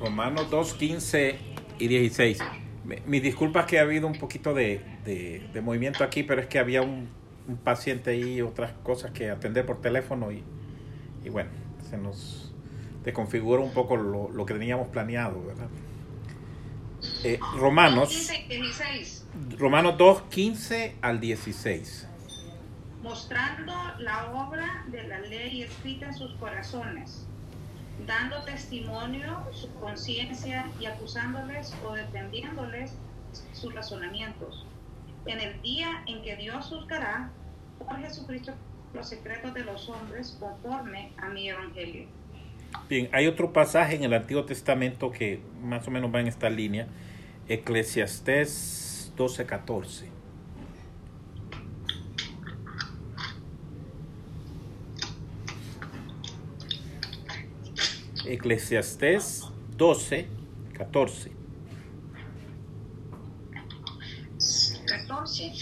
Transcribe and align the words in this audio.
Romanos 0.00 0.50
2, 0.50 0.74
15 0.74 1.38
y 1.78 1.88
16. 1.88 2.38
Me- 2.84 3.02
Mis 3.06 3.22
disculpas 3.22 3.66
que 3.66 3.78
ha 3.78 3.82
habido 3.82 4.06
un 4.06 4.18
poquito 4.18 4.54
de, 4.54 4.80
de- 5.04 5.48
de 5.52 5.60
movimiento 5.60 6.04
aquí, 6.04 6.22
pero 6.22 6.40
es 6.40 6.46
que 6.46 6.58
había 6.58 6.82
un, 6.82 7.08
un 7.48 7.56
paciente 7.56 8.10
ahí 8.10 8.34
y 8.34 8.42
otras 8.42 8.72
cosas 8.82 9.10
que 9.12 9.30
atender 9.30 9.64
por 9.66 9.80
teléfono 9.80 10.30
y, 10.32 10.42
y 11.24 11.28
bueno, 11.30 11.50
se 11.88 11.96
nos 11.98 12.52
desconfigura 13.04 13.62
un 13.62 13.72
poco 13.72 13.96
lo, 13.96 14.30
lo 14.30 14.46
que 14.46 14.54
teníamos 14.54 14.88
planeado, 14.88 15.42
¿verdad? 15.44 15.68
Eh, 17.24 17.38
Romanos, 17.56 18.08
15 18.10 18.44
y 18.48 18.60
16. 18.62 19.26
Romanos 19.58 19.96
2, 19.98 20.22
15 20.30 20.96
al 21.02 21.20
16. 21.20 22.08
mostrando 23.02 23.72
la 24.00 24.32
obra 24.32 24.84
de 24.88 25.04
la 25.04 25.20
ley 25.20 25.62
escrita 25.62 26.06
en 26.06 26.14
sus 26.14 26.32
corazones, 26.34 27.26
dando 28.04 28.42
testimonio 28.44 29.46
su 29.52 29.72
conciencia 29.74 30.70
y 30.80 30.86
acusándoles 30.86 31.74
o 31.84 31.94
defendiéndoles 31.94 32.92
sus 33.52 33.74
razonamientos. 33.74 34.66
En 35.26 35.40
el 35.40 35.60
día 35.62 36.02
en 36.06 36.22
que 36.22 36.36
Dios 36.36 36.66
juzgará 36.66 37.30
por 37.78 37.98
Jesucristo 37.98 38.52
los 38.94 39.08
secretos 39.08 39.54
de 39.54 39.64
los 39.64 39.88
hombres 39.88 40.36
conforme 40.38 41.12
a 41.16 41.28
mi 41.28 41.48
evangelio. 41.48 42.06
Bien, 42.88 43.08
hay 43.12 43.26
otro 43.26 43.52
pasaje 43.52 43.96
en 43.96 44.04
el 44.04 44.14
Antiguo 44.14 44.44
Testamento 44.44 45.10
que 45.10 45.40
más 45.62 45.86
o 45.88 45.90
menos 45.90 46.14
va 46.14 46.20
en 46.20 46.28
esta 46.28 46.50
línea, 46.50 46.86
Eclesiastés 47.48 49.12
12, 49.16 49.46
Eclesiastés 58.26 59.44
12, 59.76 60.28
14. 60.74 61.32
14. 64.86 65.52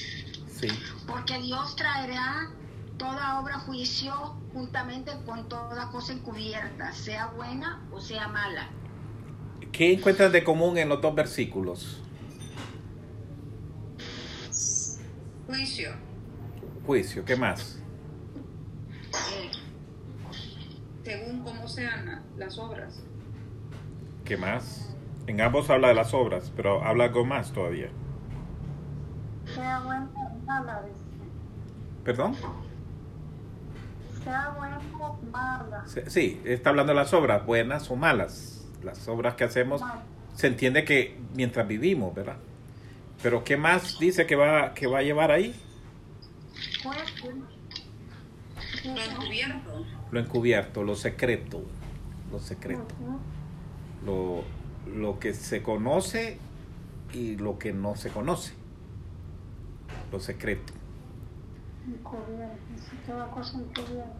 Sí. 0.48 0.68
Porque 1.06 1.38
Dios 1.40 1.76
traerá 1.76 2.50
toda 2.96 3.40
obra 3.40 3.58
juicio 3.60 4.12
juntamente 4.52 5.12
con 5.26 5.48
toda 5.48 5.90
cosa 5.90 6.12
encubierta, 6.12 6.92
sea 6.92 7.26
buena 7.28 7.82
o 7.92 8.00
sea 8.00 8.28
mala. 8.28 8.68
¿Qué 9.72 9.92
encuentran 9.92 10.30
de 10.30 10.44
común 10.44 10.78
en 10.78 10.88
los 10.88 11.00
dos 11.00 11.14
versículos? 11.14 12.00
Juicio. 15.46 15.90
Juicio, 16.86 17.24
¿qué 17.24 17.36
más? 17.36 17.80
eh, 19.32 19.50
según 21.04 21.40
cómo 21.42 21.68
sean 21.68 22.22
las 22.36 22.58
obras. 22.58 23.02
¿Qué 24.24 24.36
más? 24.36 24.96
En 25.26 25.40
ambos 25.40 25.68
habla 25.70 25.88
de 25.88 25.94
las 25.94 26.14
obras, 26.14 26.50
pero 26.56 26.82
habla 26.82 27.04
algo 27.04 27.24
más 27.24 27.52
todavía. 27.52 27.88
Sea 29.54 29.80
buena 29.80 30.08
o 30.14 30.46
mala, 30.46 30.82
dice. 30.82 30.96
¿Perdón? 32.04 32.34
Sea 34.22 34.54
buena 34.56 34.80
o 34.98 35.18
mala. 35.30 35.84
Sí, 35.86 36.40
está 36.44 36.70
hablando 36.70 36.92
de 36.92 36.96
las 36.96 37.12
obras, 37.12 37.44
buenas 37.44 37.90
o 37.90 37.96
malas. 37.96 38.66
Las 38.82 39.06
obras 39.08 39.34
que 39.34 39.44
hacemos, 39.44 39.82
se 40.34 40.46
entiende 40.46 40.84
que 40.84 41.18
mientras 41.34 41.68
vivimos, 41.68 42.14
¿verdad? 42.14 42.36
Pero 43.22 43.44
¿qué 43.44 43.56
más 43.56 43.98
dice 43.98 44.26
que 44.26 44.36
va, 44.36 44.74
que 44.74 44.86
va 44.86 44.98
a 44.98 45.02
llevar 45.02 45.30
ahí? 45.30 45.54
Pues, 46.82 46.98
pues, 47.20 47.34
Lo 48.84 49.00
encubierto. 49.00 49.86
Lo 50.10 50.20
encubierto, 50.20 50.82
lo 50.82 50.94
secreto, 50.94 51.62
lo 52.30 52.38
secreto, 52.38 52.94
lo, 54.04 54.44
lo 54.94 55.18
que 55.18 55.32
se 55.32 55.62
conoce 55.62 56.38
y 57.12 57.36
lo 57.36 57.58
que 57.58 57.72
no 57.72 57.96
se 57.96 58.10
conoce, 58.10 58.52
lo 60.12 60.20
secreto. 60.20 60.72
encubierto, 61.86 62.58
dice, 62.74 62.90
toda 63.06 63.30
cosa 63.30 63.58
encubierta. 63.58 64.12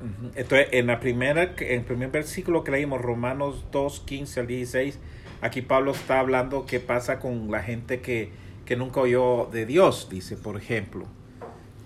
Ujú. 0.00 0.30
Entonces, 0.34 0.68
en 0.72 0.86
la 0.86 1.00
primera, 1.00 1.42
en 1.42 1.80
el 1.80 1.84
primer 1.84 2.10
versículo 2.10 2.64
que 2.64 2.70
leímos, 2.70 3.00
Romanos 3.00 3.64
2, 3.72 4.00
15 4.00 4.40
al 4.40 4.46
16, 4.46 4.98
aquí 5.40 5.62
Pablo 5.62 5.92
está 5.92 6.20
hablando 6.20 6.66
qué 6.66 6.80
pasa 6.80 7.18
con 7.18 7.50
la 7.50 7.62
gente 7.62 8.00
que, 8.00 8.32
que 8.64 8.76
nunca 8.76 9.00
oyó 9.00 9.48
de 9.50 9.66
Dios, 9.66 10.08
dice, 10.10 10.36
por 10.36 10.56
ejemplo. 10.56 11.06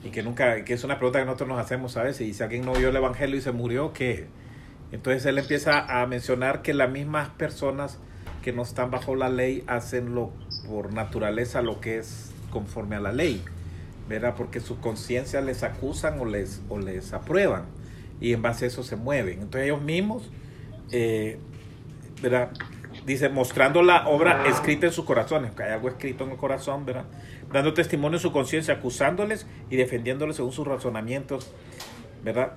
Y 0.05 0.11
que 0.11 0.23
nunca, 0.23 0.65
que 0.65 0.75
es 0.75 0.85
una 0.85 0.99
pregunta 0.99 1.19
que 1.19 1.25
nosotros 1.25 1.49
nos 1.49 1.59
hacemos 1.59 1.97
a 1.97 2.03
veces, 2.03 2.29
y 2.29 2.35
si 2.35 2.43
alguien 2.43 2.65
no 2.65 2.73
oyó 2.73 2.91
el 2.91 2.97
Evangelio 2.97 3.37
y 3.37 3.41
se 3.41 3.53
murió, 3.53 3.93
¿qué? 3.93 4.27
Entonces 4.93 5.25
él 5.27 5.39
empieza 5.39 6.03
a 6.03 6.07
mencionar 6.07 6.63
que 6.63 6.75
las 6.75 6.91
mismas 6.91 7.31
personas 7.31 7.99
que 8.43 8.53
no 8.53 8.63
están 8.63 8.91
bajo 8.91 9.17
la 9.17 9.31
ley 9.31 9.65
hacen 9.67 10.15
lo, 10.15 10.31
por 10.69 10.93
naturaleza 10.93 11.63
lo 11.63 11.81
que 11.81 11.99
es 11.99 12.31
conforme 12.51 12.95
a 12.97 13.01
la 13.01 13.11
ley, 13.11 13.43
¿verdad? 14.09 14.35
Porque 14.37 14.61
sus 14.61 14.79
conciencias 14.79 15.43
les 15.43 15.63
acusan 15.63 16.21
o 16.21 16.27
les, 16.27 16.61
o 16.69 16.79
les 16.79 17.13
aprueban 17.15 17.65
y 18.21 18.33
en 18.33 18.43
base 18.43 18.67
a 18.67 18.69
eso 18.69 18.83
se 18.83 18.97
mueven. 18.97 19.41
Entonces 19.41 19.65
ellos 19.65 19.83
mismos, 19.83 20.31
eh, 20.93 21.39
¿verdad? 22.23 22.51
Dice, 23.07 23.29
mostrando 23.29 23.83
la 23.83 24.07
obra 24.09 24.47
escrita 24.47 24.87
en 24.87 24.93
sus 24.93 25.05
corazones, 25.05 25.53
que 25.53 25.63
hay 25.63 25.73
algo 25.73 25.89
escrito 25.89 26.25
en 26.25 26.31
el 26.31 26.37
corazón, 26.37 26.87
¿verdad? 26.87 27.05
Dando 27.55 27.73
testimonio 27.73 28.17
en 28.17 28.21
su 28.21 28.33
conciencia, 28.33 28.75
acusándoles 28.75 29.47
y 29.71 29.77
defendiéndoles 29.77 30.35
según 30.35 30.51
sus 30.51 30.67
razonamientos, 30.67 31.53
¿verdad? 32.25 32.53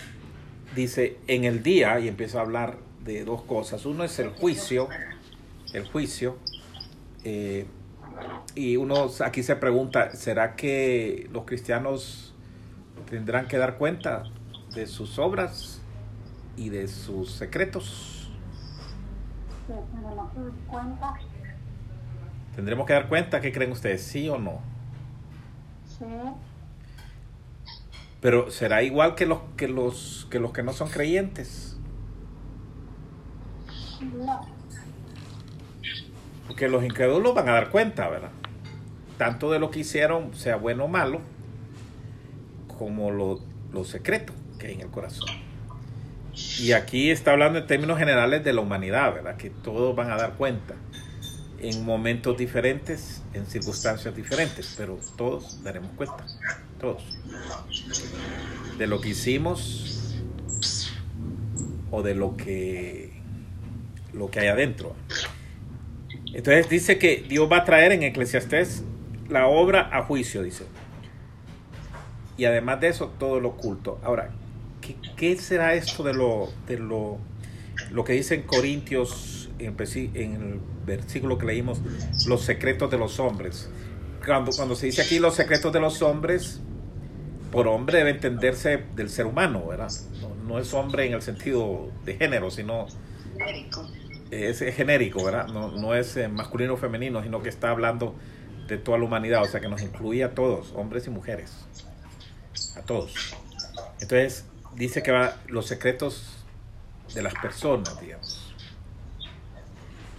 Dice, 0.76 1.20
en 1.28 1.44
el 1.44 1.62
día, 1.62 2.00
y 2.00 2.08
empieza 2.08 2.40
a 2.40 2.42
hablar 2.42 2.78
de 3.04 3.24
dos 3.24 3.44
cosas. 3.44 3.86
Uno 3.86 4.04
es 4.04 4.18
el 4.18 4.30
juicio, 4.30 4.90
el 5.76 5.88
juicio, 5.88 6.38
eh, 7.24 7.68
y 8.56 8.78
uno 8.78 9.12
aquí 9.24 9.44
se 9.44 9.56
pregunta, 9.56 10.16
¿será 10.16 10.56
que 10.56 11.30
los 11.32 11.46
cristianos 11.46 12.34
tendrán 13.08 13.48
que 13.48 13.60
dar 13.60 13.78
cuenta 13.78 14.24
de 14.74 14.88
sus 14.88 15.20
obras 15.20 15.80
y 16.56 16.70
de 16.70 16.88
sus 16.88 17.34
secretos? 17.34 18.32
Que 19.68 19.74
tenemos 19.74 20.32
que 20.34 20.40
dar 20.40 20.54
cuenta, 20.68 21.14
¿Tendremos 22.56 22.88
que 22.88 22.94
dar 22.94 23.08
cuenta? 23.08 23.42
¿Qué 23.42 23.52
creen 23.52 23.72
ustedes? 23.72 24.02
¿Sí 24.02 24.28
o 24.28 24.40
no? 24.40 24.76
Sí, 25.98 26.06
Pero 28.22 28.52
será 28.52 28.84
igual 28.84 29.16
que 29.16 29.26
los 29.26 29.40
que 29.56 29.68
los 29.68 30.28
que 30.30 30.40
los 30.40 30.52
que 30.54 30.64
no 30.64 30.74
son 30.74 30.90
creyentes, 30.90 31.78
no, 34.02 34.48
porque 36.48 36.70
los 36.70 36.84
incrédulos 36.84 37.36
van 37.36 37.50
a 37.50 37.54
dar 37.54 37.70
cuenta, 37.70 38.08
¿verdad? 38.10 38.32
Tanto 39.18 39.52
de 39.52 39.60
lo 39.60 39.70
que 39.70 39.80
hicieron, 39.80 40.34
sea 40.36 40.56
bueno 40.56 40.86
o 40.86 40.88
malo, 40.88 41.22
como 42.78 43.12
lo, 43.12 43.40
lo 43.72 43.84
secreto 43.84 44.34
que 44.58 44.68
hay 44.68 44.74
en 44.74 44.82
el 44.82 44.90
corazón. 44.90 45.30
Y 46.60 46.72
aquí 46.72 47.10
está 47.10 47.32
hablando 47.32 47.60
en 47.60 47.68
términos 47.68 47.98
generales 47.98 48.44
de 48.44 48.54
la 48.54 48.62
humanidad, 48.62 49.14
¿verdad? 49.14 49.38
Que 49.38 49.50
todos 49.50 49.96
van 49.96 50.12
a 50.12 50.18
dar 50.18 50.34
cuenta 50.34 50.76
en 51.60 51.84
momentos 51.84 52.38
diferentes, 52.38 53.22
en 53.34 53.46
circunstancias 53.46 54.16
diferentes, 54.16 54.76
pero 54.78 55.00
todos 55.16 55.64
daremos 55.64 55.92
cuenta, 55.92 56.26
todos, 56.80 57.04
de 58.78 58.88
lo 58.88 59.02
que 59.02 59.10
hicimos 59.10 60.16
o 61.90 62.04
de 62.04 62.16
lo 62.16 62.38
que 62.38 63.14
lo 64.14 64.30
que 64.30 64.40
hay 64.40 64.48
adentro. 64.48 64.96
Entonces 66.34 66.70
dice 66.70 66.98
que 66.98 67.26
Dios 67.28 67.50
va 67.52 67.58
a 67.58 67.64
traer 67.64 67.92
en 67.92 68.04
Eclesiastés 68.04 68.84
la 69.30 69.48
obra 69.48 69.90
a 69.92 70.04
juicio, 70.04 70.44
dice. 70.44 70.66
Y 72.38 72.46
además 72.46 72.80
de 72.82 72.90
eso, 72.90 73.14
todo 73.18 73.40
lo 73.40 73.50
oculto. 73.50 74.00
Ahora, 74.04 74.32
¿qué, 75.16 75.38
será 75.38 75.74
esto 75.74 76.04
de 76.04 76.14
lo, 76.14 76.50
de 76.68 76.78
lo, 76.78 77.18
lo 77.92 78.04
que 78.04 78.14
dice 78.14 78.36
en 78.36 78.44
Corintios, 78.44 79.50
en, 79.60 79.76
en 80.14 80.34
el 80.34 80.60
versículo 80.88 81.38
que 81.38 81.46
leímos, 81.46 81.80
los 82.26 82.42
secretos 82.42 82.90
de 82.90 82.98
los 82.98 83.20
hombres? 83.20 83.70
Cuando, 84.26 84.52
cuando 84.52 84.76
se 84.76 84.88
dice 84.88 85.04
aquí 85.04 85.20
los 85.20 85.36
secretos 85.36 85.72
de 85.72 85.80
los 85.80 86.02
hombres, 86.02 86.60
por 87.52 87.68
hombre 87.68 88.00
debe 88.00 88.10
entenderse 88.12 88.84
del 88.96 89.10
ser 89.10 89.28
humano, 89.28 89.68
¿verdad? 89.68 89.92
No, 90.22 90.34
no 90.48 90.60
es 90.60 90.74
hombre 90.74 91.06
en 91.06 91.14
el 91.14 91.22
sentido 91.22 91.92
de 92.04 92.16
género, 92.16 92.50
sino 92.50 92.88
es, 94.32 94.62
es 94.62 94.76
genérico, 94.76 95.24
¿verdad? 95.24 95.48
No, 95.48 95.72
no 95.72 95.94
es 95.94 96.18
eh, 96.18 96.28
masculino 96.28 96.74
o 96.74 96.78
femenino, 96.78 97.22
sino 97.22 97.42
que 97.42 97.50
está 97.50 97.70
hablando 97.70 98.16
de 98.68 98.78
toda 98.78 98.98
la 98.98 99.06
humanidad, 99.06 99.44
o 99.44 99.46
sea 99.46 99.62
que 99.62 99.70
nos 99.70 99.82
incluye 99.82 100.24
a 100.24 100.34
todos, 100.34 100.74
hombres 100.76 101.08
y 101.08 101.10
mujeres, 101.10 101.54
a 102.76 102.82
todos. 102.82 103.14
Entonces 104.02 104.46
dice 104.76 105.02
que 105.02 105.12
va 105.12 105.38
los 105.48 105.68
secretos 105.68 106.38
de 107.14 107.22
las 107.22 107.34
personas, 107.36 108.00
digamos. 108.02 108.37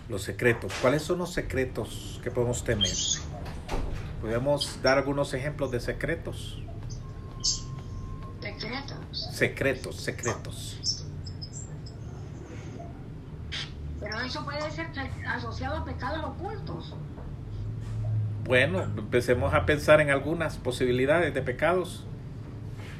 Los 0.08 0.22
secretos. 0.22 0.72
¿Cuáles 0.80 1.02
son 1.02 1.18
los 1.18 1.32
secretos 1.32 2.20
que 2.22 2.30
podemos 2.30 2.64
tener? 2.64 2.90
¿Podemos 4.20 4.80
dar 4.82 4.98
algunos 4.98 5.34
ejemplos 5.34 5.70
de 5.70 5.80
secretos? 5.80 6.62
Secretos. 8.40 9.28
Secretos, 9.32 9.96
secretos. 9.96 11.04
Pero 14.00 14.20
eso 14.20 14.44
puede 14.44 14.70
ser 14.70 14.88
asociado 15.26 15.76
a 15.76 15.84
pecados 15.84 16.24
ocultos. 16.24 16.94
Bueno, 18.44 18.82
empecemos 18.82 19.52
a 19.52 19.66
pensar 19.66 20.00
en 20.00 20.10
algunas 20.10 20.56
posibilidades 20.56 21.34
de 21.34 21.42
pecados 21.42 22.06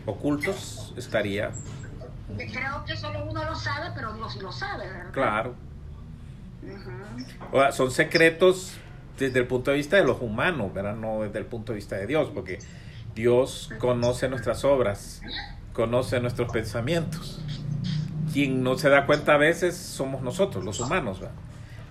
ocultos. 0.05 0.93
Estaría. 0.97 1.53
Creo 2.37 2.85
que 2.85 2.97
solo 2.97 3.25
uno 3.25 3.45
lo 3.45 3.55
sabe, 3.55 3.93
pero 3.95 4.13
Dios 4.13 4.35
sí 4.35 4.41
lo 4.41 4.53
sabe, 4.53 4.87
¿verdad? 4.87 5.13
Claro. 5.13 5.68
Son 7.73 7.91
secretos 7.91 8.77
desde 9.19 9.41
el 9.41 9.47
punto 9.47 9.71
de 9.71 9.79
vista 9.79 9.97
de 9.97 10.05
los 10.05 10.21
humanos, 10.21 10.73
¿verdad? 10.73 10.95
No 10.95 11.23
desde 11.23 11.39
el 11.39 11.47
punto 11.47 11.73
de 11.73 11.77
vista 11.77 11.97
de 11.97 12.07
Dios, 12.07 12.31
porque 12.33 12.59
Dios 13.15 13.71
conoce 13.79 14.29
nuestras 14.29 14.65
obras, 14.65 15.21
conoce 15.73 16.21
nuestros 16.21 16.51
pensamientos. 16.53 17.41
Quien 18.33 18.63
no 18.63 18.79
se 18.79 18.89
da 18.89 19.07
cuenta 19.07 19.35
a 19.35 19.39
veces 19.39 19.77
somos 19.77 20.23
nosotros, 20.23 20.65
los 20.65 20.81
humanos. 20.81 21.21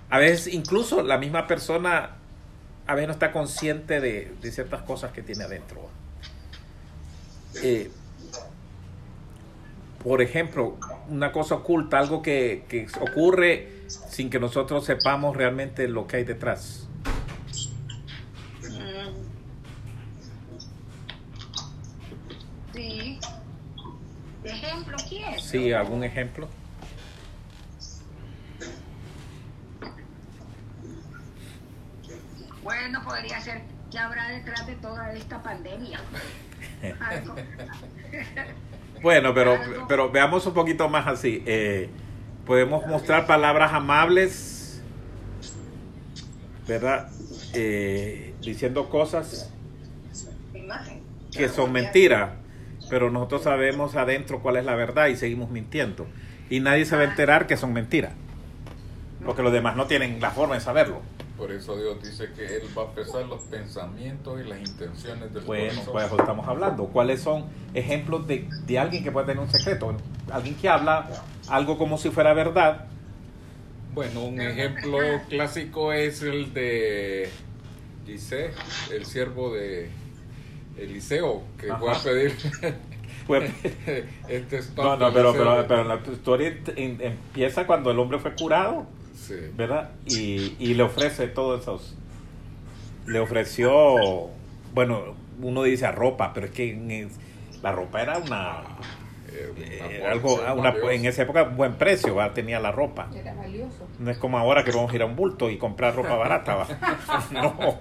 A 0.09 0.19
veces 0.19 0.53
incluso 0.53 1.03
la 1.03 1.17
misma 1.17 1.47
persona 1.47 2.11
a 2.85 2.95
veces 2.95 3.07
no 3.07 3.13
está 3.13 3.33
consciente 3.33 3.99
de, 3.99 4.33
ciertas 4.51 4.81
cosas 4.83 5.11
que 5.11 5.21
tiene 5.21 5.43
adentro. 5.43 5.89
Eh, 7.61 7.91
por 10.01 10.21
ejemplo, 10.21 10.77
una 11.09 11.33
cosa 11.33 11.55
oculta, 11.55 11.99
algo 11.99 12.21
que 12.21 12.87
ocurre 13.01 13.76
sin 13.87 14.29
que 14.29 14.39
nosotros 14.39 14.85
sepamos 14.85 15.35
realmente 15.35 15.87
lo 15.87 16.07
que 16.07 16.17
hay 16.17 16.23
detrás. 16.23 16.87
Mm. 18.63 19.27
Sí. 22.73 23.19
¿Ejemplo 24.43 24.97
quieres? 25.09 25.43
Sí, 25.43 25.73
algún 25.73 26.03
ejemplo. 26.03 26.47
Bueno, 32.63 33.03
podría 33.03 33.39
ser 33.41 33.61
que 33.89 33.97
habrá 33.97 34.29
detrás 34.29 34.67
de 34.67 34.75
toda 34.75 35.13
esta 35.13 35.41
pandemia. 35.41 35.99
Bueno, 38.99 39.31
pero, 39.31 39.59
pero 39.87 40.09
veamos 40.09 40.43
un 40.47 40.55
poquito 40.55 40.89
más 40.89 41.05
así. 41.05 41.43
Eh, 41.45 41.87
podemos 42.47 42.87
mostrar 42.87 43.27
palabras 43.27 43.73
amables, 43.73 44.81
¿verdad? 46.65 47.09
Eh, 47.53 48.33
diciendo 48.41 48.89
cosas 48.89 49.51
que 51.31 51.49
son 51.49 51.73
mentiras, 51.73 52.31
pero 52.89 53.11
nosotros 53.11 53.43
sabemos 53.43 53.95
adentro 53.95 54.41
cuál 54.41 54.55
es 54.55 54.65
la 54.65 54.75
verdad 54.75 55.07
y 55.07 55.17
seguimos 55.17 55.51
mintiendo. 55.51 56.07
Y 56.49 56.61
nadie 56.61 56.85
se 56.85 56.95
va 56.95 57.01
a 57.01 57.05
enterar 57.05 57.45
que 57.45 57.57
son 57.57 57.73
mentiras, 57.73 58.13
porque 59.25 59.43
los 59.43 59.51
demás 59.51 59.75
no 59.75 59.85
tienen 59.85 60.21
la 60.21 60.31
forma 60.31 60.55
de 60.55 60.61
saberlo. 60.61 61.01
Por 61.37 61.51
eso 61.51 61.77
Dios 61.77 62.01
dice 62.01 62.29
que 62.35 62.57
Él 62.57 62.63
va 62.75 62.83
a 62.83 62.91
pesar 62.93 63.25
los 63.25 63.41
pensamientos 63.43 64.39
y 64.43 64.47
las 64.49 64.59
intenciones 64.59 65.31
del 65.33 65.43
Bueno, 65.43 65.69
corazón. 65.69 65.93
pues 65.93 66.05
eso 66.07 66.17
estamos 66.19 66.47
hablando. 66.47 66.85
¿Cuáles 66.87 67.21
son 67.21 67.45
ejemplos 67.73 68.25
de, 68.27 68.47
de 68.65 68.79
alguien 68.79 69.03
que 69.03 69.11
puede 69.11 69.27
tener 69.27 69.43
un 69.43 69.49
secreto? 69.49 69.95
Alguien 70.31 70.55
que 70.55 70.67
habla 70.67 71.07
algo 71.47 71.77
como 71.77 71.97
si 71.97 72.09
fuera 72.09 72.33
verdad. 72.33 72.85
Bueno, 73.93 74.23
un 74.25 74.41
ejemplo 74.41 74.97
clásico 75.29 75.93
es 75.93 76.21
el 76.21 76.53
de 76.53 77.29
Gise, 78.05 78.51
el 78.91 79.05
siervo 79.05 79.53
de 79.53 79.89
Eliseo, 80.77 81.43
que 81.57 81.73
fue 81.73 81.89
a 81.89 81.93
Ajá. 81.93 82.03
pedir 82.03 82.35
este 84.27 84.59
no, 84.77 84.95
no, 84.95 85.11
pero, 85.13 85.33
pero, 85.33 85.65
pero 85.67 85.83
la 85.83 85.95
historia 86.11 86.57
empieza 86.75 87.65
cuando 87.67 87.91
el 87.91 87.99
hombre 87.99 88.19
fue 88.19 88.33
curado, 88.35 88.85
Sí. 89.17 89.35
¿verdad? 89.55 89.89
Y, 90.05 90.55
y 90.59 90.73
le 90.75 90.83
ofrece 90.83 91.27
todos 91.27 91.61
esos. 91.61 91.95
Le 93.07 93.19
ofreció, 93.19 94.29
bueno, 94.73 95.15
uno 95.41 95.63
dice 95.63 95.91
ropa, 95.91 96.33
pero 96.33 96.45
es 96.47 96.51
que 96.53 96.71
en 96.71 96.91
es- 96.91 97.13
la 97.61 97.71
ropa 97.71 98.01
era 98.01 98.17
una. 98.19 98.61
Eh, 99.29 99.53
eh, 99.57 99.99
una 100.01 100.11
algo, 100.11 100.35
una- 100.55 100.93
en 100.93 101.05
esa 101.05 101.23
época, 101.23 101.43
un 101.43 101.57
buen 101.57 101.73
precio, 101.75 102.15
¿va? 102.15 102.33
tenía 102.33 102.59
la 102.59 102.71
ropa. 102.71 103.07
Era 103.13 103.33
valioso. 103.33 103.87
No 103.99 104.09
es 104.11 104.17
como 104.17 104.37
ahora 104.37 104.63
que 104.63 104.71
vamos 104.71 104.91
a 104.91 104.95
ir 104.95 105.01
a 105.01 105.05
un 105.05 105.15
bulto 105.15 105.49
y 105.49 105.57
comprar 105.57 105.95
ropa 105.95 106.15
barata, 106.15 106.55
¿va? 106.55 106.67
No. 107.31 107.79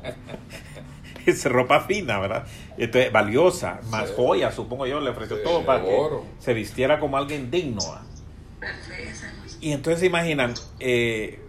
Es 1.27 1.45
ropa 1.45 1.81
fina, 1.81 2.19
¿verdad? 2.21 2.47
Entonces, 2.79 3.11
valiosa, 3.13 3.81
más 3.91 4.09
Sí. 4.09 4.15
joyas, 4.17 4.55
supongo 4.55 4.87
yo, 4.87 5.01
le 5.01 5.11
ofreció 5.11 5.37
Sí, 5.39 5.43
todo 5.45 5.65
para 5.67 5.83
oro. 5.85 6.25
que 6.39 6.43
se 6.45 6.55
vistiera 6.55 7.01
como 7.01 7.17
alguien 7.17 7.51
digno. 7.51 7.81
¿va? 7.91 8.03
Y 9.61 9.73
entonces 9.73 10.01
se 10.01 10.07
imaginan, 10.07 10.55
eh, 10.81 11.41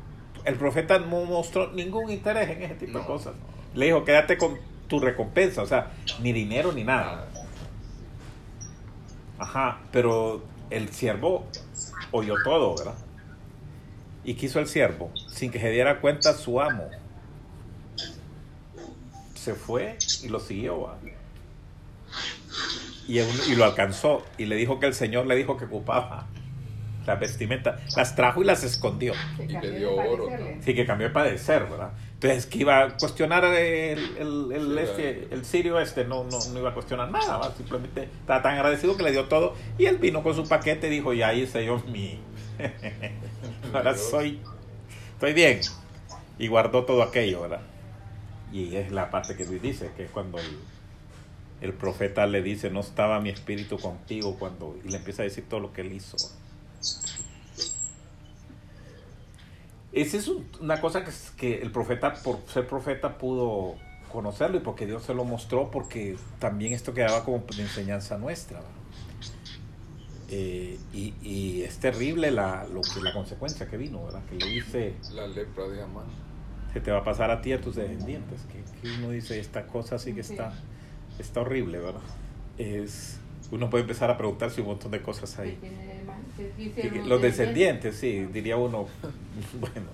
el 0.46 0.56
profeta 0.56 1.00
no 1.00 1.26
mostró 1.26 1.72
ningún 1.74 2.10
interés 2.10 2.50
en 2.50 2.64
ese 2.64 2.76
tipo 2.76 3.00
de 3.00 3.06
cosas. 3.06 3.34
Le 3.74 3.88
dijo, 3.88 4.06
quédate 4.06 4.38
con 4.38 4.58
tu 4.88 5.00
recompensa, 5.00 5.62
o 5.62 5.66
sea, 5.66 5.92
ni 6.22 6.32
dinero 6.32 6.72
ni 6.72 6.84
nada. 6.84 7.28
Ajá, 9.38 9.82
pero 9.92 10.44
el 10.70 10.90
siervo 10.90 11.46
oyó 12.12 12.36
todo, 12.44 12.76
¿verdad? 12.76 12.96
Y 14.24 14.36
quiso 14.36 14.60
el 14.60 14.68
siervo, 14.68 15.12
sin 15.28 15.52
que 15.52 15.60
se 15.60 15.70
diera 15.70 16.00
cuenta 16.00 16.34
su 16.34 16.62
amo. 16.62 16.90
Se 19.36 19.54
fue 19.54 19.98
y 20.24 20.30
lo 20.30 20.40
siguió. 20.40 20.96
Y, 23.08 23.20
y 23.20 23.56
lo 23.56 23.66
alcanzó 23.66 24.26
y 24.38 24.46
le 24.46 24.56
dijo 24.56 24.80
que 24.80 24.88
el 24.88 24.94
Señor 24.94 25.28
le 25.28 25.36
dijo 25.36 25.58
que 25.58 25.66
ocupaba 25.66 26.28
las 27.08 27.20
vestimentas. 27.20 27.96
Las 27.96 28.16
trajo 28.16 28.42
y 28.42 28.46
las 28.46 28.64
escondió. 28.64 29.14
Y 29.40 29.48
le 29.48 29.80
dio 29.80 29.96
oro. 29.96 30.26
parecerle. 30.28 30.62
Sí, 30.62 30.76
que 30.76 30.86
cambió 30.86 31.08
de 31.08 31.14
padecer, 31.14 31.64
¿verdad? 31.64 31.92
Entonces, 32.14 32.46
que 32.46 32.60
iba 32.60 32.84
a 32.84 32.98
cuestionar 32.98 33.46
el, 33.46 34.18
el, 34.18 34.52
el, 34.52 34.78
Sí, 34.78 34.84
este, 34.84 35.28
el 35.32 35.46
sirio 35.46 35.80
este, 35.80 36.04
no, 36.04 36.26
no, 36.26 36.38
no 36.52 36.60
iba 36.60 36.72
a 36.72 36.74
cuestionar 36.74 37.10
nada, 37.10 37.54
simplemente 37.56 38.04
estaba 38.04 38.42
tan 38.42 38.56
agradecido 38.56 38.98
que 38.98 39.04
le 39.04 39.12
dio 39.12 39.26
todo 39.26 39.56
y 39.78 39.86
él 39.86 39.98
vino 39.98 40.24
con 40.24 40.36
su 40.36 40.48
paquete 40.48 40.88
y 40.88 40.90
dijo, 40.90 41.14
ya 41.14 41.34
hice 41.34 41.66
yo 41.66 41.82
mi... 41.88 42.20
Ahora 43.74 43.96
soy, 43.96 44.40
estoy 45.14 45.34
bien. 45.34 45.62
Y 46.40 46.48
guardó 46.48 46.86
todo 46.86 47.04
aquello, 47.04 47.42
¿verdad? 47.42 47.62
Y 48.52 48.76
es 48.76 48.92
la 48.92 49.10
parte 49.12 49.36
que 49.36 49.46
Luis 49.46 49.62
dice, 49.62 49.92
que 49.96 50.06
es 50.06 50.12
cuando 50.12 50.40
el, 50.40 50.58
el 51.62 51.74
profeta 51.74 52.26
le 52.26 52.42
dice, 52.42 52.70
no 52.70 52.82
estaba 52.82 53.20
mi 53.20 53.30
espíritu 53.30 53.78
contigo 53.78 54.36
cuando... 54.38 54.76
Y 54.84 54.90
le 54.90 54.98
empieza 54.98 55.22
a 55.22 55.26
decir 55.26 55.46
todo 55.48 55.60
lo 55.60 55.72
que 55.72 55.82
él 55.82 55.94
hizo. 55.94 56.18
Esa 59.94 60.18
es 60.18 60.28
un- 60.28 60.46
una 60.62 60.80
cosa 60.80 61.04
que, 61.04 61.12
que 61.38 61.62
el 61.62 61.72
profeta, 61.72 62.14
por 62.14 62.40
ser 62.54 62.68
profeta, 62.68 63.18
pudo 63.18 63.76
conocerlo 64.12 64.58
y 64.58 64.60
porque 64.62 64.86
Dios 64.86 65.04
se 65.04 65.14
lo 65.14 65.24
mostró, 65.24 65.72
porque 65.72 66.18
también 66.40 66.74
esto 66.74 66.94
quedaba 66.94 67.24
como 67.24 67.44
de 67.56 67.62
enseñanza 67.64 68.18
nuestra. 68.18 68.62
Eh, 70.30 70.78
y, 70.94 71.14
y 71.22 71.62
es 71.64 71.78
terrible 71.80 72.32
la, 72.32 72.66
lo 72.66 72.82
que, 72.82 73.02
la 73.02 73.14
consecuencia 73.14 73.68
que 73.68 73.78
vino, 73.78 74.04
¿verdad? 74.04 74.22
Que 74.30 74.36
le 74.36 74.46
dice, 74.48 74.94
La 75.14 75.26
lepra 75.26 75.68
de 75.70 75.82
Amán. 75.82 76.06
se 76.74 76.82
te 76.82 76.92
va 76.92 77.00
a 77.00 77.04
pasar 77.04 77.32
a 77.32 77.42
ti 77.42 77.50
y 77.52 77.54
a 77.54 77.62
tus 77.62 77.76
descendientes. 77.76 78.42
Que, 78.52 78.62
que 78.82 78.94
uno 79.00 79.10
dice, 79.12 79.40
esta 79.40 79.66
cosa 79.68 79.98
sí 79.98 80.14
que 80.14 80.20
está, 80.22 80.54
está 81.18 81.42
horrible, 81.42 81.80
¿verdad? 81.80 82.02
Es, 82.58 83.20
uno 83.52 83.70
puede 83.70 83.84
empezar 83.84 84.12
a 84.12 84.18
preguntarse 84.18 84.60
un 84.62 84.68
montón 84.68 84.92
de 84.92 85.02
cosas 85.02 85.40
ahí. 85.40 85.58
Sí, 86.38 86.74
los 87.06 87.22
descendientes, 87.22 87.96
sí, 87.96 88.28
diría 88.32 88.58
uno. 88.58 88.88
Bueno, 89.60 89.88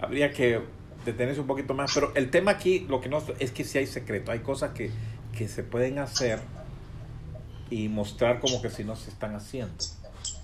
habría 0.00 0.30
que 0.32 0.60
detenerse 1.04 1.40
un 1.40 1.46
poquito 1.46 1.74
más. 1.74 1.92
Pero 1.94 2.12
el 2.14 2.30
tema 2.30 2.52
aquí, 2.52 2.86
lo 2.88 3.00
que 3.00 3.08
no 3.08 3.22
es 3.38 3.50
que 3.52 3.64
si 3.64 3.78
hay 3.78 3.86
secreto, 3.86 4.32
hay 4.32 4.40
cosas 4.40 4.72
que, 4.72 4.90
que 5.36 5.48
se 5.48 5.62
pueden 5.62 5.98
hacer 5.98 6.40
y 7.70 7.88
mostrar 7.88 8.40
como 8.40 8.60
que 8.60 8.70
si 8.70 8.84
no 8.84 8.96
se 8.96 9.10
están 9.10 9.34
haciendo. 9.34 9.74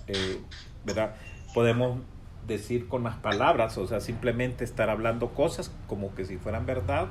Eh, 0.07 0.39
¿Verdad? 0.85 1.15
Podemos 1.53 1.99
decir 2.47 2.87
con 2.87 3.03
las 3.03 3.15
palabras, 3.15 3.77
o 3.77 3.87
sea, 3.87 4.01
simplemente 4.01 4.63
estar 4.63 4.89
hablando 4.89 5.33
cosas 5.33 5.71
como 5.87 6.13
que 6.13 6.25
si 6.25 6.37
fueran 6.37 6.65
verdad, 6.65 7.07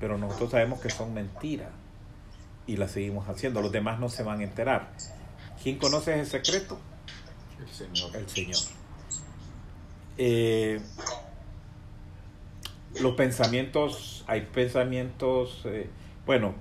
pero 0.00 0.18
nosotros 0.18 0.50
sabemos 0.50 0.80
que 0.80 0.90
son 0.90 1.14
mentiras 1.14 1.70
y 2.66 2.76
las 2.76 2.92
seguimos 2.92 3.28
haciendo. 3.28 3.60
Los 3.60 3.72
demás 3.72 4.00
no 4.00 4.08
se 4.08 4.22
van 4.22 4.40
a 4.40 4.44
enterar. 4.44 4.90
¿Quién 5.62 5.78
conoce 5.78 6.18
ese 6.20 6.42
secreto? 6.42 6.78
El 7.64 7.70
Señor. 7.70 8.16
el 8.16 8.28
Señor. 8.28 8.56
Eh, 10.16 10.80
los 13.00 13.14
pensamientos, 13.14 14.24
hay 14.26 14.42
pensamientos, 14.42 15.62
eh, 15.64 15.88
bueno, 16.26 16.54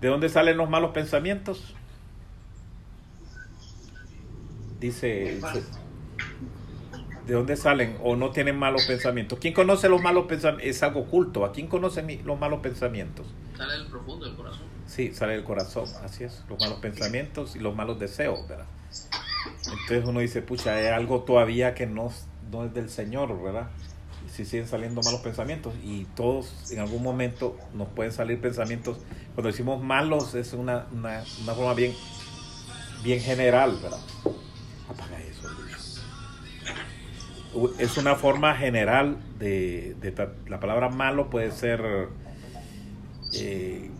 ¿de 0.00 0.08
dónde 0.08 0.28
salen 0.28 0.56
los 0.56 0.70
malos 0.70 0.92
pensamientos? 0.92 1.74
Dice, 4.78 5.40
¿de 7.26 7.34
dónde 7.34 7.56
salen 7.56 7.98
o 8.02 8.16
no 8.16 8.30
tienen 8.30 8.58
malos 8.58 8.84
pensamientos? 8.86 9.38
¿Quién 9.38 9.54
conoce 9.54 9.88
los 9.88 10.02
malos 10.02 10.26
pensamientos? 10.26 10.68
Es 10.68 10.82
algo 10.82 11.00
oculto. 11.00 11.44
¿A 11.44 11.52
quién 11.52 11.68
conoce 11.68 12.02
los 12.24 12.38
malos 12.38 12.60
pensamientos? 12.60 13.26
Sale 13.56 13.74
del 13.74 13.86
profundo 13.86 14.26
del 14.26 14.34
corazón. 14.34 14.62
Sí, 14.86 15.12
sale 15.12 15.34
del 15.34 15.44
corazón, 15.44 15.88
así 16.04 16.24
es. 16.24 16.44
Los 16.48 16.58
malos 16.58 16.80
pensamientos 16.80 17.54
y 17.54 17.60
los 17.60 17.74
malos 17.74 17.98
deseos, 17.98 18.46
¿verdad? 18.48 18.66
Entonces 19.46 20.04
uno 20.04 20.20
dice, 20.20 20.42
pucha, 20.42 20.74
hay 20.74 20.86
algo 20.86 21.22
todavía 21.22 21.74
que 21.74 21.86
no 21.86 22.08
es 22.08 22.26
del 22.74 22.90
Señor, 22.90 23.42
¿verdad? 23.42 23.70
Si 24.30 24.44
siguen 24.44 24.66
saliendo 24.66 25.00
malos 25.02 25.20
pensamientos 25.20 25.74
y 25.82 26.04
todos 26.16 26.70
en 26.70 26.80
algún 26.80 27.02
momento 27.02 27.56
nos 27.74 27.88
pueden 27.88 28.12
salir 28.12 28.40
pensamientos, 28.40 28.98
cuando 29.34 29.50
decimos 29.50 29.82
malos 29.82 30.34
es 30.34 30.52
una, 30.52 30.86
una, 30.92 31.22
forma 31.54 31.74
bien, 31.74 31.94
bien 33.02 33.20
general, 33.20 33.78
¿verdad? 33.82 34.00
Apaga 34.88 35.20
eso, 35.20 35.48
Luis. 35.50 36.02
Es 37.78 37.96
una 37.96 38.14
forma 38.14 38.54
general 38.54 39.18
de, 39.38 39.96
la 40.46 40.60
palabra 40.60 40.88
malo 40.88 41.28
puede 41.28 41.50
ser 41.50 42.08
eh, 43.34 43.90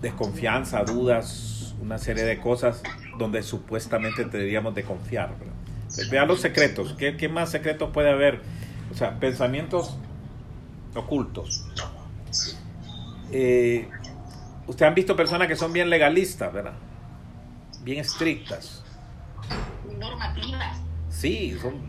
desconfianza, 0.00 0.82
dudas, 0.84 1.73
una 1.84 1.98
serie 1.98 2.24
de 2.24 2.38
cosas 2.38 2.82
donde 3.18 3.42
supuestamente 3.42 4.24
deberíamos 4.24 4.74
de 4.74 4.84
confiar. 4.84 5.34
¿verdad? 5.38 6.10
Vean 6.10 6.28
los 6.28 6.40
secretos. 6.40 6.94
¿Qué, 6.98 7.16
qué 7.16 7.28
más 7.28 7.50
secretos 7.50 7.90
puede 7.92 8.10
haber? 8.10 8.40
O 8.90 8.94
sea, 8.96 9.18
pensamientos 9.20 9.96
ocultos. 10.94 11.64
Eh, 13.32 13.88
Ustedes 14.66 14.88
han 14.88 14.94
visto 14.94 15.14
personas 15.14 15.46
que 15.46 15.56
son 15.56 15.74
bien 15.74 15.90
legalistas, 15.90 16.50
¿verdad? 16.50 16.72
Bien 17.82 18.00
estrictas. 18.00 18.82
Normativas. 19.98 20.78
Sí, 21.10 21.54
son- 21.60 21.82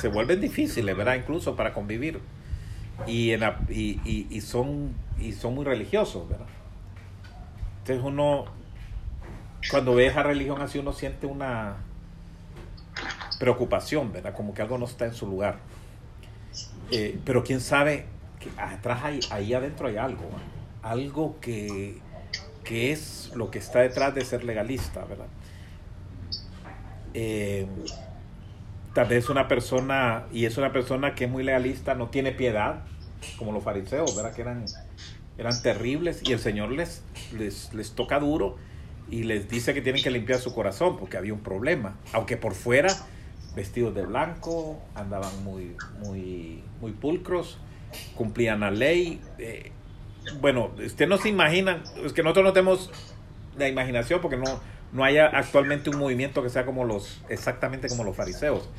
se 0.00 0.08
vuelven 0.08 0.40
difíciles, 0.40 0.96
¿verdad? 0.96 1.16
Incluso 1.16 1.54
para 1.56 1.74
convivir. 1.74 2.20
Y, 3.06 3.32
en 3.32 3.40
la- 3.40 3.60
y, 3.68 4.00
y- 4.06 4.26
y 4.30 4.40
son, 4.40 4.94
y 5.20 5.32
son 5.32 5.54
muy 5.54 5.66
religiosos, 5.66 6.26
¿verdad? 6.26 6.46
Entonces 7.80 8.02
uno, 8.02 8.46
cuando 9.70 9.94
ve 9.94 10.06
esa 10.06 10.22
religión 10.22 10.60
así, 10.60 10.78
uno 10.78 10.92
siente 10.92 11.26
una 11.26 11.76
preocupación, 13.38 14.12
¿verdad? 14.12 14.34
Como 14.34 14.54
que 14.54 14.62
algo 14.62 14.78
no 14.78 14.86
está 14.86 15.06
en 15.06 15.14
su 15.14 15.26
lugar. 15.26 15.58
Eh, 16.90 17.18
pero 17.24 17.42
quién 17.42 17.60
sabe 17.60 18.06
que 18.38 18.50
atrás, 18.60 19.04
hay, 19.04 19.20
ahí 19.30 19.54
adentro 19.54 19.88
hay 19.88 19.96
algo, 19.96 20.28
algo 20.82 21.40
que, 21.40 21.98
que 22.64 22.92
es 22.92 23.32
lo 23.34 23.50
que 23.50 23.58
está 23.58 23.80
detrás 23.80 24.14
de 24.14 24.24
ser 24.24 24.44
legalista, 24.44 25.04
¿verdad? 25.04 25.26
Eh, 27.14 27.66
tal 28.94 29.08
vez 29.08 29.28
una 29.28 29.48
persona, 29.48 30.26
y 30.32 30.44
es 30.44 30.58
una 30.58 30.72
persona 30.72 31.14
que 31.14 31.24
es 31.24 31.30
muy 31.30 31.44
legalista, 31.44 31.94
no 31.94 32.08
tiene 32.08 32.32
piedad, 32.32 32.82
como 33.38 33.52
los 33.52 33.64
fariseos, 33.64 34.14
¿verdad? 34.14 34.34
Que 34.34 34.42
eran, 34.42 34.64
eran 35.38 35.62
terribles, 35.62 36.20
y 36.24 36.32
el 36.32 36.38
Señor 36.38 36.72
les, 36.72 37.02
les, 37.32 37.72
les 37.72 37.92
toca 37.92 38.18
duro 38.18 38.56
y 39.12 39.24
les 39.24 39.46
dice 39.46 39.74
que 39.74 39.82
tienen 39.82 40.02
que 40.02 40.10
limpiar 40.10 40.40
su 40.40 40.54
corazón 40.54 40.96
porque 40.96 41.18
había 41.18 41.34
un 41.34 41.40
problema. 41.40 41.96
Aunque 42.14 42.38
por 42.38 42.54
fuera, 42.54 42.88
vestidos 43.54 43.94
de 43.94 44.06
blanco, 44.06 44.82
andaban 44.94 45.44
muy, 45.44 45.76
muy, 45.98 46.64
muy 46.80 46.92
pulcros, 46.92 47.58
cumplían 48.16 48.60
la 48.60 48.70
ley. 48.70 49.20
eh, 49.38 49.70
bueno, 50.40 50.70
usted 50.82 51.06
no 51.06 51.18
se 51.18 51.28
imagina, 51.28 51.82
es 52.02 52.14
que 52.14 52.22
nosotros 52.22 52.46
no 52.46 52.52
tenemos 52.54 52.90
la 53.58 53.68
imaginación 53.68 54.22
porque 54.22 54.38
no, 54.38 54.60
no 54.92 55.04
haya 55.04 55.26
actualmente 55.26 55.90
un 55.90 55.98
movimiento 55.98 56.42
que 56.42 56.48
sea 56.48 56.64
como 56.64 56.86
los, 56.86 57.20
exactamente 57.28 57.88
como 57.88 58.04
los 58.04 58.16
fariseos. 58.16 58.70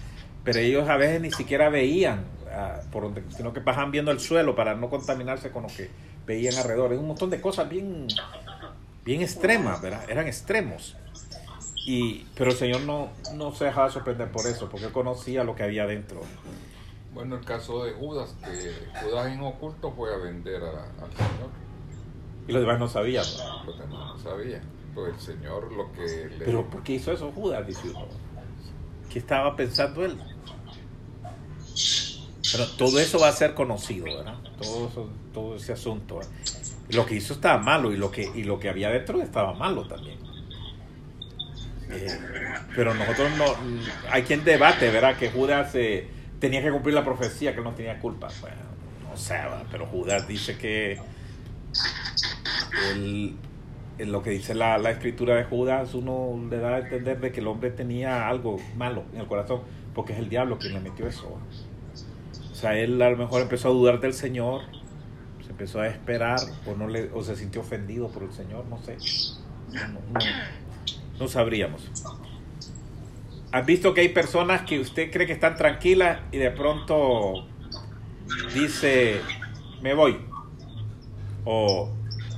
Pero 0.43 0.59
ellos 0.59 0.89
a 0.89 0.97
veces 0.97 1.21
ni 1.21 1.31
siquiera 1.31 1.69
veían 1.69 2.25
ah, 2.51 2.81
sino 3.37 3.53
que 3.53 3.61
pasaban 3.61 3.91
viendo 3.91 4.09
el 4.09 4.19
suelo 4.19 4.55
para 4.55 4.73
no 4.73 4.89
contaminarse 4.89 5.51
con 5.51 5.61
lo 5.63 5.69
que 5.69 5.91
veían 6.25 6.55
alrededor. 6.55 6.91
Es 6.91 6.99
un 6.99 7.07
montón 7.07 7.29
de 7.29 7.39
cosas 7.39 7.69
bien, 7.69 8.07
bien 9.03 9.21
extremas, 9.21 9.81
¿verdad? 9.81 10.09
Eran 10.09 10.27
extremos. 10.27 10.95
Y, 11.85 12.25
pero 12.35 12.51
el 12.51 12.57
Señor 12.57 12.81
no, 12.81 13.09
no 13.35 13.53
se 13.53 13.65
dejaba 13.65 13.89
sorprender 13.89 14.31
por 14.31 14.47
eso, 14.47 14.69
porque 14.69 14.85
él 14.85 14.91
conocía 14.93 15.43
lo 15.43 15.55
que 15.55 15.63
había 15.63 15.85
dentro. 15.85 16.21
Bueno, 17.13 17.35
el 17.35 17.45
caso 17.45 17.83
de 17.83 17.91
Judas, 17.93 18.35
que 18.43 18.71
Judas 19.03 19.27
en 19.31 19.41
oculto 19.41 19.91
fue 19.91 20.13
a 20.13 20.17
vender 20.17 20.63
a- 20.63 21.03
al 21.03 21.11
Señor. 21.11 21.49
Y 22.47 22.51
los 22.53 22.61
demás 22.61 22.79
no 22.79 22.87
sabían. 22.87 23.25
Los 23.65 23.77
demás 23.77 24.15
no 24.15 24.17
sabían. 24.19 24.61
Pues 24.95 25.13
el 25.13 25.19
Señor 25.19 25.71
lo 25.73 25.91
que 25.91 26.29
le... 26.39 26.45
Pero 26.45 26.69
¿por 26.69 26.83
qué 26.83 26.93
hizo 26.93 27.11
eso 27.11 27.31
Judas? 27.31 27.65
Dice 27.67 27.89
uno. 27.89 28.07
¿Qué 29.11 29.19
estaba 29.19 29.55
pensando 29.55 30.05
él? 30.05 30.17
Pero 32.51 32.67
todo 32.77 32.99
eso 32.99 33.19
va 33.19 33.29
a 33.29 33.31
ser 33.31 33.53
conocido, 33.53 34.05
¿verdad? 34.05 34.35
Todo, 34.61 34.87
eso- 34.87 35.09
todo 35.33 35.55
ese 35.55 35.73
asunto. 35.73 36.15
¿verdad? 36.17 36.31
Lo 36.89 37.05
que 37.05 37.15
hizo 37.15 37.33
estaba 37.33 37.61
malo 37.61 37.91
y 37.91 37.97
lo 37.97 38.11
que, 38.11 38.29
y 38.35 38.43
lo 38.43 38.59
que 38.59 38.69
había 38.69 38.89
dentro 38.89 39.21
estaba 39.21 39.53
malo 39.53 39.87
también. 39.87 40.19
Eh, 41.89 42.07
pero 42.75 42.93
nosotros 42.93 43.31
no... 43.37 43.45
Hay 44.11 44.23
quien 44.23 44.43
debate, 44.43 44.89
¿verdad? 44.91 45.17
Que 45.17 45.29
Judas 45.29 45.73
eh, 45.75 46.07
tenía 46.39 46.61
que 46.61 46.71
cumplir 46.71 46.93
la 46.95 47.03
profecía, 47.03 47.55
que 47.55 47.61
no 47.61 47.71
tenía 47.73 47.99
culpa. 47.99 48.27
Bueno, 48.41 48.57
no 49.09 49.17
sé, 49.17 49.39
pero 49.71 49.85
Judas 49.87 50.27
dice 50.27 50.57
que 50.57 50.99
en 52.95 54.11
lo 54.11 54.23
que 54.23 54.31
dice 54.31 54.53
la, 54.55 54.77
la 54.77 54.91
escritura 54.91 55.35
de 55.35 55.43
Judas, 55.43 55.93
uno 55.93 56.39
le 56.49 56.57
da 56.57 56.75
a 56.75 56.79
entender 56.79 57.19
de 57.19 57.31
que 57.31 57.39
el 57.39 57.47
hombre 57.47 57.71
tenía 57.71 58.27
algo 58.27 58.59
malo 58.75 59.03
en 59.13 59.21
el 59.21 59.27
corazón, 59.27 59.61
porque 59.93 60.13
es 60.13 60.19
el 60.19 60.29
diablo 60.29 60.57
quien 60.57 60.73
le 60.73 60.79
metió 60.79 61.07
eso. 61.07 61.39
O 62.51 62.55
sea, 62.55 62.77
él 62.77 63.01
a 63.01 63.09
lo 63.09 63.17
mejor 63.17 63.41
empezó 63.41 63.69
a 63.69 63.71
dudar 63.71 63.99
del 63.99 64.13
Señor, 64.13 64.61
se 65.43 65.51
empezó 65.51 65.81
a 65.81 65.87
esperar, 65.87 66.39
o, 66.65 66.75
no 66.75 66.87
le, 66.87 67.11
o 67.13 67.21
se 67.23 67.35
sintió 67.35 67.61
ofendido 67.61 68.07
por 68.07 68.23
el 68.23 68.31
Señor, 68.31 68.65
no 68.65 68.79
sé. 68.81 68.97
No, 71.19 71.27
sabríamos. 71.27 71.89
¿Has 73.51 73.65
visto 73.65 73.93
que 73.93 74.01
hay 74.01 74.09
personas 74.09 74.63
que 74.63 74.79
usted 74.79 75.11
cree 75.11 75.27
que 75.27 75.33
están 75.33 75.55
tranquilas 75.55 76.19
y 76.31 76.37
de 76.37 76.51
pronto 76.51 77.47
dice, 78.53 79.21
me 79.81 79.93
voy? 79.93 80.17
O 81.45 81.91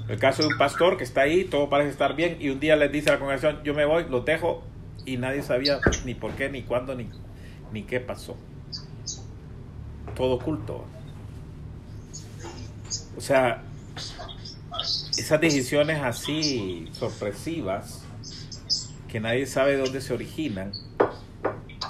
el 0.10 0.20
caso 0.20 0.44
de 0.44 0.50
un 0.50 0.58
pastor 0.58 0.98
que 0.98 1.04
está 1.04 1.22
ahí, 1.22 1.46
todo 1.46 1.70
parece 1.70 1.92
estar 1.92 2.16
bien, 2.16 2.38
y 2.40 2.50
un 2.50 2.60
día 2.60 2.76
les 2.76 2.92
dice 2.92 3.10
a 3.10 3.14
la 3.14 3.20
congregación, 3.20 3.64
yo 3.64 3.74
me 3.74 3.86
voy, 3.86 4.06
los 4.10 4.26
dejo, 4.26 4.64
y 5.06 5.18
nadie 5.18 5.42
sabía 5.42 5.80
ni 6.06 6.16
por 6.16 6.32
qué, 6.34 6.50
ni 6.50 6.64
cuándo, 6.64 6.96
ni, 6.96 7.10
ni 7.72 7.84
qué 7.84 8.00
pasó. 8.00 8.36
Todo 10.16 10.36
oculto. 10.36 10.86
O 13.18 13.22
sea, 13.22 13.64
esas 15.18 15.42
decisiones 15.42 16.02
así 16.02 16.90
sorpresivas, 16.92 18.02
que 19.08 19.20
nadie 19.20 19.46
sabe 19.46 19.78
de 19.78 19.84
dónde 19.84 20.02
se 20.02 20.14
originan, 20.14 20.72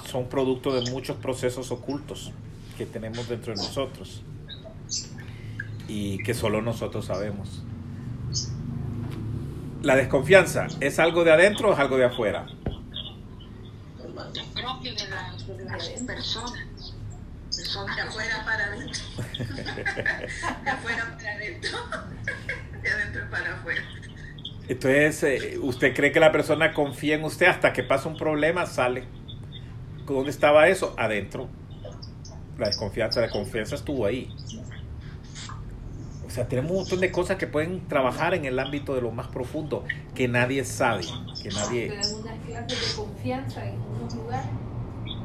son 0.09 0.29
producto 0.29 0.73
de 0.73 0.89
muchos 0.91 1.17
procesos 1.17 1.71
ocultos 1.71 2.31
que 2.77 2.85
tenemos 2.85 3.27
dentro 3.27 3.53
de 3.53 3.57
nosotros 3.57 4.21
y 5.87 6.17
que 6.23 6.33
solo 6.33 6.61
nosotros 6.61 7.05
sabemos. 7.05 7.63
La 9.81 9.95
desconfianza, 9.95 10.67
¿es 10.79 10.99
algo 10.99 11.23
de 11.23 11.31
adentro 11.31 11.69
o 11.69 11.73
es 11.73 11.79
algo 11.79 11.97
de 11.97 12.05
afuera? 12.05 12.47
propio 14.53 14.95
de 14.95 15.07
la, 15.09 15.33
de 15.47 15.65
la 15.65 16.05
persona. 16.05 16.67
Persona 17.55 17.95
De 17.95 18.01
afuera 18.01 18.43
para 18.45 18.65
adentro. 18.65 19.04
De 19.37 20.69
afuera 20.69 21.15
para 21.17 21.31
adentro. 21.33 21.77
De 22.81 22.89
adentro 22.89 23.29
para 23.29 23.53
afuera. 23.53 23.81
Entonces, 24.67 25.23
eh, 25.23 25.59
¿usted 25.59 25.93
cree 25.93 26.11
que 26.11 26.19
la 26.19 26.31
persona 26.31 26.73
confía 26.73 27.15
en 27.15 27.23
usted 27.23 27.45
hasta 27.47 27.71
que 27.71 27.83
pasa 27.83 28.09
un 28.09 28.17
problema, 28.17 28.65
sale? 28.65 29.03
¿Dónde 30.05 30.31
estaba 30.31 30.67
eso? 30.67 30.95
Adentro. 30.97 31.49
La 32.57 32.67
desconfianza, 32.67 33.21
la 33.21 33.29
confianza 33.29 33.75
estuvo 33.75 34.05
ahí. 34.05 34.33
O 36.25 36.29
sea, 36.29 36.47
tenemos 36.47 36.71
un 36.71 36.77
montón 36.77 36.99
de 36.99 37.11
cosas 37.11 37.37
que 37.37 37.47
pueden 37.47 37.87
trabajar 37.87 38.33
en 38.33 38.45
el 38.45 38.59
ámbito 38.59 38.95
de 38.95 39.01
lo 39.01 39.11
más 39.11 39.27
profundo, 39.27 39.85
que 40.13 40.27
nadie 40.27 40.65
sabe, 40.65 41.03
que 41.41 41.49
nadie... 41.49 41.89
dan 41.89 42.13
unas 42.13 42.39
clases 42.45 42.89
de 42.89 42.95
confianza 42.95 43.65
en 43.65 43.79
unos 43.81 44.15
lugares. 44.15 44.49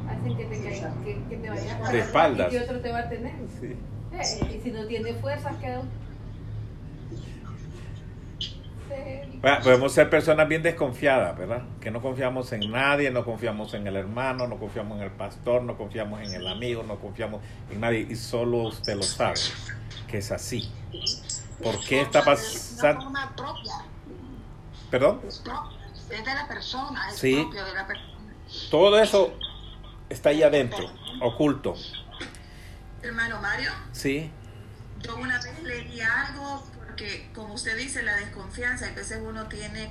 Hacen 0.07 0.37
que 0.37 0.45
te, 0.45 0.61
caigas, 0.61 0.93
que, 1.03 1.21
que 1.29 1.37
te 1.37 1.49
vayas 1.49 1.75
para 1.79 1.91
De 1.91 1.99
espaldas. 1.99 2.53
Y 2.53 2.57
que 2.57 2.63
otro 2.63 2.79
te 2.79 2.91
va 2.91 2.99
a 2.99 3.09
tener. 3.09 3.33
Sí. 3.59 3.75
Y 4.19 4.59
si 4.61 4.71
no 4.71 4.85
tiene 4.85 5.13
fuerzas. 5.15 5.55
Bueno, 9.41 9.57
podemos 9.63 9.93
ser 9.93 10.09
personas 10.09 10.47
bien 10.47 10.61
desconfiadas, 10.61 11.37
¿verdad? 11.37 11.63
Que 11.79 11.89
no 11.89 12.01
confiamos 12.01 12.51
en 12.51 12.69
nadie, 12.71 13.09
no 13.09 13.23
confiamos 13.25 13.73
en 13.73 13.87
el 13.87 13.95
hermano, 13.95 14.47
no 14.47 14.57
confiamos 14.57 14.97
en 14.97 15.03
el 15.05 15.11
pastor, 15.11 15.63
no 15.63 15.77
confiamos 15.77 16.21
en 16.21 16.33
el 16.33 16.47
amigo, 16.47 16.83
no 16.83 16.97
confiamos 16.99 17.41
en 17.71 17.79
nadie. 17.79 18.05
Y 18.09 18.15
solo 18.15 18.63
usted 18.63 18.95
lo 18.95 19.03
sabe, 19.03 19.39
que 20.07 20.17
es 20.19 20.31
así. 20.31 20.69
¿Por 21.63 21.79
qué 21.85 22.01
está 22.01 22.23
pasando? 22.23 23.01
forma 23.01 23.33
propia. 23.35 23.73
¿Perdón? 24.91 25.21
Es 25.25 25.43
de 26.09 26.33
la 26.33 26.47
persona. 26.47 27.09
Es 27.09 27.15
Sí. 27.17 27.35
propio 27.41 27.65
de 27.65 27.73
la 27.73 27.87
persona. 27.87 28.09
Todo 28.69 28.99
eso 28.99 29.33
está 30.09 30.29
ahí 30.29 30.43
adentro, 30.43 30.85
oculto. 31.21 31.75
Hermano 33.03 33.41
Mario, 33.41 33.71
¿Sí? 33.91 34.31
yo 35.01 35.15
una 35.15 35.41
vez 35.41 35.63
leí 35.63 36.01
algo 36.01 36.67
porque, 36.75 37.29
como 37.33 37.55
usted 37.55 37.75
dice, 37.77 38.03
la 38.03 38.15
desconfianza, 38.17 38.87
a 38.87 38.91
veces 38.91 39.19
uno 39.23 39.47
tiene, 39.47 39.89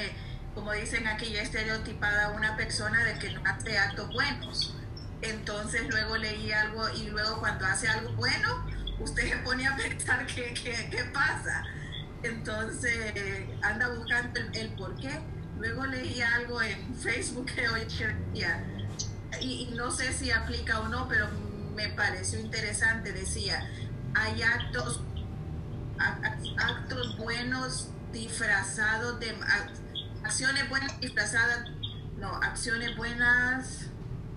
como 0.55 0.73
dicen 0.73 1.07
aquí, 1.09 1.33
ya 1.33 1.43
estereotipada 1.43 2.31
una 2.31 2.57
persona 2.57 3.03
de 3.05 3.19
que 3.19 3.33
no 3.33 3.43
hace 3.45 3.77
actos 3.79 4.13
buenos. 4.13 4.77
entonces 5.23 5.83
luego 5.89 6.17
leí 6.17 6.53
algo 6.53 6.89
y 6.91 7.09
luego 7.09 7.41
cuando 7.41 7.67
hace 7.67 7.89
algo 7.89 8.13
bueno, 8.13 8.65
usted 9.01 9.29
se 9.29 9.37
pone 9.39 9.67
a 9.67 9.77
pensar 9.77 10.25
qué, 10.27 10.55
qué, 10.55 10.89
qué 10.91 11.05
pasa. 11.13 11.65
Entonces 12.23 13.13
anda 13.63 13.89
buscando 13.89 14.39
el, 14.39 14.57
el 14.57 14.69
por 14.77 14.95
qué. 14.97 15.21
Luego 15.59 15.85
leí 15.87 16.23
algo 16.23 16.63
en 16.63 16.95
Facebook 16.95 17.47
que 17.47 17.69
hoy 17.69 17.87
y, 19.41 19.69
y 19.71 19.75
no 19.75 19.91
sé 19.91 20.13
si 20.13 20.31
aplica 20.31 20.81
o 20.81 20.89
no, 20.89 21.09
pero 21.09 21.29
me 21.81 21.89
pareció 21.95 22.39
interesante, 22.41 23.13
decía, 23.13 23.67
hay 24.15 24.43
actos, 24.43 25.01
actos 26.59 27.17
buenos 27.19 27.89
disfrazados 28.13 29.19
de, 29.21 29.35
ac- 29.39 29.71
acciones 30.25 30.69
buenas 30.69 31.01
disfrazadas, 31.01 31.69
no, 32.19 32.29
acciones 32.37 32.97
buenas 32.97 33.87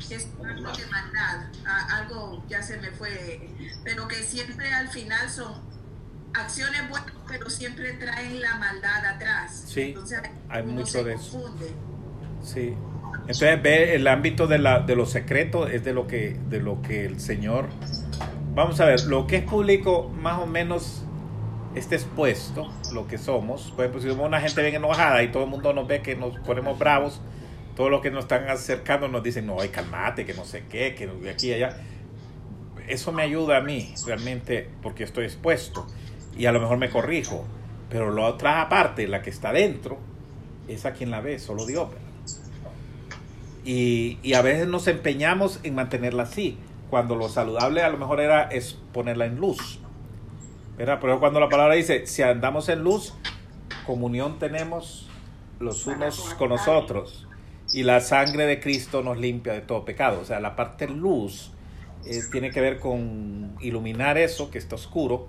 es 0.10 0.28
algo 0.46 0.72
de 0.72 0.86
maldad, 0.88 1.46
algo 1.92 2.44
ya 2.50 2.62
se 2.62 2.78
me 2.78 2.92
fue, 2.92 3.50
pero 3.84 4.08
que 4.08 4.16
siempre 4.24 4.74
al 4.74 4.88
final 4.90 5.30
son 5.30 5.54
acciones 6.34 6.90
buenas, 6.90 7.12
pero 7.28 7.50
siempre 7.50 7.94
traen 7.94 8.42
la 8.42 8.56
maldad 8.58 9.06
atrás. 9.06 9.64
Sí, 9.68 9.82
Entonces, 9.82 10.22
hay 10.50 10.64
mucho 10.64 10.86
se 10.92 11.04
de 11.04 11.14
eso. 11.14 11.32
confunde. 11.42 11.74
Sí. 12.44 12.76
Entonces 13.24 13.62
ve 13.62 13.96
el 13.96 14.08
ámbito 14.08 14.48
de, 14.48 14.58
la, 14.60 14.82
de 14.82 14.96
lo 14.98 15.06
secreto 15.06 15.68
es 15.68 15.86
de 15.86 15.94
lo 15.94 16.08
que 16.08 16.38
de 16.50 16.60
lo 16.60 16.82
que 16.82 17.06
el 17.06 17.22
Señor 17.22 17.68
vamos 18.54 18.82
a 18.82 18.86
ver 18.86 19.06
lo 19.06 19.28
que 19.28 19.38
es 19.38 19.44
público 19.44 20.12
más 20.20 20.40
o 20.40 20.46
menos 20.46 21.06
está 21.74 21.96
expuesto 21.96 22.70
lo 22.94 23.08
que 23.08 23.18
somos. 23.18 23.72
Por 23.72 23.86
ejemplo 23.86 24.02
si 24.02 24.10
somos 24.10 24.28
una 24.28 24.42
gente 24.42 24.62
bien 24.62 24.76
enojada 24.76 25.24
y 25.24 25.30
todo 25.30 25.44
el 25.44 25.50
mundo 25.50 25.72
nos 25.74 25.88
ve 25.88 26.02
que 26.02 26.16
nos 26.16 26.38
ponemos 26.40 26.78
bravos 26.78 27.22
todos 27.78 27.90
los 27.90 28.02
que 28.02 28.12
nos 28.12 28.26
están 28.26 28.50
acercando 28.50 29.08
nos 29.08 29.24
dicen 29.24 29.48
no 29.48 29.60
ay 29.60 29.70
calmate 29.70 30.26
que 30.26 30.34
no 30.34 30.44
sé 30.44 30.66
qué 30.70 30.94
que 30.94 31.08
de 31.08 31.30
aquí 31.30 31.54
allá 31.54 31.78
eso 32.88 33.14
me 33.14 33.24
ayuda 33.24 33.58
a 33.58 33.62
mí 33.62 33.94
realmente 34.06 34.70
porque 34.82 35.06
estoy 35.06 35.26
expuesto. 35.26 35.88
Y 36.38 36.48
a 36.48 36.52
lo 36.52 36.60
mejor 36.60 36.78
me 36.78 36.90
corrijo 36.90 37.46
pero 37.90 38.12
la 38.12 38.24
otra 38.26 38.68
parte 38.68 39.08
la 39.08 39.22
que 39.22 39.30
está 39.30 39.54
dentro 39.54 39.98
es 40.68 40.86
a 40.86 40.92
quien 40.92 41.10
la 41.10 41.22
ve 41.22 41.40
solo 41.40 41.66
Dios. 41.66 41.88
Y, 43.66 44.20
y 44.24 44.34
a 44.34 44.42
veces 44.42 44.68
nos 44.68 44.88
empeñamos 44.88 45.60
en 45.64 45.76
mantenerla 45.76 46.24
así, 46.24 46.58
cuando 46.90 47.16
lo 47.16 47.30
saludable 47.30 47.82
a 47.82 47.90
lo 47.90 47.98
mejor 47.98 48.20
era 48.20 48.44
es 48.44 48.78
ponerla 48.92 49.26
en 49.26 49.38
luz. 49.38 49.80
¿verdad? 50.78 51.00
Pero 51.02 51.20
cuando 51.20 51.40
la 51.40 51.50
palabra 51.50 51.76
dice, 51.76 52.08
si 52.08 52.22
andamos 52.22 52.70
en 52.70 52.84
luz, 52.84 53.14
comunión 53.86 54.40
tenemos 54.40 55.08
los 55.60 55.86
unos 55.88 56.34
con 56.36 56.50
nosotros 56.50 57.28
y 57.72 57.84
la 57.84 58.02
sangre 58.02 58.46
de 58.46 58.60
Cristo 58.60 59.02
nos 59.02 59.18
limpia 59.18 59.54
de 59.54 59.62
todo 59.62 59.86
pecado. 59.86 60.20
O 60.22 60.26
sea, 60.26 60.40
la 60.40 60.56
parte 60.56 60.88
luz 60.88 61.52
eh, 62.06 62.22
tiene 62.32 62.52
que 62.52 62.62
ver 62.62 62.80
con 62.80 63.56
iluminar 63.62 64.18
eso 64.18 64.50
que 64.52 64.58
está 64.58 64.76
oscuro 64.76 65.28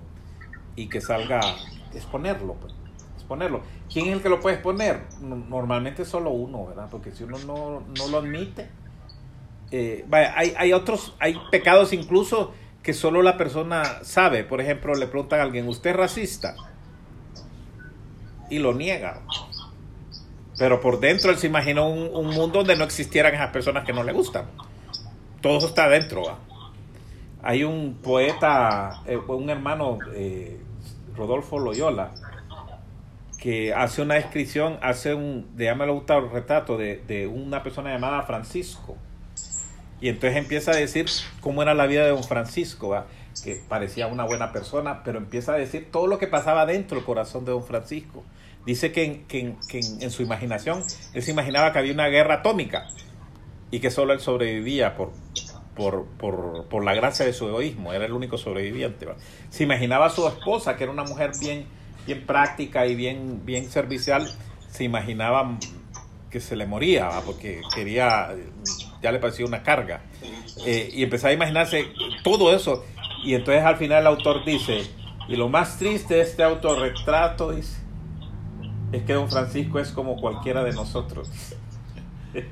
y 0.75 0.87
que 0.87 0.99
salga, 0.99 1.41
exponerlo, 1.93 2.55
pues, 2.55 2.73
exponerlo. 3.25 3.63
¿Quién 3.91 4.07
es 4.07 4.13
el 4.13 4.21
que 4.21 4.29
lo 4.29 4.41
puede 4.41 4.55
exponer? 4.55 5.07
No- 5.19 5.35
Normalmente 5.37 6.05
solo 6.05 6.31
uno, 6.31 6.65
¿verdad? 6.67 6.89
Porque 6.91 7.11
si 7.11 7.23
uno 7.23 7.39
no, 7.39 7.81
no 7.81 8.07
lo 8.07 8.17
admite, 8.19 8.71
eh, 9.71 10.05
vaya, 10.07 10.33
hay, 10.37 10.53
hay 10.57 10.73
otros, 10.73 11.15
hay 11.19 11.47
pecados 11.49 11.93
incluso 11.93 12.53
que 12.83 12.93
solo 12.93 13.21
la 13.23 13.37
persona 13.37 13.99
sabe. 14.03 14.43
Por 14.43 14.61
ejemplo, 14.61 14.95
le 14.95 15.07
preguntan 15.07 15.39
a 15.39 15.43
alguien, 15.43 15.67
¿usted 15.67 15.91
es 15.91 15.95
racista? 15.95 16.61
Y 18.49 18.59
lo 18.59 18.73
niega. 18.73 19.27
Pero 20.57 20.79
por 20.81 20.99
dentro 20.99 21.31
él 21.31 21.37
se 21.37 21.47
imaginó 21.47 21.89
un, 21.89 22.09
un 22.13 22.33
mundo 22.33 22.59
donde 22.59 22.75
no 22.77 22.83
existieran 22.85 23.33
esas 23.33 23.51
personas 23.51 23.83
que 23.85 23.93
no 23.93 24.03
le 24.03 24.13
gustan. 24.13 24.51
Todo 25.41 25.57
eso 25.59 25.67
está 25.67 25.85
adentro. 25.85 26.39
Hay 27.41 27.63
un 27.63 27.99
poeta, 28.01 29.01
eh, 29.05 29.17
un 29.17 29.49
hermano, 29.49 30.03
eh, 30.13 30.65
Rodolfo 31.15 31.59
Loyola, 31.59 32.15
que 33.39 33.73
hace 33.73 34.01
una 34.01 34.15
descripción, 34.15 34.77
hace 34.81 35.13
un, 35.13 35.47
déjame 35.55 35.87
gustar 35.89 36.23
el 36.23 36.31
retrato 36.31 36.77
de, 36.77 36.97
de 37.07 37.27
una 37.27 37.63
persona 37.63 37.91
llamada 37.91 38.23
Francisco. 38.23 38.95
Y 40.01 40.09
entonces 40.09 40.37
empieza 40.37 40.71
a 40.71 40.75
decir 40.75 41.05
cómo 41.41 41.61
era 41.61 41.73
la 41.73 41.85
vida 41.87 42.03
de 42.03 42.09
don 42.09 42.23
Francisco, 42.23 43.03
que 43.43 43.61
parecía 43.67 44.07
una 44.07 44.23
buena 44.25 44.51
persona, 44.51 45.03
pero 45.03 45.17
empieza 45.17 45.53
a 45.53 45.57
decir 45.57 45.89
todo 45.91 46.07
lo 46.07 46.17
que 46.17 46.27
pasaba 46.27 46.65
dentro 46.65 46.97
del 46.97 47.05
corazón 47.05 47.45
de 47.45 47.51
don 47.51 47.63
Francisco. 47.63 48.23
Dice 48.65 48.91
que, 48.91 49.03
en, 49.03 49.25
que 49.25 49.39
en- 49.39 49.57
que 49.69 49.79
en- 49.79 50.01
en 50.01 50.11
su 50.11 50.23
imaginación 50.23 50.83
él 51.13 51.21
se 51.21 51.31
imaginaba 51.31 51.71
que 51.71 51.79
había 51.79 51.93
una 51.93 52.07
guerra 52.07 52.35
atómica 52.35 52.87
y 53.71 53.79
que 53.79 53.91
solo 53.91 54.13
él 54.13 54.19
sobrevivía 54.19 54.95
por, 54.95 55.11
por, 55.75 56.05
por, 56.17 56.65
por 56.67 56.83
la 56.83 56.93
gracia 56.93 57.25
de 57.25 57.33
su 57.33 57.47
egoísmo, 57.47 57.93
era 57.93 58.05
el 58.05 58.13
único 58.13 58.37
sobreviviente. 58.37 59.07
Se 59.49 59.63
imaginaba 59.63 60.07
a 60.07 60.09
su 60.09 60.27
esposa, 60.27 60.75
que 60.77 60.83
era 60.83 60.91
una 60.93 61.03
mujer 61.03 61.31
bien, 61.39 61.65
bien 62.05 62.25
práctica 62.25 62.85
y 62.85 62.95
bien, 62.95 63.41
bien 63.45 63.69
servicial, 63.69 64.29
se 64.69 64.83
imaginaba 64.83 65.57
que 66.29 66.39
se 66.39 66.55
le 66.55 66.65
moría, 66.65 67.09
porque 67.25 67.61
quería, 67.73 68.35
ya 69.01 69.11
le 69.11 69.19
parecía 69.19 69.45
una 69.45 69.63
carga. 69.63 70.01
Eh, 70.65 70.89
y 70.93 71.03
empezaba 71.03 71.31
a 71.31 71.33
imaginarse 71.33 71.87
todo 72.23 72.53
eso. 72.53 72.83
Y 73.23 73.33
entonces 73.33 73.63
al 73.63 73.77
final 73.77 74.01
el 74.01 74.07
autor 74.07 74.43
dice, 74.45 74.81
y 75.27 75.35
lo 75.35 75.49
más 75.49 75.77
triste 75.79 76.15
de 76.15 76.21
este 76.21 76.43
autorretrato, 76.43 77.51
es 77.51 77.77
que 79.05 79.13
don 79.13 79.29
Francisco 79.29 79.79
es 79.79 79.91
como 79.91 80.19
cualquiera 80.19 80.63
de 80.63 80.73
nosotros. 80.73 81.29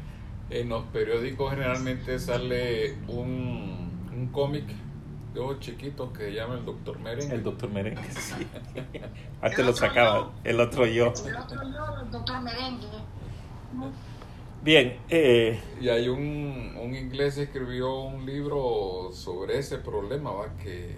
En 0.50 0.70
los 0.70 0.84
periódicos 0.86 1.50
generalmente 1.50 2.20
sale 2.20 2.94
un, 3.08 3.90
un 4.16 4.28
cómic 4.32 4.66
de 5.34 5.40
ojos 5.40 5.60
chiquitos 5.60 6.12
que 6.12 6.26
se 6.26 6.34
llama 6.34 6.56
el 6.56 6.66
Doctor 6.66 7.00
Merengue. 7.00 7.36
El 7.36 7.44
doctor 7.44 7.70
Merengue, 7.70 8.04
sí. 8.12 8.48
Antes 9.42 9.66
lo 9.66 9.74
sacaba, 9.74 10.32
el 10.44 10.60
otro 10.60 10.86
yo. 10.86 11.14
El 11.26 11.36
otro 11.36 11.64
yo, 11.64 12.02
el 12.02 12.12
doctor 12.12 12.42
Merengue. 12.42 12.88
Bien, 14.62 14.98
eh, 15.10 15.60
Y 15.82 15.90
hay 15.90 16.08
un, 16.08 16.78
un 16.80 16.96
inglés 16.96 17.36
que 17.36 17.44
escribió 17.44 18.02
un 18.02 18.26
libro 18.26 19.10
sobre 19.12 19.58
ese 19.58 19.78
problema, 19.80 20.32
¿va? 20.32 20.56
que 20.58 20.96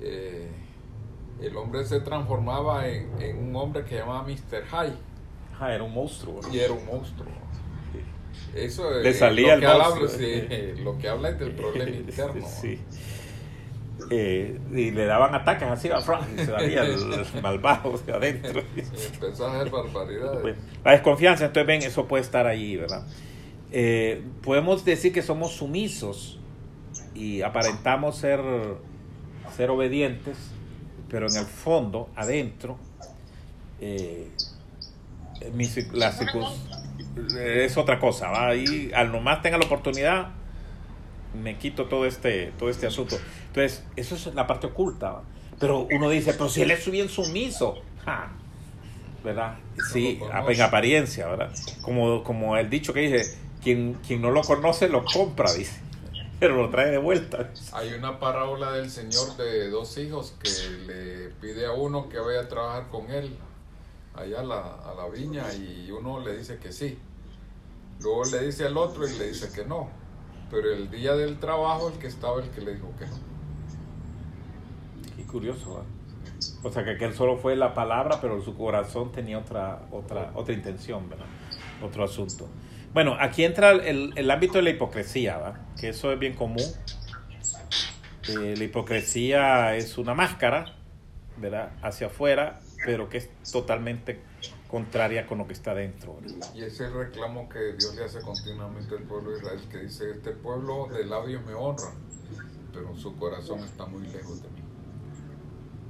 eh, 0.00 0.48
el 1.40 1.56
hombre 1.56 1.84
se 1.84 2.00
transformaba 2.00 2.86
en, 2.86 3.10
en 3.20 3.38
un 3.48 3.56
hombre 3.56 3.84
que 3.84 3.96
llamaba 3.96 4.22
Mr. 4.22 4.64
High 4.70 4.94
ah, 5.58 5.72
era 5.72 5.82
un 5.82 5.92
monstruo. 5.92 6.40
¿no? 6.42 6.54
y 6.54 6.60
era 6.60 6.72
un 6.72 6.84
monstruo. 6.86 7.28
Eso 8.54 8.90
Le 9.00 9.08
es 9.10 9.18
salía 9.18 9.54
lo, 9.54 9.60
que 9.60 9.66
habla, 9.66 9.84
monstruo. 9.88 10.08
sí, 10.08 10.42
lo 10.82 10.98
que 10.98 11.08
habla 11.08 11.30
es 11.30 11.38
del 11.38 11.52
problema 11.52 11.90
interno. 11.96 12.46
Sí. 12.48 12.78
Eh, 14.10 14.58
y 14.72 14.90
le 14.90 15.04
daban 15.06 15.34
ataques 15.34 15.68
así 15.68 15.88
a 15.88 16.00
Frank 16.00 16.24
y 16.34 16.38
se 16.40 16.46
salía 16.46 16.82
el, 16.82 17.24
malvado 17.42 17.96
de 18.04 18.12
adentro. 18.12 18.62
Y 18.76 18.80
empezó 18.80 19.46
a 19.46 19.56
hacer 19.60 19.70
barbaridades. 19.70 20.42
Bueno, 20.42 20.58
la 20.84 20.92
desconfianza, 20.92 21.46
entonces 21.46 21.66
ven, 21.66 21.82
eso 21.82 22.06
puede 22.06 22.22
estar 22.22 22.46
ahí, 22.46 22.76
¿verdad? 22.76 23.06
Eh, 23.70 24.22
podemos 24.42 24.84
decir 24.84 25.12
que 25.12 25.22
somos 25.22 25.52
sumisos 25.52 26.38
y 27.14 27.40
aparentamos 27.42 28.16
ser, 28.18 28.40
ser 29.56 29.70
obedientes, 29.70 30.36
pero 31.08 31.28
en 31.28 31.36
el 31.36 31.46
fondo, 31.46 32.10
adentro, 32.16 32.76
eh, 33.80 34.28
mi 35.54 35.64
cir- 35.64 35.90
la 35.92 36.12
circun- 36.12 36.52
es 37.38 37.76
otra 37.76 37.98
cosa, 37.98 38.30
¿va? 38.30 38.48
Ahí, 38.48 38.90
al 38.94 39.12
nomás 39.12 39.42
tenga 39.42 39.58
la 39.58 39.66
oportunidad, 39.66 40.28
me 41.40 41.56
quito 41.58 41.86
todo 41.86 42.06
este, 42.06 42.52
todo 42.58 42.68
este 42.68 42.86
asunto. 42.86 43.16
Entonces, 43.48 43.84
eso 43.96 44.14
es 44.14 44.34
la 44.34 44.46
parte 44.46 44.66
oculta, 44.66 45.10
¿va? 45.12 45.22
Pero 45.58 45.86
uno 45.90 46.10
dice, 46.10 46.32
pero 46.34 46.48
si 46.48 46.62
él 46.62 46.70
es 46.70 46.90
bien 46.90 47.08
sumiso, 47.08 47.82
¡ja! 48.04 48.32
¿verdad? 49.24 49.56
Sí, 49.92 50.16
lo 50.18 50.26
a- 50.26 50.30
conoce. 50.40 50.52
en 50.54 50.60
apariencia, 50.62 51.26
¿verdad? 51.28 51.52
Como, 51.82 52.24
como 52.24 52.56
el 52.56 52.68
dicho 52.68 52.92
que 52.92 53.00
dice, 53.00 53.38
quien, 53.62 53.94
quien 54.06 54.20
no 54.20 54.30
lo 54.32 54.42
conoce 54.42 54.88
lo 54.88 55.04
compra, 55.04 55.52
dice, 55.52 55.80
pero 56.40 56.56
lo 56.56 56.68
trae 56.70 56.90
de 56.90 56.98
vuelta. 56.98 57.50
Hay 57.72 57.92
una 57.94 58.18
parábola 58.18 58.72
del 58.72 58.90
señor 58.90 59.36
de 59.36 59.70
dos 59.70 59.96
hijos 59.98 60.34
que 60.42 60.50
le 60.86 61.28
pide 61.40 61.66
a 61.66 61.72
uno 61.72 62.08
que 62.08 62.18
vaya 62.18 62.40
a 62.40 62.48
trabajar 62.48 62.88
con 62.90 63.10
él 63.12 63.36
allá 64.14 64.40
a 64.40 64.44
la, 64.44 64.60
a 64.60 64.94
la 64.94 65.08
viña 65.08 65.44
y 65.54 65.90
uno 65.90 66.20
le 66.20 66.36
dice 66.36 66.58
que 66.58 66.72
sí. 66.72 66.98
Luego 68.00 68.24
le 68.24 68.46
dice 68.46 68.66
al 68.66 68.76
otro 68.76 69.06
y 69.06 69.18
le 69.18 69.28
dice 69.28 69.50
que 69.52 69.64
no. 69.64 69.88
Pero 70.50 70.72
el 70.72 70.90
día 70.90 71.14
del 71.14 71.38
trabajo 71.38 71.88
el 71.88 71.98
que 71.98 72.08
estaba 72.08 72.42
el 72.42 72.50
que 72.50 72.60
le 72.60 72.74
dijo 72.74 72.92
que 72.98 73.06
no. 73.06 73.16
Qué 75.16 75.22
curioso, 75.24 75.74
¿verdad? 75.74 75.88
O 76.64 76.72
sea, 76.72 76.84
que 76.84 76.90
aquel 76.90 77.14
solo 77.14 77.36
fue 77.36 77.56
la 77.56 77.72
palabra, 77.72 78.20
pero 78.20 78.42
su 78.42 78.56
corazón 78.56 79.12
tenía 79.12 79.38
otra, 79.38 79.86
otra, 79.90 80.32
otra 80.34 80.54
intención, 80.54 81.08
¿verdad? 81.08 81.26
Otro 81.82 82.04
asunto. 82.04 82.48
Bueno, 82.92 83.16
aquí 83.18 83.44
entra 83.44 83.70
el, 83.70 84.12
el 84.16 84.30
ámbito 84.30 84.54
de 84.54 84.62
la 84.62 84.70
hipocresía, 84.70 85.38
¿verdad? 85.38 85.60
Que 85.80 85.90
eso 85.90 86.12
es 86.12 86.18
bien 86.18 86.34
común. 86.34 86.64
Eh, 88.28 88.54
la 88.56 88.64
hipocresía 88.64 89.76
es 89.76 89.98
una 89.98 90.14
máscara, 90.14 90.76
¿verdad? 91.38 91.72
Hacia 91.82 92.08
afuera, 92.08 92.60
pero 92.84 93.08
que 93.08 93.18
es 93.18 93.30
totalmente 93.50 94.20
contraria 94.68 95.26
con 95.26 95.38
lo 95.38 95.46
que 95.46 95.52
está 95.52 95.74
dentro. 95.74 96.18
Y 96.54 96.62
ese 96.62 96.88
reclamo 96.88 97.48
que 97.48 97.74
Dios 97.74 97.94
le 97.94 98.04
hace 98.04 98.20
continuamente 98.22 98.96
al 98.96 99.02
pueblo 99.02 99.32
de 99.32 99.38
Israel, 99.38 99.60
que 99.70 99.78
dice, 99.78 100.10
este 100.10 100.30
pueblo 100.30 100.88
de 100.90 101.04
labios 101.04 101.44
me 101.44 101.54
honra, 101.54 101.92
pero 102.72 102.96
su 102.96 103.16
corazón 103.16 103.60
está 103.60 103.86
muy 103.86 104.06
lejos 104.06 104.42
de 104.42 104.48
mí. 104.48 104.62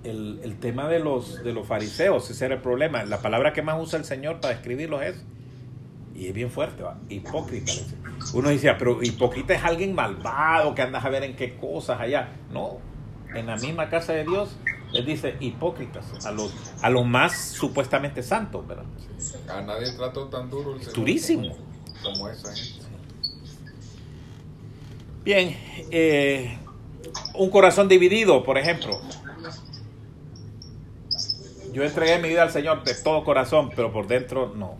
El, 0.02 0.40
el 0.42 0.58
tema 0.58 0.88
de 0.88 0.98
los, 0.98 1.44
de 1.44 1.52
los 1.52 1.66
fariseos, 1.66 2.28
ese 2.28 2.44
era 2.44 2.56
el 2.56 2.60
problema. 2.60 3.04
La 3.04 3.22
palabra 3.22 3.52
que 3.52 3.62
más 3.62 3.80
usa 3.80 4.00
el 4.00 4.04
Señor 4.04 4.40
para 4.40 4.54
describirlos 4.54 5.00
es, 5.02 5.24
y 6.14 6.26
es 6.26 6.34
bien 6.34 6.50
fuerte, 6.50 6.82
¿va? 6.82 6.98
hipócrita. 7.08 7.72
Uno 8.34 8.48
dice, 8.48 8.74
pero 8.78 9.02
hipócrita 9.02 9.54
es 9.54 9.62
alguien 9.62 9.94
malvado 9.94 10.74
que 10.74 10.82
andas 10.82 11.04
a 11.04 11.08
ver 11.08 11.22
en 11.22 11.36
qué 11.36 11.56
cosas 11.56 12.00
allá. 12.00 12.30
No, 12.50 12.78
en 13.34 13.46
la 13.46 13.56
misma 13.56 13.88
casa 13.88 14.12
de 14.12 14.24
Dios, 14.24 14.56
les 14.92 15.06
dice 15.06 15.36
hipócritas, 15.40 16.26
a 16.26 16.30
los, 16.30 16.54
a 16.82 16.90
los 16.90 17.06
más 17.06 17.36
supuestamente 17.38 18.22
santos, 18.22 18.66
¿verdad? 18.66 18.84
A 19.48 19.60
nadie 19.62 19.92
trató 19.92 20.28
tan 20.28 20.50
duro 20.50 20.76
el 20.76 20.92
Durísimo. 20.92 21.48
como, 22.02 22.14
como 22.14 22.28
esa 22.28 22.54
gente. 22.54 22.82
Bien, 25.24 25.56
eh, 25.90 26.58
un 27.34 27.50
corazón 27.50 27.88
dividido, 27.88 28.42
por 28.44 28.58
ejemplo. 28.58 29.00
Yo 31.72 31.84
entregué 31.84 32.18
mi 32.18 32.28
vida 32.28 32.42
al 32.42 32.50
Señor 32.50 32.84
de 32.84 32.94
todo 32.94 33.24
corazón, 33.24 33.70
pero 33.74 33.92
por 33.92 34.06
dentro 34.06 34.52
no. 34.54 34.76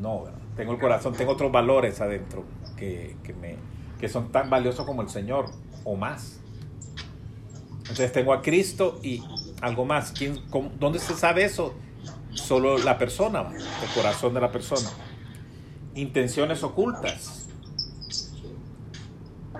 No, 0.00 0.24
¿verdad? 0.24 0.36
tengo 0.56 0.72
el 0.72 0.78
corazón, 0.78 1.14
tengo 1.14 1.32
otros 1.32 1.52
valores 1.52 2.00
adentro 2.00 2.44
que, 2.76 3.16
que, 3.22 3.34
me, 3.34 3.56
que 4.00 4.08
son 4.08 4.32
tan 4.32 4.50
valiosos 4.50 4.84
como 4.86 5.02
el 5.02 5.08
Señor 5.08 5.46
o 5.84 5.94
más. 5.96 6.40
Entonces 7.88 8.12
tengo 8.12 8.32
a 8.32 8.42
Cristo 8.42 8.98
y 9.02 9.22
algo 9.60 9.84
más. 9.84 10.12
¿Quién, 10.12 10.40
cómo- 10.50 10.70
¿Dónde 10.78 10.98
se 10.98 11.14
sabe 11.14 11.44
eso? 11.44 11.74
Solo 12.34 12.78
la 12.78 12.98
persona, 12.98 13.48
el 13.50 13.88
corazón 13.94 14.34
de 14.34 14.40
la 14.40 14.50
persona. 14.52 14.88
Intenciones 15.94 16.62
ocultas. 16.62 17.46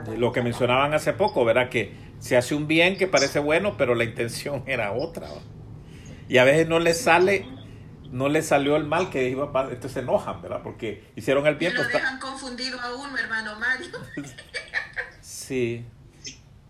De 0.07 0.19
Lo 0.19 0.33
que 0.33 0.43
mencionaban 0.43 0.93
hace 0.95 1.12
poco, 1.12 1.45
¿verdad? 1.45 1.69
Que 1.71 1.95
se 2.19 2.37
hace 2.37 2.55
un 2.55 2.67
bien 2.67 2.97
que 2.97 3.07
parece 3.07 3.39
bueno, 3.39 3.77
pero 3.77 3.95
la 3.95 4.05
intención 4.05 4.62
era 4.67 4.93
otra. 4.93 5.29
Y 6.29 6.39
a 6.39 6.45
veces 6.45 6.69
no 6.69 6.79
les 6.81 7.01
sale, 7.01 7.47
no 8.11 8.29
les 8.29 8.47
salió 8.47 8.77
el 8.77 8.85
mal 8.85 9.09
que 9.11 9.29
iba 9.31 9.45
a. 9.55 9.62
Entonces 9.65 9.93
se 9.93 10.01
enojan, 10.01 10.43
¿verdad? 10.43 10.61
Porque 10.62 11.05
hicieron 11.17 11.47
el 11.47 11.55
bien. 11.55 11.73
lo 11.73 11.79
pues, 11.79 11.87
está- 11.89 11.99
dejan 11.99 12.19
confundido 12.21 12.81
a 12.81 12.95
uno, 12.95 13.17
hermano 13.17 13.59
Mario. 13.59 13.89
Sí, 15.21 15.85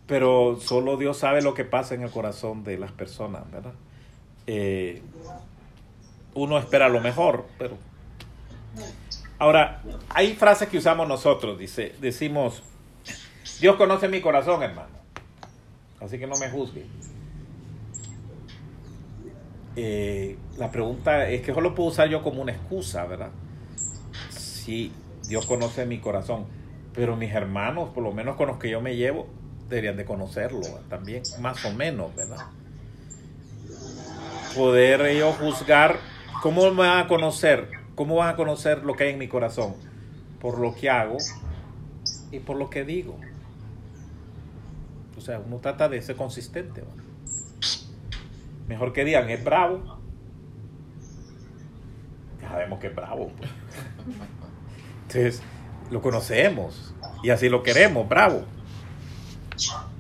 pero 0.07 0.59
solo 0.61 0.97
Dios 0.97 1.19
sabe 1.19 1.43
lo 1.43 1.55
que 1.55 1.65
pasa 1.65 1.95
en 1.95 2.03
el 2.03 2.11
corazón 2.11 2.63
de 2.65 2.79
las 2.79 2.93
personas, 2.93 3.51
¿verdad? 3.51 3.75
Eh, 4.47 5.03
uno 6.35 6.59
espera 6.59 6.89
lo 6.89 7.01
mejor, 7.01 7.47
pero... 7.59 7.77
Ahora, 9.39 9.83
hay 10.11 10.35
frases 10.35 10.69
que 10.69 10.79
usamos 10.79 11.07
nosotros, 11.09 11.59
dice, 11.59 11.95
decimos, 12.01 12.63
Dios 13.61 13.77
conoce 13.77 14.09
mi 14.09 14.21
corazón, 14.21 14.63
hermano, 14.63 14.95
así 16.01 16.19
que 16.19 16.27
no 16.27 16.37
me 16.37 16.49
juzgue. 16.49 16.87
Eh, 19.75 20.39
la 20.57 20.71
pregunta 20.71 21.29
es 21.29 21.43
que 21.43 21.53
solo 21.53 21.75
puedo 21.75 21.91
usar 21.91 22.09
yo 22.09 22.23
como 22.23 22.41
una 22.41 22.53
excusa, 22.53 23.05
¿verdad? 23.05 23.31
Sí, 24.31 24.91
Dios 25.29 25.45
conoce 25.45 25.85
mi 25.85 25.99
corazón, 25.99 26.47
pero 26.95 27.15
mis 27.17 27.33
hermanos, 27.33 27.91
por 27.91 28.03
lo 28.03 28.13
menos 28.13 28.37
con 28.37 28.47
los 28.47 28.57
que 28.57 28.71
yo 28.71 28.81
me 28.81 28.97
llevo, 28.97 29.27
deberían 29.69 29.97
de 29.97 30.05
conocerlo 30.05 30.61
también, 30.89 31.23
más 31.41 31.65
o 31.65 31.73
menos, 31.73 32.15
¿verdad? 32.15 32.47
Poder 34.55 35.03
ellos 35.03 35.37
juzgar, 35.37 35.99
¿cómo 36.43 36.71
me 36.71 36.87
van 36.87 37.05
a 37.05 37.09
conocer? 37.09 37.69
¿Cómo 37.95 38.17
van 38.17 38.31
a 38.31 38.37
conocer 38.37 38.85
lo 38.85 38.95
que 38.95 39.05
hay 39.05 39.13
en 39.13 39.19
mi 39.19 39.29
corazón? 39.29 39.75
Por 40.41 40.59
lo 40.59 40.75
que 40.75 40.91
hago 40.91 41.17
y 42.31 42.39
por 42.41 42.57
lo 42.57 42.71
que 42.71 42.85
digo. 42.85 43.19
O 45.17 45.21
sea, 45.21 45.41
uno 45.41 45.59
trata 45.59 45.89
de 45.89 46.01
ser 46.03 46.17
consistente. 46.17 46.83
¿va? 46.83 46.89
Mejor 48.69 48.93
que 48.93 49.05
digan, 49.05 49.29
es 49.31 49.43
bravo. 49.43 49.99
Ya 52.43 52.49
sabemos 52.49 52.79
que 52.79 52.89
es 52.89 52.95
bravo. 52.95 53.31
pues. 53.37 53.51
Entonces, 55.09 55.43
lo 55.91 56.03
conocemos 56.03 56.95
y 57.23 57.31
así 57.31 57.49
lo 57.49 57.63
queremos, 57.63 58.09
bravo. 58.09 58.45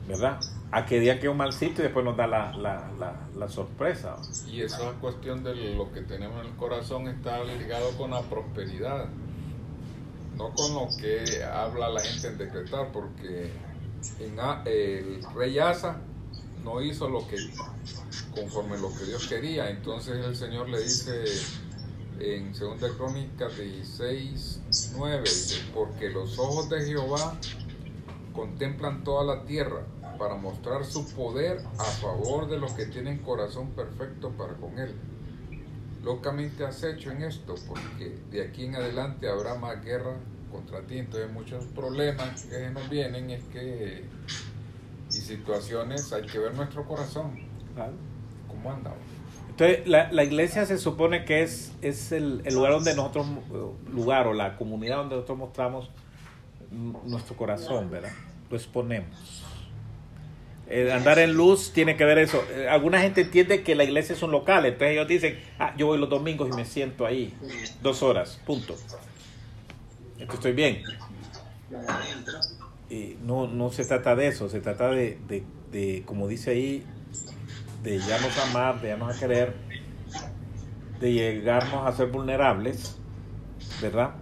¿Verdad? 0.08 0.38
A 0.70 0.86
que 0.86 1.00
digan 1.00 1.18
que 1.18 1.26
es 1.26 1.30
un 1.30 1.36
mal 1.36 1.52
sitio 1.52 1.80
y 1.80 1.82
después 1.84 2.04
nos 2.04 2.16
da 2.16 2.26
la, 2.26 2.52
la, 2.56 2.90
la, 2.98 3.28
la 3.36 3.48
sorpresa. 3.48 4.16
Y 4.46 4.60
esa 4.62 4.92
cuestión 5.00 5.42
de 5.42 5.54
lo 5.74 5.90
que 5.92 6.02
tenemos 6.02 6.40
en 6.44 6.50
el 6.52 6.56
corazón 6.56 7.08
está 7.08 7.42
ligado 7.44 7.90
con 7.96 8.10
la 8.12 8.22
prosperidad, 8.22 9.06
no 10.36 10.52
con 10.54 10.74
lo 10.74 10.88
que 11.00 11.42
habla 11.44 11.88
la 11.88 12.00
gente 12.00 12.28
en 12.28 12.38
decretar, 12.38 12.92
porque 12.92 13.50
en 14.20 14.38
A- 14.38 14.62
el 14.64 15.24
rey 15.34 15.58
Asa 15.58 15.96
no 16.62 16.82
hizo 16.82 17.08
lo 17.08 17.26
que 17.26 17.36
conforme 18.34 18.78
lo 18.78 18.94
que 18.94 19.04
Dios 19.04 19.26
quería, 19.26 19.70
entonces 19.70 20.24
el 20.24 20.36
Señor 20.36 20.68
le 20.68 20.82
dice 20.82 21.24
en 22.20 22.52
2 22.52 22.80
Crónicas 22.96 23.56
16, 23.56 24.92
9, 24.96 25.20
dice, 25.22 25.62
porque 25.74 26.10
los 26.10 26.38
ojos 26.38 26.68
de 26.68 26.84
Jehová 26.84 27.34
contemplan 28.36 29.02
toda 29.02 29.24
la 29.24 29.44
tierra 29.44 29.82
para 30.18 30.34
mostrar 30.34 30.84
su 30.84 31.08
poder 31.14 31.62
a 31.78 31.84
favor 31.84 32.48
de 32.48 32.58
los 32.58 32.72
que 32.72 32.86
tienen 32.86 33.18
corazón 33.18 33.70
perfecto 33.70 34.30
para 34.30 34.54
con 34.54 34.78
él. 34.78 34.94
Locamente 36.04 36.64
has 36.64 36.84
hecho 36.84 37.10
en 37.10 37.22
esto, 37.22 37.54
porque 37.66 38.18
de 38.30 38.42
aquí 38.42 38.66
en 38.66 38.76
adelante 38.76 39.28
habrá 39.28 39.56
más 39.56 39.84
guerra 39.84 40.16
contra 40.52 40.82
ti. 40.82 40.98
Entonces 40.98 41.30
muchos 41.32 41.64
problemas 41.64 42.44
que 42.44 42.70
nos 42.70 42.88
vienen 42.88 43.30
es 43.30 43.42
que 43.44 44.04
y 45.08 45.12
situaciones 45.12 46.12
hay 46.12 46.26
que 46.26 46.38
ver 46.38 46.54
nuestro 46.54 46.84
corazón, 46.84 47.38
cómo 48.48 48.72
anda. 48.72 48.92
Entonces, 49.50 49.86
la, 49.86 50.12
la 50.12 50.24
iglesia 50.24 50.66
se 50.66 50.76
supone 50.76 51.24
que 51.24 51.42
es, 51.42 51.72
es 51.80 52.12
el, 52.12 52.42
el 52.44 52.54
lugar 52.54 52.72
donde 52.72 52.94
nosotros, 52.94 53.26
lugar 53.90 54.26
o 54.26 54.34
la 54.34 54.56
comunidad 54.56 54.98
donde 54.98 55.14
nosotros 55.14 55.38
mostramos 55.38 55.90
nuestro 56.70 57.36
corazón, 57.36 57.90
¿verdad? 57.90 58.12
Lo 58.50 58.56
exponemos. 58.56 59.44
Eh, 60.68 60.92
andar 60.92 61.20
en 61.20 61.34
luz 61.34 61.72
tiene 61.72 61.96
que 61.96 62.04
ver 62.04 62.18
eso. 62.18 62.42
Eh, 62.50 62.68
alguna 62.68 63.00
gente 63.00 63.20
entiende 63.20 63.62
que 63.62 63.76
la 63.76 63.84
iglesia 63.84 64.14
es 64.14 64.22
un 64.22 64.32
local, 64.32 64.66
entonces 64.66 64.90
ellos 64.90 65.06
dicen, 65.06 65.38
ah, 65.60 65.72
yo 65.76 65.86
voy 65.86 65.98
los 65.98 66.10
domingos 66.10 66.48
y 66.50 66.56
me 66.56 66.64
siento 66.64 67.06
ahí, 67.06 67.32
dos 67.82 68.02
horas, 68.02 68.40
punto. 68.44 68.74
Esto 70.18 70.34
estoy 70.34 70.52
bien. 70.52 70.82
Y 72.90 73.16
no, 73.22 73.46
no 73.46 73.70
se 73.70 73.84
trata 73.84 74.16
de 74.16 74.28
eso, 74.28 74.48
se 74.48 74.60
trata 74.60 74.90
de, 74.90 75.18
de, 75.28 75.44
de, 75.70 76.02
como 76.04 76.26
dice 76.26 76.50
ahí, 76.50 76.84
de 77.84 77.98
ya 78.00 78.18
nos 78.18 78.36
amar, 78.48 78.80
de 78.80 78.88
ya 78.88 79.04
a 79.04 79.18
querer, 79.18 79.54
de 80.98 81.12
llegarnos 81.12 81.86
a 81.86 81.96
ser 81.96 82.08
vulnerables, 82.08 82.96
¿verdad? 83.80 84.14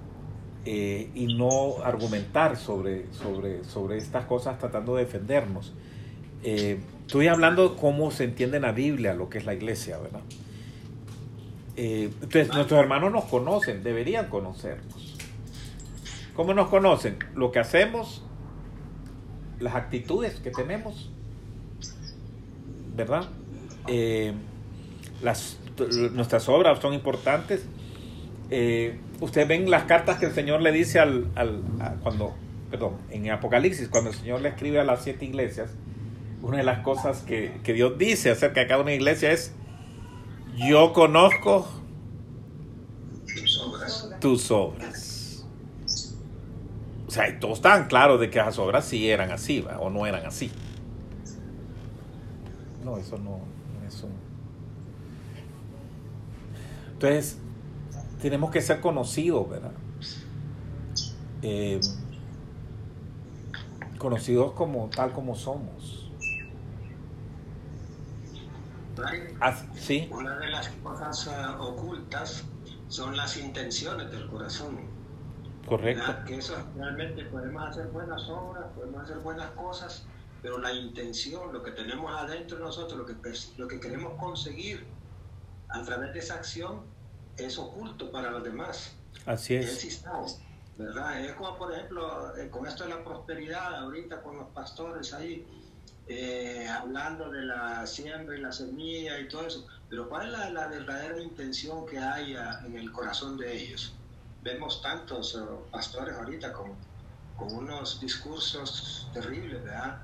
Eh, 0.67 1.11
y 1.15 1.35
no 1.37 1.83
argumentar 1.85 2.57
sobre, 2.57 3.13
sobre, 3.13 3.65
sobre 3.65 3.99
estas 3.99 4.25
cosas 4.25 4.59
tratando 4.59 4.97
de 4.97 5.05
defendernos. 5.05 5.75
Eh, 6.43 6.81
estoy 7.01 7.27
hablando 7.29 7.77
cómo 7.77 8.11
se 8.11 8.25
entiende 8.25 8.57
en 8.57 8.63
la 8.63 8.73
Biblia 8.73 9.15
lo 9.15 9.29
que 9.29 9.39
es 9.39 9.45
la 9.45 9.55
iglesia, 9.55 9.99
¿verdad? 9.99 10.23
Eh, 11.77 12.11
entonces, 12.23 12.49
nuestros 12.49 12.81
hermanos 12.81 13.13
nos 13.13 13.25
conocen, 13.25 13.83
deberían 13.83 14.29
conocernos. 14.29 15.17
¿Cómo 16.35 16.55
nos 16.55 16.69
conocen? 16.69 17.19
Lo 17.35 17.51
que 17.51 17.59
hacemos, 17.59 18.23
las 19.59 19.75
actitudes 19.75 20.35
que 20.37 20.51
tenemos, 20.51 21.11
¿verdad? 22.97 23.29
Eh, 23.87 24.33
las, 25.23 25.59
nuestras 26.13 26.49
obras 26.49 26.79
son 26.81 26.95
importantes. 26.95 27.65
Eh, 28.51 28.99
ustedes 29.21 29.49
ven 29.49 29.71
las 29.71 29.85
cartas 29.85 30.19
que 30.19 30.27
el 30.27 30.33
Señor 30.33 30.61
le 30.61 30.71
dice 30.73 31.01
al, 31.01 31.29
al 31.35 31.63
a- 31.81 31.95
cuando, 32.03 32.35
perdón, 32.71 32.95
en 33.11 33.31
Apocalipsis, 33.31 33.89
cuando 33.89 34.11
el 34.11 34.17
Señor 34.17 34.41
le 34.43 34.51
escribe 34.51 34.79
a 34.81 34.85
las 34.85 35.03
siete 35.03 35.25
iglesias, 35.25 35.71
una 36.43 36.59
de 36.59 36.65
las 36.65 36.81
cosas 36.81 37.23
que, 37.23 37.59
que 37.65 37.73
Dios 37.73 37.97
dice 37.99 38.31
acerca 38.31 38.61
de 38.61 38.67
cada 38.67 38.83
una 38.83 38.93
iglesia 38.93 39.33
es, 39.33 39.53
yo 40.57 40.93
conozco 40.93 41.67
tus 44.21 44.51
obras. 44.51 45.45
O 47.07 47.11
sea, 47.11 47.29
y 47.29 47.39
todos 47.39 47.59
estaban 47.59 47.87
claros 47.89 48.21
de 48.21 48.29
que 48.29 48.39
esas 48.41 48.59
obras 48.59 48.85
sí 48.85 49.09
eran 49.09 49.31
así, 49.31 49.61
¿va? 49.61 49.79
o 49.79 49.89
no 49.89 50.05
eran 50.07 50.27
así. 50.27 50.51
No, 52.85 52.99
eso 52.99 53.17
no, 53.19 53.41
eso. 53.89 54.09
Entonces, 56.93 57.39
tenemos 58.25 58.51
que 58.51 58.63
ser 58.63 58.81
conocidos, 58.81 59.51
¿verdad? 59.51 59.73
Eh, 61.43 61.79
conocidos 63.99 64.53
como 64.53 64.89
tal 64.89 65.13
como 65.13 65.35
somos. 65.35 66.11
Sí, 69.77 70.09
Una 70.11 70.39
de 70.39 70.49
las 70.49 70.71
cosas 70.71 71.29
ah, 71.29 71.59
ocultas 71.61 72.45
son 72.89 73.15
las 73.15 73.37
intenciones 73.37 74.11
del 74.11 74.27
corazón. 74.29 74.79
correcto. 75.69 76.07
¿verdad? 76.07 76.25
Que 76.25 76.37
eso 76.37 76.57
realmente 76.79 77.27
podemos 77.27 77.63
hacer 77.69 77.89
buenas 77.89 78.27
obras, 78.31 78.65
podemos 78.75 79.03
hacer 79.03 79.19
buenas 79.19 79.51
cosas, 79.51 80.07
pero 80.41 80.57
la 80.57 80.73
intención, 80.73 81.53
lo 81.53 81.63
que 81.63 81.73
tenemos 81.73 82.11
adentro 82.11 82.57
de 82.57 82.65
nosotros, 82.65 82.99
lo 82.99 83.05
que, 83.05 83.17
lo 83.59 83.69
que 83.69 83.79
queremos 83.79 84.15
conseguir 84.19 84.87
a 85.69 85.83
través 85.83 86.15
de 86.15 86.21
esa 86.21 86.37
acción, 86.37 86.94
es 87.37 87.59
oculto 87.59 88.11
para 88.11 88.31
los 88.31 88.45
demás. 88.45 88.93
Así 89.27 89.55
es. 89.55 90.01
sabe, 90.01 90.27
¿verdad? 90.77 91.25
Es 91.25 91.33
como, 91.33 91.57
por 91.57 91.73
ejemplo, 91.73 92.37
eh, 92.37 92.49
con 92.51 92.67
esto 92.67 92.85
de 92.85 92.91
la 92.91 93.05
prosperidad, 93.05 93.75
ahorita 93.77 94.23
con 94.23 94.37
los 94.37 94.49
pastores 94.49 95.13
ahí, 95.13 95.47
eh, 96.07 96.69
hablando 96.69 97.31
de 97.31 97.43
la 97.45 97.87
siembra 97.87 98.37
y 98.37 98.41
la 98.41 98.53
semilla 98.53 99.19
y 99.19 99.29
todo 99.29 99.47
eso, 99.47 99.67
pero 99.89 100.09
¿cuál 100.09 100.27
es 100.27 100.33
la, 100.33 100.51
la 100.51 100.67
verdadera 100.67 101.21
intención 101.23 101.87
que 101.87 101.99
hay 101.99 102.37
ah, 102.37 102.61
en 102.67 102.77
el 102.77 102.93
corazón 102.93 103.39
de 103.39 103.57
ellos? 103.57 103.95
Vemos 104.43 104.83
tantos 104.83 105.35
eh, 105.35 105.39
pastores 105.71 106.15
ahorita 106.17 106.53
con, 106.53 106.75
con 107.39 107.55
unos 107.55 108.01
discursos 108.01 109.09
terribles, 109.15 109.65
¿verdad? 109.65 110.03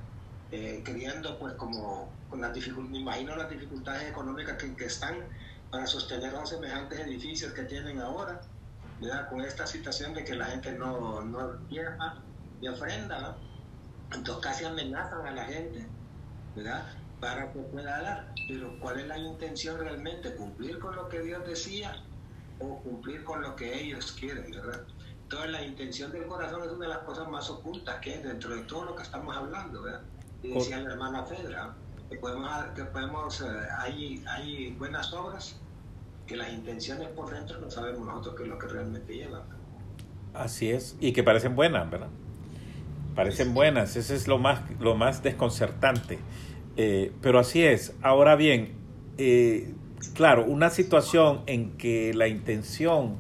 Eh, 0.53 0.83
queriendo, 0.85 1.39
pues, 1.39 1.55
como, 1.55 2.11
con 2.29 2.41
las 2.41 2.55
dificultades, 2.55 2.91
me 2.91 2.99
imagino 2.99 3.37
las 3.37 3.51
dificultades 3.51 4.09
económicas 4.09 4.57
que, 4.57 4.75
que 4.75 4.87
están 4.87 5.17
para 5.71 5.87
sostener 5.87 6.33
los 6.33 6.49
semejantes 6.49 7.01
edificios 7.01 7.53
que 7.53 7.63
tienen 7.63 8.01
ahora, 8.01 8.41
¿verdad? 9.01 9.29
Con 9.29 9.41
esta 9.41 9.67
situación 9.67 10.15
de 10.15 10.25
que 10.25 10.35
la 10.35 10.47
gente 10.47 10.73
no, 10.73 11.23
no 11.23 11.59
ni 12.61 12.69
ofrenda, 12.69 13.21
¿no? 13.21 13.51
Entonces 14.17 14.45
casi 14.45 14.65
amenazan 14.65 15.27
a 15.27 15.31
la 15.31 15.45
gente, 15.45 15.87
¿verdad? 16.57 16.85
Para 17.21 17.53
que 17.53 17.61
pueda 17.61 18.03
dar. 18.03 18.35
Pero 18.49 18.79
¿cuál 18.81 19.01
es 19.01 19.07
la 19.07 19.19
intención 19.19 19.79
realmente? 19.79 20.35
¿Cumplir 20.35 20.79
con 20.81 20.97
lo 20.97 21.09
que 21.09 21.21
Dios 21.21 21.47
decía 21.47 22.03
o 22.59 22.79
cumplir 22.83 23.25
con 23.25 23.41
lo 23.41 23.55
que 23.57 23.81
ellos 23.81 24.13
quieren, 24.13 24.51
¿verdad? 24.51 24.83
Entonces 25.23 25.51
la 25.53 25.63
intención 25.63 26.11
del 26.11 26.27
corazón 26.27 26.65
es 26.65 26.71
una 26.71 26.89
de 26.89 26.95
las 26.95 27.05
cosas 27.05 27.29
más 27.29 27.49
ocultas 27.49 28.01
que 28.01 28.15
hay 28.15 28.23
dentro 28.23 28.55
de 28.55 28.63
todo 28.63 28.87
lo 28.87 28.97
que 28.97 29.05
estamos 29.05 29.37
hablando, 29.37 29.83
¿verdad? 29.83 30.03
Y 30.43 30.49
decía 30.49 30.81
la 30.81 30.91
hermana 30.91 31.25
Fedra, 31.25 31.75
que 32.11 32.17
podemos, 32.17 32.51
que 32.75 32.85
podemos 32.85 33.41
eh, 33.41 33.47
hay, 33.79 34.25
hay 34.27 34.75
buenas 34.79 35.13
obras, 35.13 35.61
que 36.27 36.37
las 36.37 36.53
intenciones 36.53 37.09
por 37.09 37.33
dentro 37.33 37.61
no 37.61 37.71
sabemos 37.71 38.07
nosotros 38.07 38.35
qué 38.37 38.43
es 38.43 38.49
lo 38.49 38.59
que 38.59 38.67
realmente 38.67 39.15
llevan. 39.15 39.43
Así 40.35 40.71
es. 40.71 40.97
Y 41.01 41.13
que 41.13 41.23
parecen 41.23 41.55
buenas, 41.55 41.89
¿verdad? 41.91 42.09
Parecen 43.15 43.55
buenas. 43.55 43.97
Ese 43.97 44.15
es 44.15 44.29
lo 44.29 44.39
más, 44.39 44.61
lo 44.81 44.95
más 44.95 45.23
desconcertante. 45.23 46.19
Eh, 46.77 47.13
pero 47.21 47.39
así 47.39 47.65
es. 47.65 47.95
Ahora 48.03 48.37
bien, 48.37 48.75
eh, 49.19 49.75
claro, 50.15 50.45
una 50.45 50.71
situación 50.71 51.43
en 51.47 51.77
que 51.77 52.15
la 52.15 52.29
intención 52.29 53.17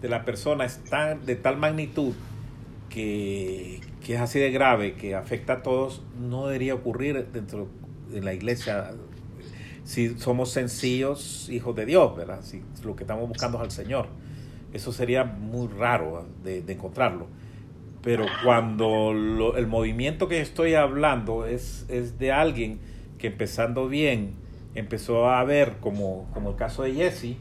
de 0.00 0.08
la 0.08 0.24
persona 0.24 0.64
es 0.64 0.82
tan, 0.84 1.24
de 1.26 1.36
tal 1.36 1.56
magnitud 1.56 2.14
que, 2.88 3.80
que 4.04 4.14
es 4.14 4.20
así 4.20 4.38
de 4.38 4.50
grave, 4.50 4.94
que 4.94 5.14
afecta 5.14 5.54
a 5.54 5.62
todos, 5.62 6.02
no 6.18 6.46
debería 6.46 6.74
ocurrir 6.74 7.26
dentro 7.32 7.68
de 8.12 8.22
la 8.22 8.34
iglesia 8.34 8.92
si 9.84 10.16
somos 10.18 10.50
sencillos 10.52 11.48
hijos 11.50 11.74
de 11.74 11.86
Dios, 11.86 12.16
¿verdad? 12.16 12.40
Si 12.42 12.62
lo 12.84 12.94
que 12.96 13.04
estamos 13.04 13.28
buscando 13.28 13.58
es 13.58 13.64
al 13.64 13.70
Señor. 13.72 14.06
Eso 14.72 14.92
sería 14.92 15.24
muy 15.24 15.68
raro 15.68 16.26
de, 16.44 16.62
de 16.62 16.72
encontrarlo. 16.72 17.26
Pero 18.02 18.26
cuando 18.44 19.12
lo- 19.12 19.56
el 19.56 19.66
movimiento 19.66 20.28
que 20.28 20.40
estoy 20.40 20.74
hablando 20.74 21.46
es, 21.46 21.84
es 21.88 22.18
de 22.18 22.32
alguien 22.32 22.78
que 23.18 23.28
empezando 23.28 23.88
bien 23.88 24.34
empezó 24.74 25.28
a 25.30 25.44
ver, 25.44 25.76
como, 25.80 26.28
como 26.32 26.50
el 26.50 26.56
caso 26.56 26.82
de 26.84 26.94
Jesse, 26.94 27.36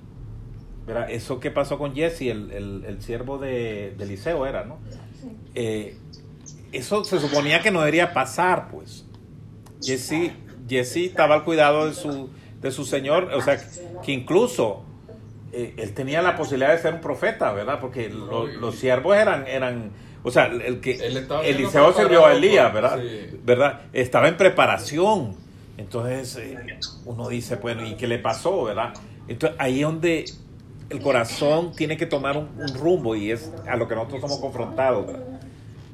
¿verdad? 0.86 1.10
Eso 1.12 1.40
que 1.40 1.52
pasó 1.52 1.78
con 1.78 1.94
Jesse, 1.96 2.24
el, 2.24 2.52
el, 2.52 2.84
el 2.88 3.02
siervo 3.02 3.38
de, 3.38 3.94
de 3.98 4.04
Eliseo 4.04 4.46
era, 4.46 4.66
¿no? 4.66 4.78
Eh, 5.56 5.98
eso 6.72 7.04
se 7.04 7.20
suponía 7.20 7.62
que 7.62 7.72
no 7.72 7.80
debería 7.80 8.14
pasar, 8.14 8.70
pues. 8.70 9.06
Jesse, 9.84 10.32
Jesse 10.72 10.98
estaba 11.06 11.36
al 11.36 11.44
cuidado 11.44 11.86
de 11.88 11.94
su, 11.94 12.30
de 12.62 12.72
su 12.72 12.86
señor, 12.86 13.30
o 13.34 13.42
sea, 13.42 13.60
que 14.04 14.12
incluso 14.12 14.84
eh, 15.52 15.74
él 15.78 15.94
tenía 15.94 16.22
la 16.22 16.36
posibilidad 16.38 16.72
de 16.72 16.80
ser 16.82 16.94
un 16.94 17.02
profeta, 17.02 17.52
¿verdad? 17.52 17.80
Porque 17.82 18.10
lo- 18.10 18.48
los 18.48 18.76
siervos 18.76 19.18
eran, 19.18 19.46
eran, 19.48 19.92
o 20.24 20.32
sea, 20.32 20.46
el 20.46 20.80
que 20.80 20.94
Eliseo 21.44 21.94
sirvió 21.94 22.26
a 22.26 22.34
Elías, 22.34 22.66
por- 22.72 22.82
¿verdad? 22.82 23.00
sí. 23.02 23.38
¿verdad? 23.44 23.82
Estaba 23.94 24.28
en 24.30 24.38
preparación. 24.38 25.36
Entonces 25.78 26.38
eh, 26.38 26.58
uno 27.06 27.28
dice, 27.30 27.56
bueno, 27.58 27.86
¿y 27.86 27.96
qué 27.96 28.08
le 28.08 28.20
pasó, 28.20 28.64
verdad? 28.64 28.94
Entonces 29.28 29.58
ahí 29.60 29.80
es 29.80 29.86
donde 29.86 30.26
el 30.90 31.00
corazón 31.02 31.72
tiene 31.76 31.98
que 31.98 32.06
tomar 32.06 32.38
un, 32.38 32.50
un 32.58 32.74
rumbo 32.76 33.16
y 33.16 33.32
es 33.32 33.52
a 33.68 33.76
lo 33.78 33.88
que 33.88 33.96
nosotros 33.96 34.22
somos 34.22 34.40
confrontados, 34.40 35.08
¿verdad? 35.08 35.24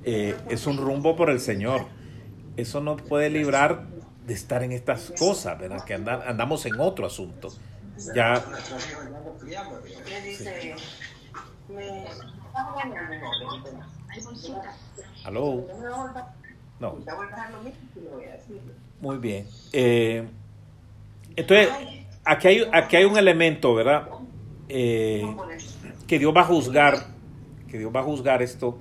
Eh, 0.04 0.36
es 0.50 0.68
un 0.68 0.78
rumbo 0.78 1.16
por 1.16 1.30
el 1.30 1.40
Señor. 1.40 1.86
Eso 2.58 2.82
no 2.82 2.98
puede 2.98 3.30
librar 3.30 3.84
de 4.28 4.34
estar 4.34 4.62
en 4.62 4.74
estas 4.74 5.12
cosas, 5.18 5.58
¿verdad? 5.58 5.84
Que 5.86 5.94
anda- 5.96 6.24
andamos 6.28 6.64
en 6.68 6.80
otro 6.80 7.06
asunto. 7.08 7.50
Ya, 8.14 8.34
aló. 15.24 15.66
No, 16.80 16.96
muy 19.02 19.18
bien. 19.18 19.48
Eh, 19.74 20.28
entonces, 21.36 21.70
aquí 22.24 22.48
hay, 22.48 22.70
aquí 22.72 22.96
hay 22.98 23.06
un 23.06 23.18
elemento, 23.18 23.74
¿verdad? 23.74 24.08
Eh, 24.70 25.24
que 26.08 26.20
Dios 26.20 26.36
va 26.36 26.42
a 26.42 26.46
juzgar, 26.46 26.98
que 27.70 27.80
Dios 27.80 27.92
va 27.96 28.02
a 28.02 28.04
juzgar 28.04 28.42
esto, 28.42 28.78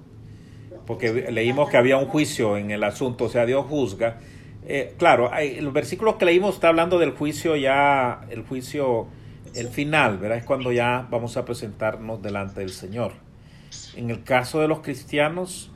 porque 0.86 1.30
leímos 1.30 1.68
que 1.70 1.76
había 1.76 1.96
un 1.96 2.06
juicio 2.06 2.56
en 2.56 2.70
el 2.70 2.84
asunto, 2.84 3.24
o 3.24 3.28
sea, 3.28 3.46
Dios 3.46 3.64
juzga. 3.66 4.18
Eh, 4.68 4.94
claro, 4.98 5.32
hay, 5.32 5.56
el 5.58 5.70
versículo 5.70 6.18
que 6.18 6.24
leímos 6.24 6.56
está 6.56 6.68
hablando 6.68 6.98
del 6.98 7.12
juicio 7.12 7.54
ya, 7.54 8.26
el 8.30 8.42
juicio, 8.42 9.06
el 9.54 9.68
final, 9.68 10.18
¿verdad? 10.18 10.38
Es 10.38 10.44
cuando 10.44 10.72
ya 10.72 11.06
vamos 11.08 11.36
a 11.36 11.44
presentarnos 11.44 12.20
delante 12.20 12.60
del 12.60 12.70
Señor. 12.70 13.12
En 13.94 14.10
el 14.10 14.24
caso 14.24 14.60
de 14.60 14.66
los 14.66 14.80
cristianos, 14.80 15.70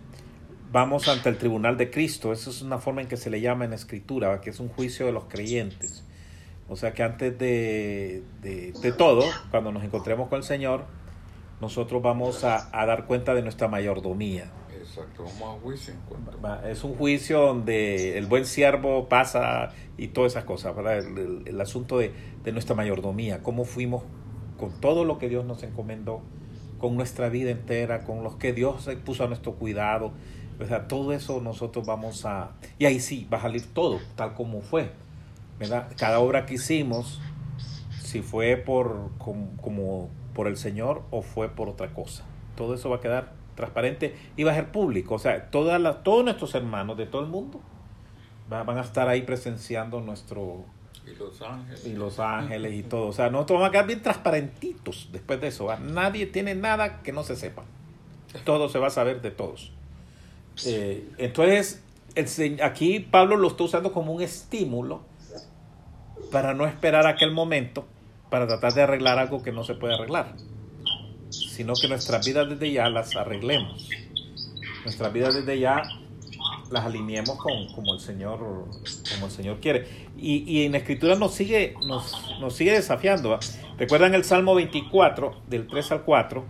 vamos 0.72 1.08
ante 1.08 1.28
el 1.28 1.38
tribunal 1.38 1.76
de 1.76 1.90
Cristo. 1.90 2.32
Esa 2.32 2.50
es 2.50 2.62
una 2.62 2.78
forma 2.78 3.00
en 3.00 3.08
que 3.08 3.16
se 3.16 3.30
le 3.30 3.40
llama 3.40 3.64
en 3.64 3.72
escritura, 3.72 4.40
que 4.40 4.50
es 4.50 4.58
un 4.58 4.68
juicio 4.68 5.06
de 5.06 5.12
los 5.12 5.24
creyentes. 5.24 6.04
O 6.68 6.76
sea 6.76 6.92
que 6.92 7.02
antes 7.02 7.38
de, 7.38 8.22
de, 8.42 8.72
de 8.72 8.92
todo, 8.92 9.24
cuando 9.50 9.72
nos 9.72 9.84
encontremos 9.84 10.28
con 10.28 10.38
el 10.38 10.44
Señor, 10.44 10.84
nosotros 11.60 12.02
vamos 12.02 12.44
a, 12.44 12.68
a 12.72 12.86
dar 12.86 13.06
cuenta 13.06 13.34
de 13.34 13.42
nuestra 13.42 13.68
mayordomía. 13.68 14.50
Exacto, 15.00 15.24
vamos 15.24 15.58
a 15.58 15.60
juicio 15.62 15.94
Es 16.68 16.84
un 16.84 16.94
juicio 16.94 17.40
donde 17.40 18.18
el 18.18 18.26
buen 18.26 18.44
siervo 18.44 19.08
pasa 19.08 19.70
y 19.96 20.08
todas 20.08 20.32
esas 20.32 20.44
cosas, 20.44 20.76
¿verdad? 20.76 20.98
El, 20.98 21.60
asunto 21.60 21.98
de, 21.98 22.12
nuestra 22.52 22.74
mayordomía, 22.74 23.42
cómo 23.42 23.64
fuimos 23.64 24.02
con 24.58 24.72
todo 24.80 25.04
lo 25.04 25.18
que 25.18 25.28
Dios 25.28 25.44
nos 25.44 25.62
encomendó, 25.62 26.20
con 26.78 26.96
nuestra 26.96 27.28
vida 27.30 27.50
entera, 27.50 28.04
con 28.04 28.22
los 28.22 28.36
que 28.36 28.52
Dios 28.52 28.88
puso 29.04 29.24
a 29.24 29.28
nuestro 29.28 29.54
cuidado, 29.54 30.12
o 30.60 30.66
sea, 30.66 30.88
todo 30.88 31.14
eso 31.14 31.40
nosotros 31.40 31.86
vamos 31.86 32.26
a... 32.26 32.50
Y 32.78 32.84
ahí 32.84 33.00
sí, 33.00 33.26
va 33.32 33.38
a 33.38 33.42
salir 33.42 33.72
todo, 33.72 33.98
tal 34.16 34.34
como 34.34 34.60
fue. 34.60 34.90
Cada 35.96 36.20
obra 36.20 36.44
que 36.44 36.54
hicimos, 36.54 37.20
si 38.02 38.20
fue 38.20 38.58
por, 38.58 39.10
como 39.18 40.10
por 40.34 40.46
el 40.48 40.58
Señor 40.58 41.02
o 41.10 41.22
fue 41.22 41.48
por 41.48 41.70
otra 41.70 41.94
cosa. 41.94 42.24
Todo 42.56 42.74
eso 42.74 42.90
va 42.90 42.96
a 42.96 43.00
quedar 43.00 43.39
transparente 43.60 44.16
y 44.36 44.42
va 44.44 44.52
a 44.52 44.54
ser 44.54 44.72
público. 44.72 45.14
O 45.14 45.18
sea, 45.18 45.50
todas 45.50 45.80
las, 45.80 46.02
todos 46.02 46.24
nuestros 46.24 46.54
hermanos 46.54 46.96
de 46.96 47.06
todo 47.06 47.22
el 47.22 47.28
mundo 47.28 47.60
va- 48.52 48.62
van 48.64 48.78
a 48.78 48.80
estar 48.82 49.08
ahí 49.08 49.22
presenciando 49.22 50.00
nuestro... 50.00 50.64
Y 51.06 51.14
Los 51.16 51.40
Ángeles. 51.42 51.86
Y 51.86 51.94
Los 51.94 52.18
Ángeles 52.20 52.74
y 52.74 52.82
todo. 52.82 53.08
O 53.08 53.12
sea, 53.12 53.30
nosotros 53.30 53.56
vamos 53.58 53.68
a 53.68 53.72
quedar 53.72 53.86
bien 53.86 54.02
transparentitos 54.02 55.08
después 55.12 55.40
de 55.40 55.48
eso. 55.48 55.64
¿va? 55.66 55.76
Nadie 55.78 56.26
tiene 56.26 56.54
nada 56.54 57.02
que 57.02 57.12
no 57.12 57.22
se 57.22 57.36
sepa. 57.36 57.62
Todo 58.44 58.68
se 58.68 58.78
va 58.78 58.88
a 58.88 58.90
saber 58.90 59.20
de 59.22 59.30
todos. 59.30 59.72
Eh, 60.66 61.08
entonces, 61.18 61.82
el 62.14 62.62
aquí 62.62 63.00
Pablo 63.00 63.36
lo 63.36 63.48
está 63.48 63.64
usando 63.64 63.92
como 63.92 64.12
un 64.12 64.20
estímulo 64.22 65.00
para 66.30 66.54
no 66.54 66.66
esperar 66.66 67.06
aquel 67.06 67.32
momento 67.32 67.86
para 68.30 68.46
tratar 68.46 68.72
de 68.74 68.82
arreglar 68.82 69.18
algo 69.18 69.42
que 69.42 69.50
no 69.52 69.64
se 69.64 69.74
puede 69.74 69.94
arreglar, 69.94 70.34
sino 71.60 71.74
que 71.74 71.88
nuestras 71.88 72.24
vidas 72.24 72.48
desde 72.48 72.72
ya 72.72 72.88
las 72.88 73.14
arreglemos. 73.14 73.86
Nuestras 74.82 75.12
vidas 75.12 75.34
desde 75.34 75.60
ya 75.60 75.82
las 76.70 76.86
alineemos 76.86 77.36
con 77.36 77.70
como 77.74 77.92
el 77.92 78.00
Señor 78.00 78.38
como 78.38 79.26
el 79.26 79.30
Señor 79.30 79.60
quiere. 79.60 80.08
Y, 80.16 80.64
en 80.64 80.72
la 80.72 80.78
escritura 80.78 81.16
nos 81.16 81.34
sigue 81.34 81.74
nos, 81.86 82.16
nos 82.40 82.56
sigue 82.56 82.72
desafiando. 82.72 83.38
¿Recuerdan 83.76 84.14
el 84.14 84.24
Salmo 84.24 84.54
24 84.54 85.42
del 85.48 85.66
3 85.66 85.92
al 85.92 86.02
4? 86.04 86.46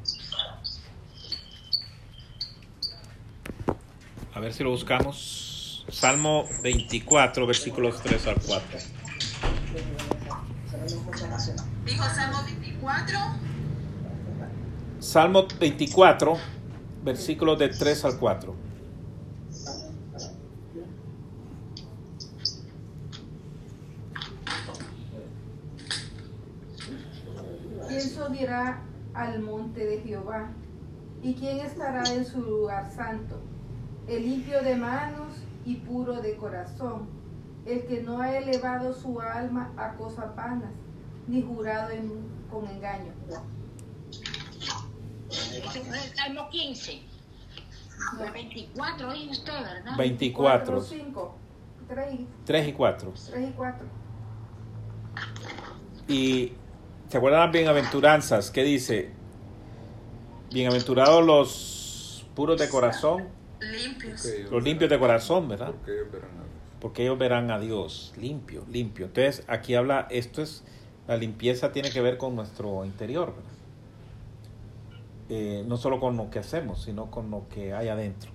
A 4.32 4.38
ver 4.38 4.52
si 4.52 4.62
lo 4.62 4.70
buscamos. 4.70 5.84
Salmo 5.88 6.44
24, 6.62 7.48
versículos 7.48 8.00
3 8.00 8.26
al 8.28 8.36
4. 8.46 8.78
Dijo 11.84 12.04
Salmo 12.04 12.44
24. 12.44 13.49
Salmo 15.00 15.46
24, 15.58 16.34
versículos 17.02 17.58
de 17.58 17.70
3 17.70 18.04
al 18.04 18.18
4. 18.18 18.54
¿Quién 27.88 28.00
subirá 28.02 28.82
al 29.14 29.40
monte 29.40 29.86
de 29.86 30.00
Jehová? 30.00 30.50
¿Y 31.22 31.32
quién 31.32 31.60
estará 31.60 32.04
en 32.12 32.26
su 32.26 32.42
lugar 32.42 32.92
santo? 32.92 33.40
El 34.06 34.24
limpio 34.24 34.62
de 34.62 34.76
manos 34.76 35.32
y 35.64 35.76
puro 35.76 36.20
de 36.20 36.36
corazón, 36.36 37.08
el 37.64 37.86
que 37.86 38.02
no 38.02 38.20
ha 38.20 38.36
elevado 38.36 38.92
su 38.92 39.18
alma 39.18 39.72
a 39.78 39.94
cosas 39.94 40.36
vanas, 40.36 40.72
ni 41.26 41.40
jurado 41.40 41.88
con 42.50 42.66
engaño. 42.66 43.14
Ese 45.30 45.80
el 45.80 46.16
Salmo 46.16 46.48
15. 46.50 47.02
El 48.24 48.32
24, 48.32 49.08
oye 49.08 49.30
usted, 49.30 49.52
¿verdad? 49.52 49.96
24, 49.96 50.80
5, 50.80 51.38
3, 51.88 52.20
3 52.44 52.68
y 52.68 52.72
4. 52.72 53.12
3 53.30 53.48
y 53.48 53.52
4. 53.52 53.86
Y 56.08 56.52
¿se 57.08 57.18
acuerdan 57.18 57.40
las 57.42 57.52
bienaventuranzas? 57.52 58.50
¿Qué 58.50 58.64
dice? 58.64 59.10
Bienaventurados 60.50 61.24
los 61.24 62.26
puros 62.34 62.58
de 62.58 62.68
corazón, 62.68 63.28
Limpios. 63.60 64.26
Los 64.50 64.62
limpios 64.62 64.90
de 64.90 64.98
corazón, 64.98 65.48
¿verdad? 65.48 65.74
Porque 65.74 65.92
ellos 65.92 66.08
verán 66.10 66.30
a 66.30 66.40
Dios. 66.40 66.78
Porque 66.80 67.02
ellos 67.02 67.18
verán 67.18 67.50
a 67.50 67.58
Dios 67.58 68.12
limpio, 68.16 68.64
limpio. 68.70 69.06
Entonces, 69.06 69.44
aquí 69.48 69.74
habla, 69.74 70.06
esto 70.10 70.42
es, 70.42 70.64
la 71.06 71.16
limpieza 71.16 71.70
tiene 71.72 71.90
que 71.90 72.00
ver 72.00 72.16
con 72.16 72.34
nuestro 72.34 72.84
interior, 72.84 73.34
¿verdad? 73.36 73.49
Eh, 75.30 75.64
no 75.66 75.76
solo 75.76 76.00
con 76.00 76.16
lo 76.16 76.28
que 76.28 76.40
hacemos, 76.40 76.82
sino 76.82 77.10
con 77.10 77.30
lo 77.30 77.48
que 77.48 77.72
hay 77.72 77.88
adentro. 77.88 78.32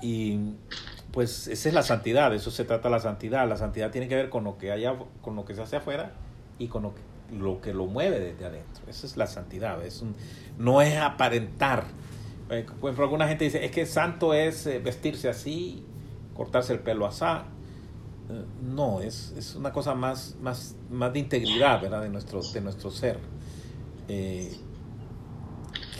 Y 0.00 0.54
pues 1.12 1.46
esa 1.46 1.68
es 1.68 1.74
la 1.74 1.82
santidad, 1.82 2.30
de 2.30 2.38
eso 2.38 2.50
se 2.50 2.64
trata 2.64 2.88
la 2.88 3.00
santidad. 3.00 3.48
La 3.48 3.56
santidad 3.56 3.90
tiene 3.90 4.08
que 4.08 4.16
ver 4.16 4.30
con 4.30 4.44
lo 4.44 4.56
que 4.56 4.72
haya, 4.72 4.96
con 5.20 5.36
lo 5.36 5.44
que 5.44 5.54
se 5.54 5.62
hace 5.62 5.76
afuera 5.76 6.12
y 6.58 6.68
con 6.68 6.82
lo 6.82 6.94
que 6.94 7.02
lo, 7.32 7.60
que 7.60 7.72
lo 7.72 7.86
mueve 7.86 8.20
desde 8.20 8.44
adentro. 8.44 8.84
Esa 8.88 9.06
es 9.06 9.16
la 9.16 9.26
santidad. 9.26 9.84
Es 9.84 10.02
no 10.58 10.82
es 10.82 10.96
aparentar. 10.96 11.84
Eh, 12.50 12.66
ejemplo, 12.82 13.04
alguna 13.04 13.28
gente 13.28 13.44
dice, 13.44 13.64
es 13.64 13.70
que 13.70 13.86
santo 13.86 14.34
es 14.34 14.66
eh, 14.66 14.78
vestirse 14.78 15.28
así, 15.28 15.84
cortarse 16.34 16.72
el 16.72 16.80
pelo 16.80 17.06
asá. 17.06 17.44
Eh, 18.30 18.44
No, 18.62 19.00
es, 19.00 19.34
es 19.36 19.54
una 19.54 19.72
cosa 19.72 19.94
más, 19.94 20.36
más, 20.40 20.76
más 20.90 21.12
de 21.12 21.18
integridad, 21.18 21.80
¿verdad? 21.80 22.02
De 22.02 22.08
nuestro, 22.08 22.40
de 22.40 22.60
nuestro 22.60 22.90
ser. 22.90 23.18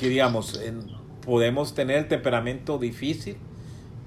Que 0.00 0.08
digamos, 0.08 0.60
en- 0.60 0.86
podemos 1.24 1.74
tener 1.74 1.98
el 1.98 2.08
temperamento 2.08 2.78
difícil, 2.78 3.36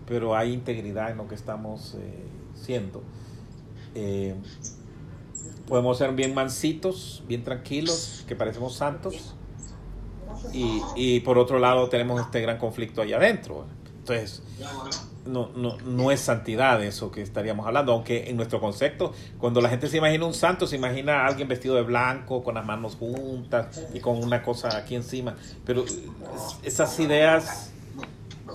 pero 0.08 0.36
hay 0.36 0.54
integridad 0.54 1.12
en 1.12 1.18
lo 1.18 1.28
que 1.28 1.36
estamos 1.36 1.96
eh, 2.00 2.24
siendo. 2.56 3.04
Eh, 3.96 4.36
podemos 5.68 5.98
ser 5.98 6.14
bien 6.14 6.34
mansitos, 6.34 7.24
bien 7.28 7.44
tranquilos, 7.44 8.24
que 8.28 8.36
parecemos 8.36 8.76
santos. 8.76 9.36
Y, 10.54 10.82
y 10.96 11.20
por 11.22 11.38
otro 11.38 11.60
lado 11.60 11.90
tenemos 11.90 12.22
este 12.22 12.42
gran 12.42 12.58
conflicto 12.58 13.02
ahí 13.02 13.14
adentro. 13.14 13.66
Entonces, 14.10 14.42
no, 15.26 15.50
no, 15.56 15.78
no 15.80 16.12
es 16.12 16.22
santidad 16.22 16.82
eso 16.82 17.12
que 17.12 17.22
estaríamos 17.22 17.68
hablando, 17.68 17.92
aunque 17.92 18.30
en 18.30 18.38
nuestro 18.38 18.62
concepto, 18.62 19.12
cuando 19.38 19.60
la 19.60 19.68
gente 19.70 19.88
se 19.90 19.98
imagina 19.98 20.26
un 20.26 20.34
santo, 20.34 20.66
se 20.68 20.78
imagina 20.78 21.22
a 21.24 21.28
alguien 21.28 21.50
vestido 21.50 21.76
de 21.76 21.82
blanco, 21.82 22.42
con 22.44 22.56
las 22.56 22.66
manos 22.66 22.96
juntas 22.96 23.82
y 23.94 24.00
con 24.00 24.24
una 24.24 24.42
cosa 24.44 24.78
aquí 24.78 24.96
encima. 24.96 25.36
Pero 25.66 25.84
es- 25.84 26.00
esas 26.64 26.98
ideas 27.02 27.72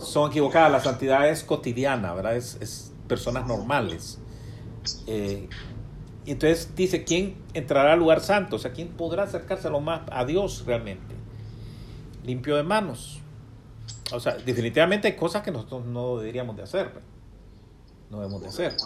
son 0.00 0.30
equivocadas. 0.30 0.72
La 0.72 0.80
santidad 0.80 1.28
es 1.28 1.44
cotidiana, 1.44 2.14
¿verdad? 2.14 2.36
Es, 2.36 2.56
es 2.60 2.92
personas 3.06 3.46
normales. 3.46 4.18
Eh, 5.06 5.48
y 6.24 6.30
entonces 6.30 6.74
dice, 6.74 7.04
¿quién 7.04 7.34
entrará 7.52 7.92
al 7.92 7.98
lugar 7.98 8.20
santo? 8.20 8.56
O 8.56 8.58
sea, 8.58 8.72
¿quién 8.72 8.88
podrá 8.88 9.24
acercarse 9.24 9.68
lo 9.68 9.80
más 9.80 10.00
a 10.10 10.24
Dios 10.24 10.64
realmente? 10.66 11.14
Limpio 12.24 12.56
de 12.56 12.62
manos. 12.62 13.18
O 14.12 14.20
sea, 14.20 14.36
definitivamente 14.36 15.08
hay 15.08 15.16
cosas 15.16 15.42
que 15.42 15.50
nosotros 15.50 15.84
no 15.86 16.18
deberíamos 16.18 16.56
de 16.56 16.62
hacer. 16.62 16.86
¿verdad? 16.88 17.02
No 18.10 18.18
debemos 18.20 18.42
de 18.42 18.48
hacer. 18.48 18.76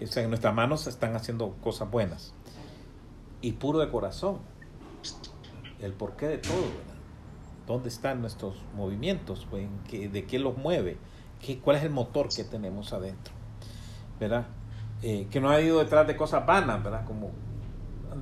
En 0.00 0.28
nuestras 0.30 0.54
manos 0.54 0.82
se 0.82 0.90
están 0.90 1.14
haciendo 1.16 1.54
cosas 1.62 1.90
buenas. 1.90 2.32
Y 3.40 3.52
puro 3.52 3.78
de 3.78 3.88
corazón. 3.90 4.38
El 5.80 5.92
porqué 5.92 6.26
de 6.26 6.38
todo. 6.38 6.66
¿Dónde 7.66 7.88
están 7.88 8.20
nuestros 8.20 8.56
movimientos? 8.74 9.46
pues, 9.50 9.64
¿En 9.64 9.78
qué- 9.88 10.08
¿De 10.08 10.24
qué 10.24 10.38
los 10.38 10.56
mueve? 10.56 10.96
¿Qué, 11.40 11.58
¿Cuál 11.60 11.76
es 11.76 11.82
el 11.84 11.90
motor 11.90 12.28
que 12.34 12.42
tenemos 12.44 12.92
adentro? 12.92 13.32
¿Verdad? 14.18 14.46
Eh, 15.02 15.28
que 15.30 15.40
no 15.40 15.50
ha 15.50 15.60
ido 15.60 15.78
detrás 15.78 16.06
de 16.06 16.16
cosas 16.16 16.44
vanas, 16.46 16.82
¿verdad? 16.82 17.04
Como 17.04 17.30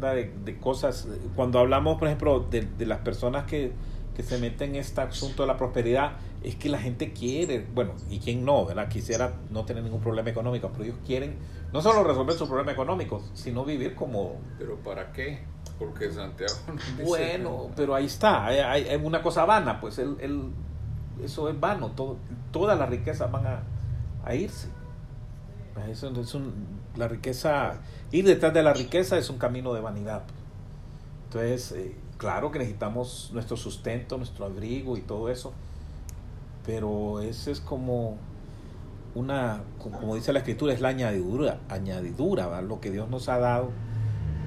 de, 0.01 0.35
de 0.45 0.59
cosas. 0.59 1.09
Cuando 1.35 1.59
hablamos, 1.59 1.99
por 1.99 2.09
ejemplo, 2.09 2.41
de, 2.41 2.63
de 2.63 2.85
las 2.87 2.99
personas 2.99 3.45
que, 3.47 3.73
que 4.17 4.23
se 4.23 4.39
meten 4.39 4.71
en 4.71 4.77
este 4.77 5.01
asunto 5.03 5.43
de 5.43 5.47
la 5.49 5.57
prosperidad, 5.59 6.13
es 6.43 6.57
que 6.57 6.69
la 6.71 6.79
gente 6.79 7.13
quiere, 7.13 7.67
bueno, 7.75 7.93
y 8.09 8.19
quién 8.19 8.45
no, 8.45 8.65
¿verdad? 8.65 8.89
Quisiera 8.89 9.35
no 9.51 9.65
tener 9.67 9.83
ningún 9.85 10.01
problema 10.01 10.31
económico, 10.31 10.71
pero 10.73 10.85
ellos 10.85 10.97
quieren 11.05 11.37
no 11.73 11.83
solo 11.83 12.03
resolver 12.03 12.35
sus 12.35 12.49
problemas 12.49 12.73
económicos, 12.75 13.31
sino 13.35 13.65
vivir 13.65 13.95
como 13.95 14.37
Pero 14.59 14.77
¿para 14.77 15.13
qué? 15.13 15.41
Porque 15.79 16.11
Santiago 16.11 16.55
dice- 16.97 17.03
bueno, 17.05 17.69
pero 17.77 17.95
ahí 17.95 18.07
está, 18.07 18.47
hay, 18.47 18.59
hay- 18.61 18.89
hay 18.89 18.97
una 19.05 19.21
cosa 19.23 19.45
vana, 19.45 19.81
pues 19.81 19.99
el, 19.99 20.17
el- 20.21 20.51
eso 21.23 21.49
es 21.51 21.61
vano, 21.61 21.91
todo, 21.91 22.17
todas 22.53 22.79
las 22.79 22.89
riquezas 22.89 23.31
van 23.31 23.47
a, 23.47 23.63
a 24.25 24.35
irse. 24.35 24.69
Eso 25.91 26.09
es 26.19 26.35
un, 26.35 26.55
la 26.97 27.07
riqueza, 27.07 27.75
ir 28.11 28.25
detrás 28.25 28.55
de 28.55 28.63
la 28.63 28.73
riqueza 28.73 29.19
es 29.19 29.29
un 29.29 29.37
camino 29.37 29.75
de 29.75 29.83
vanidad. 29.83 30.23
Entonces, 31.25 31.73
eh, 31.73 31.95
claro 32.19 32.51
que 32.51 32.59
necesitamos 32.59 33.31
nuestro 33.33 33.57
sustento, 33.57 34.17
nuestro 34.17 34.47
abrigo 34.47 34.97
y 34.97 35.01
todo 35.01 35.31
eso, 35.31 35.53
pero 36.65 37.21
ese 37.21 37.51
es 37.53 37.61
como 37.61 38.17
una, 39.15 39.63
como 39.79 40.15
dice 40.15 40.33
la 40.33 40.41
escritura, 40.41 40.73
es 40.73 40.81
la 40.81 40.89
añadidura, 40.89 41.61
añadidura, 41.69 42.61
lo 42.63 42.81
que 42.81 42.91
Dios 42.91 43.09
nos 43.09 43.29
ha 43.29 43.39
dado 43.39 43.71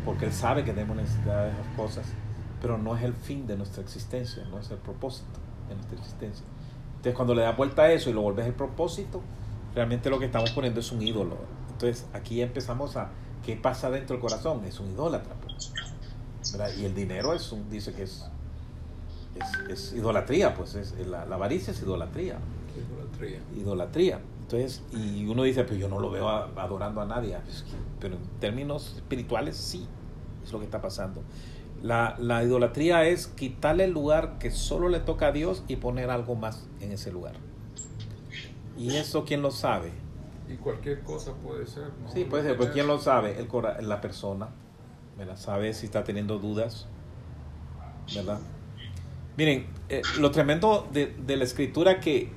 porque 0.06 0.26
Él 0.26 0.34
sabe 0.34 0.64
que 0.64 0.74
tenemos 0.74 0.98
necesidad 0.98 1.46
de 1.46 1.52
esas 1.52 1.68
cosas, 1.76 2.06
pero 2.62 2.78
no 2.78 2.96
es 2.96 3.04
el 3.04 3.14
fin 3.14 3.48
de 3.48 3.56
nuestra 3.58 3.84
existencia, 3.84 4.44
no 4.50 4.60
es 4.60 4.72
el 4.72 4.78
propósito 4.78 5.40
de 5.68 5.76
nuestra 5.76 5.98
existencia. 5.98 6.46
Entonces, 6.90 7.14
cuando 7.14 7.36
le 7.36 7.42
das 7.44 7.56
vuelta 7.56 7.84
a 7.84 7.92
eso 7.92 8.10
y 8.10 8.14
lo 8.14 8.22
volves 8.22 8.46
el 8.46 8.54
propósito, 8.54 9.22
realmente 9.76 10.10
lo 10.10 10.20
que 10.20 10.26
estamos 10.26 10.52
poniendo 10.52 10.80
es 10.80 10.92
un 10.92 11.02
ídolo. 11.02 11.38
Entonces, 11.72 12.08
aquí 12.14 12.42
empezamos 12.42 12.98
a, 12.98 13.10
¿qué 13.46 13.56
pasa 13.56 13.90
dentro 13.90 14.16
del 14.16 14.22
corazón? 14.22 14.66
Es 14.66 14.80
un 14.80 14.90
idólatra. 14.92 15.36
pues, 15.36 15.72
¿verdad? 16.54 16.72
Y 16.78 16.86
el 16.86 16.94
dinero 16.96 17.34
es 17.34 17.52
un, 17.52 17.70
dice 17.70 17.94
que 17.94 18.04
es, 18.04 18.26
es, 19.36 19.70
es 19.70 19.94
idolatría, 19.94 20.54
pues 20.54 20.76
es, 20.76 20.96
la, 21.08 21.26
la 21.26 21.36
avaricia 21.36 21.72
es 21.72 21.82
idolatría 21.82 22.40
idolatría. 22.80 23.40
idolatría. 23.56 24.20
Entonces, 24.42 24.84
y 24.92 25.28
uno 25.28 25.44
dice, 25.44 25.64
pues 25.64 25.80
yo 25.80 25.88
no 25.88 26.00
lo 26.00 26.10
veo 26.10 26.28
adorando 26.28 27.02
a 27.02 27.06
nadie. 27.06 27.38
Pues, 27.44 27.66
Pero 28.00 28.16
en 28.16 28.22
términos 28.40 28.96
espirituales, 28.96 29.56
sí, 29.56 29.88
es 30.44 30.52
lo 30.52 30.60
que 30.60 30.66
está 30.66 30.82
pasando. 30.82 31.22
La, 31.84 32.16
la 32.20 32.44
idolatría 32.44 33.06
es 33.06 33.28
quitarle 33.28 33.86
el 33.86 33.92
lugar 33.92 34.38
que 34.40 34.52
solo 34.52 34.90
le 34.90 35.00
toca 35.00 35.28
a 35.28 35.32
Dios 35.32 35.64
y 35.68 35.78
poner 35.78 36.10
algo 36.10 36.36
más 36.36 36.68
en 36.82 36.92
ese 36.92 37.12
lugar. 37.12 37.36
Y 38.78 38.96
eso, 38.96 39.24
¿quién 39.26 39.42
lo 39.42 39.52
sabe? 39.52 39.92
Y 40.50 40.56
cualquier 40.56 41.02
cosa 41.02 41.34
puede 41.34 41.68
ser. 41.68 41.92
¿no? 42.02 42.12
Sí, 42.12 42.26
puede 42.26 42.44
ser, 42.44 42.58
pues 42.58 42.72
¿quién 42.72 42.88
lo 42.88 42.98
sabe? 43.00 43.38
El 43.40 43.48
la 43.88 44.02
persona, 44.02 44.50
¿verdad? 45.20 45.36
Sabe 45.36 45.74
si 45.74 45.86
está 45.86 46.06
teniendo 46.06 46.40
dudas, 46.40 46.88
¿verdad? 48.16 48.40
Miren, 49.36 49.68
eh, 49.90 50.02
lo 50.18 50.32
tremendo 50.32 50.88
de, 50.94 51.08
de 51.08 51.36
la 51.36 51.44
escritura 51.44 52.00
que, 52.00 52.32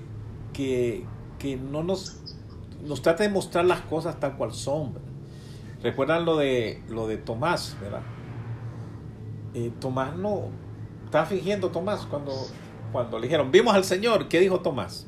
que, 0.52 1.07
que 1.38 1.57
no 1.57 1.84
nos, 1.84 2.36
nos 2.84 3.00
trata 3.00 3.22
de 3.22 3.28
mostrar 3.28 3.64
las 3.64 3.80
cosas 3.82 4.18
tal 4.18 4.36
cual 4.36 4.52
son. 4.52 4.94
¿verdad? 4.94 5.09
Recuerdan 5.82 6.24
lo 6.24 6.36
de, 6.36 6.82
lo 6.88 7.07
de 7.07 7.18
Tomás, 7.18 7.76
¿verdad? 7.80 8.02
Eh, 9.54 9.70
Tomás 9.80 10.16
no, 10.16 10.48
estaba 11.04 11.24
fingiendo 11.26 11.70
Tomás 11.70 12.04
cuando, 12.07 12.32
cuando 12.90 13.18
le 13.18 13.26
dijeron, 13.28 13.52
vimos 13.52 13.74
al 13.74 13.84
Señor, 13.84 14.28
¿qué 14.28 14.40
dijo 14.40 14.61
Tomás? 14.61 15.07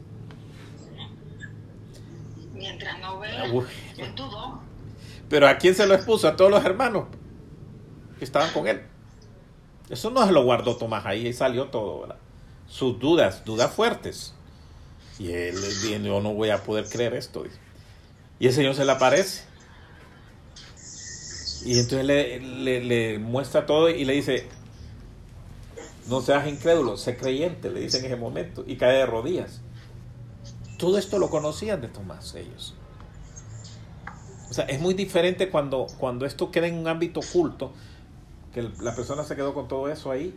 Mientras 2.53 3.01
no 3.01 3.19
vea, 3.19 3.53
Uy. 3.53 3.65
él 3.99 4.15
dudó. 4.15 4.61
Pero 5.29 5.49
¿a 5.49 5.59
quién 5.59 5.75
se 5.75 5.87
lo 5.89 5.95
expuso? 5.95 6.29
A 6.29 6.37
todos 6.37 6.53
los 6.53 6.65
hermanos 6.65 7.07
que 8.19 8.25
estaban 8.25 8.53
con 8.53 8.67
él. 8.67 8.83
Eso 9.91 10.11
no 10.11 10.27
se 10.27 10.33
lo 10.33 10.45
guardó 10.45 10.77
Tomás 10.77 11.05
ahí, 11.07 11.33
salió 11.33 11.67
todo, 11.67 12.01
¿verdad? 12.01 12.17
Sus 12.67 12.99
dudas, 12.99 13.45
dudas 13.45 13.73
fuertes. 13.73 14.35
Y 15.19 15.31
él 15.31 15.55
dice, 15.55 16.03
yo 16.03 16.21
no 16.21 16.35
voy 16.35 16.51
a 16.51 16.63
poder 16.63 16.89
creer 16.89 17.15
esto. 17.15 17.45
Y 18.39 18.47
el 18.47 18.53
Señor 18.53 18.75
se 18.75 18.85
le 18.85 18.93
aparece. 18.93 19.45
Y 21.65 21.79
entonces 21.79 22.05
le, 22.05 22.41
le, 22.41 22.85
le 22.85 23.19
muestra 23.19 23.65
todo 23.67 23.89
y 23.89 24.05
le 24.05 24.15
dice, 24.15 24.49
no 26.09 26.21
seas 26.21 26.47
incrédulo, 26.47 26.97
sé 26.97 27.17
creyente, 27.17 27.71
le 27.71 27.81
dice 27.81 27.99
en 27.99 28.07
ese 28.07 28.17
momento, 28.17 28.65
y 28.67 28.77
cae 28.77 28.99
de 28.99 29.07
rodillas. 29.07 29.61
Todo 30.79 30.99
esto 30.99 31.19
lo 31.19 31.31
conocían 31.31 31.81
de 31.81 31.89
Tomás 31.89 32.35
ellos. 32.35 32.75
O 34.51 34.53
sea, 34.53 34.67
es 34.67 34.81
muy 34.81 34.95
diferente 34.95 35.49
cuando, 35.49 35.87
cuando 35.99 36.27
esto 36.27 36.51
queda 36.51 36.67
en 36.67 36.75
un 36.75 36.89
ámbito 36.89 37.21
oculto, 37.21 37.73
que 38.55 38.71
la 38.81 38.95
persona 38.95 39.25
se 39.25 39.37
quedó 39.37 39.53
con 39.53 39.69
todo 39.69 39.89
eso 39.91 40.11
ahí, 40.11 40.35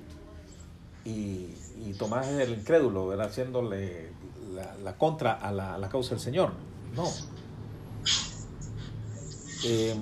y, 1.06 1.56
y 1.86 1.94
Tomás 1.98 2.28
es 2.28 2.40
el 2.40 2.60
incrédulo, 2.60 3.08
¿verdad? 3.08 3.28
haciéndole 3.28 4.12
la, 4.54 4.76
la 4.84 4.98
contra 4.98 5.34
a 5.34 5.52
la, 5.52 5.78
la 5.78 5.88
causa 5.88 6.12
del 6.12 6.20
Señor. 6.20 6.52
No. 6.96 7.08
Eh, 9.64 9.96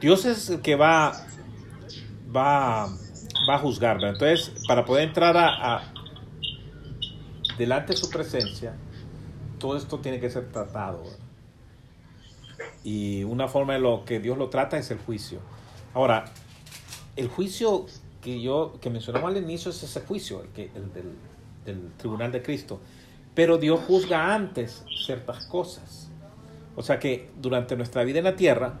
Dios 0.00 0.24
es 0.26 0.50
el 0.50 0.60
que 0.60 0.76
va, 0.76 1.12
va, 2.34 2.86
va 3.48 3.54
a 3.54 3.58
juzgar. 3.58 3.96
¿verdad? 3.96 4.12
Entonces, 4.12 4.64
para 4.66 4.84
poder 4.84 5.08
entrar 5.08 5.36
a, 5.36 5.92
delante 7.58 7.94
de 7.94 7.96
su 7.96 8.08
presencia, 8.10 8.76
todo 9.58 9.76
esto 9.76 9.98
tiene 9.98 10.20
que 10.20 10.30
ser 10.30 10.52
tratado. 10.52 11.02
Y 12.84 13.24
una 13.24 13.48
forma 13.48 13.74
de 13.74 13.80
lo 13.80 14.04
que 14.04 14.20
Dios 14.20 14.38
lo 14.38 14.50
trata 14.50 14.78
es 14.78 14.90
el 14.90 14.98
juicio. 14.98 15.40
Ahora, 15.98 16.26
el 17.16 17.26
juicio 17.26 17.86
que 18.22 18.40
yo 18.40 18.78
que 18.80 18.88
mencionamos 18.88 19.30
al 19.32 19.42
inicio 19.42 19.72
es 19.72 19.82
ese 19.82 20.00
juicio, 20.02 20.44
el, 20.54 20.92
del, 21.64 21.90
tribunal 21.96 22.30
de 22.30 22.40
Cristo. 22.40 22.78
Pero 23.34 23.58
Dios 23.58 23.80
juzga 23.84 24.32
antes 24.32 24.84
ciertas 25.04 25.46
cosas. 25.46 26.08
O 26.76 26.84
sea 26.84 27.00
que 27.00 27.30
durante 27.40 27.74
nuestra 27.74 28.04
vida 28.04 28.18
en 28.18 28.26
la 28.26 28.36
tierra, 28.36 28.78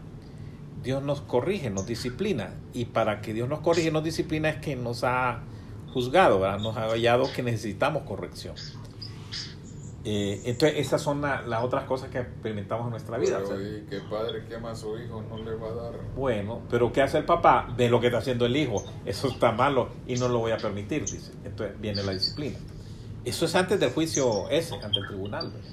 Dios 0.84 1.02
nos 1.02 1.20
corrige, 1.20 1.70
nos 1.70 1.88
disciplina. 1.88 2.54
Y 2.72 2.84
para 2.84 3.20
que 3.20 3.34
Dios 3.34 3.48
nos 3.48 3.62
corrige 3.62 3.90
nos 3.90 4.04
disciplina 4.04 4.50
es 4.50 4.58
que 4.58 4.76
nos 4.76 5.02
ha 5.02 5.40
juzgado, 5.92 6.38
nos 6.58 6.76
ha 6.76 6.88
hallado 6.88 7.24
que 7.34 7.42
necesitamos 7.42 8.04
corrección. 8.04 8.54
Eh, 10.04 10.40
entonces, 10.44 10.78
esas 10.78 11.02
son 11.02 11.20
la- 11.20 11.42
las 11.42 11.62
otras 11.64 11.84
cosas 11.84 12.08
que 12.08 12.18
experimentamos 12.20 12.84
en 12.86 12.90
nuestra 12.92 13.18
vida. 13.18 13.40
o 13.42 13.46
sea, 13.46 13.56
Pero, 13.56 13.76
y 13.78 13.80
que 13.82 13.98
padre 14.08 14.44
que 14.46 14.54
ama 14.54 14.70
a 14.70 14.76
su 14.76 14.96
hijo 14.98 15.22
no 15.28 15.38
le 15.38 15.54
va 15.56 15.68
a 15.68 15.74
dar. 15.74 15.92
bueno, 16.14 16.62
pero 16.70 16.92
¿qué 16.92 17.02
hace 17.02 17.18
el 17.18 17.24
papá? 17.24 17.68
Ve 17.76 17.88
lo 17.90 18.00
que 18.00 18.06
está 18.06 18.18
haciendo 18.18 18.46
el 18.46 18.56
hijo. 18.56 18.82
Eso 19.04 19.28
está 19.28 19.52
malo 19.52 19.88
y 20.06 20.14
no 20.14 20.28
lo 20.28 20.38
voy 20.38 20.52
a 20.52 20.56
permitir, 20.56 21.02
dice. 21.02 21.32
Entonces 21.44 21.78
viene 21.80 22.02
la 22.04 22.12
disciplina. 22.12 22.56
Eso 23.24 23.44
es 23.44 23.54
antes 23.56 23.78
del 23.80 23.90
juicio 23.90 24.48
ese, 24.50 24.76
ante 24.76 25.00
el 25.00 25.06
tribunal. 25.08 25.50
¿verdad? 25.52 25.70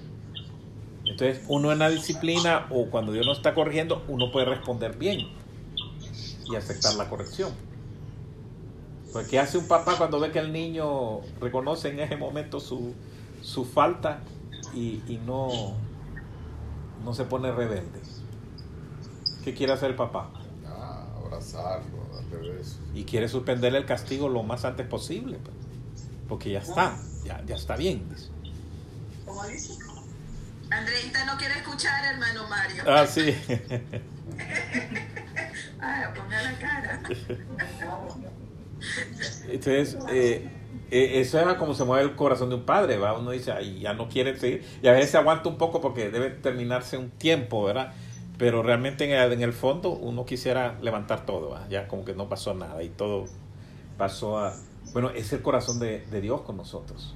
Entonces, 1.06 1.44
uno 1.48 1.72
en 1.72 1.80
la 1.80 1.90
disciplina 1.90 2.66
o 2.72 2.88
cuando 2.90 3.12
Dios 3.12 3.26
no 3.28 3.32
está 3.32 3.54
corrigiendo, 3.54 4.04
uno 4.08 4.32
puede 4.32 4.48
responder 4.48 4.98
bien 4.98 5.28
y 6.52 6.56
aceptar 6.56 6.96
la 6.96 7.08
corrección. 7.10 7.52
Pues, 9.14 9.28
¿qué 9.28 9.40
hace 9.40 9.58
un 9.60 9.68
papá 9.68 9.96
cuando 9.98 10.20
ve 10.20 10.32
que 10.32 10.40
el 10.40 10.52
niño 10.52 11.22
reconoce 11.40 11.90
en 11.90 12.00
ese 12.00 12.18
momento 12.18 12.60
su, 12.60 12.94
su 13.46 13.64
falta 13.64 14.20
y, 14.74 15.04
y 15.08 15.22
no, 15.24 15.48
no 17.04 17.14
se 17.14 17.26
pone 17.26 17.52
rebelde? 17.52 18.02
¿Qué 19.44 19.54
quiere 19.54 19.74
hacer 19.74 19.92
el 19.92 19.96
papá? 19.96 20.32
Ah, 20.66 21.06
abrazarlo, 21.16 22.08
darle 22.32 22.54
besos. 22.54 22.80
y 22.96 23.04
quiere 23.04 23.30
suspenderle 23.30 23.78
el 23.78 23.86
castigo 23.86 24.28
lo 24.28 24.42
más 24.42 24.66
antes 24.66 24.88
posible, 24.88 25.38
pues, 25.38 25.56
porque 26.28 26.52
ya 26.52 26.60
está, 26.60 26.98
ya, 27.24 27.44
ya 27.46 27.56
está 27.56 27.76
bien. 27.76 28.10
dice. 28.10 29.74
Andreita 30.72 31.26
no 31.26 31.38
quiere 31.38 31.60
escuchar, 31.60 32.04
hermano 32.06 32.48
Mario. 32.50 32.84
Ah, 32.88 33.06
sí. 33.06 33.36
Ah, 35.80 36.12
ponga 36.16 36.42
la 36.42 36.58
cara. 36.58 37.02
Entonces, 39.48 39.98
eh, 40.10 40.50
eso 40.92 41.40
es 41.40 41.58
como 41.58 41.74
se 41.74 41.84
mueve 41.84 42.04
el 42.04 42.16
corazón 42.16 42.50
de 42.50 42.56
un 42.56 42.64
padre, 42.64 42.98
¿va? 42.98 43.18
Uno 43.18 43.32
dice, 43.32 43.52
ay, 43.52 43.80
ya 43.80 43.94
no 43.94 44.08
quiere 44.08 44.38
seguir, 44.38 44.64
y 44.82 44.88
a 44.88 44.92
veces 44.92 45.12
se 45.12 45.18
aguanta 45.18 45.50
un 45.50 45.58
poco 45.58 45.82
porque 45.82 46.10
debe 46.10 46.30
terminarse 46.30 46.98
un 46.98 47.10
tiempo, 47.10 47.64
¿verdad? 47.64 47.94
Pero 48.38 48.64
realmente 48.64 49.06
en 49.06 49.12
el, 49.12 49.34
en 49.34 49.42
el 49.42 49.54
fondo 49.54 49.90
uno 49.92 50.26
quisiera 50.26 50.78
levantar 50.82 51.26
todo, 51.26 51.52
¿va? 51.52 51.68
Ya 51.70 51.88
como 51.88 52.06
que 52.06 52.14
no 52.14 52.28
pasó 52.30 52.54
nada 52.54 52.84
y 52.84 52.90
todo 52.90 53.26
pasó 53.98 54.40
a... 54.40 54.54
Bueno, 54.94 55.10
es 55.10 55.32
el 55.34 55.42
corazón 55.42 55.80
de, 55.80 56.06
de 56.06 56.22
Dios 56.22 56.42
con 56.42 56.58
nosotros. 56.58 57.16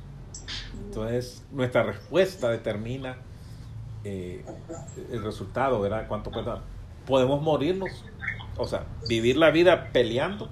Entonces, 0.86 1.43
nuestra 1.51 1.84
respuesta 1.84 2.49
determina 2.49 3.18
eh, 4.03 4.43
el 5.12 5.24
resultado, 5.24 5.82
¿verdad? 5.82 6.07
¿Cuánto 6.07 6.32
cuesta? 6.32 6.62
Podemos 7.05 7.41
morirnos, 7.41 8.05
o 8.57 8.68
sea, 8.68 8.86
vivir 9.07 9.38
la 9.38 9.51
vida 9.51 9.89
peleando, 9.91 10.49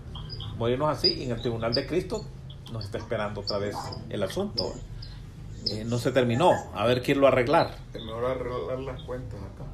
morirnos 0.57 0.89
así, 0.89 1.23
en 1.23 1.31
el 1.31 1.41
tribunal 1.41 1.73
de 1.73 1.87
Cristo 1.87 2.25
nos 2.77 2.85
está 2.85 2.99
esperando 2.99 3.41
otra 3.41 3.57
vez 3.57 3.75
el 4.09 4.21
asunto. 4.21 4.71
Eh, 5.71 5.83
no 5.83 5.97
se 5.97 6.11
terminó, 6.11 6.51
a 6.75 6.85
ver 6.85 7.01
quién 7.01 7.19
lo 7.19 7.27
arreglar. 7.27 7.75
Es 7.91 8.03
mejor 8.03 8.25
arreglar 8.25 8.79
las 8.79 9.01
cuentas 9.01 9.39
acá. 9.41 9.65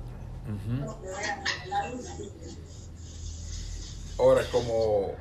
Ahora, 4.18 4.42
como 4.52 5.16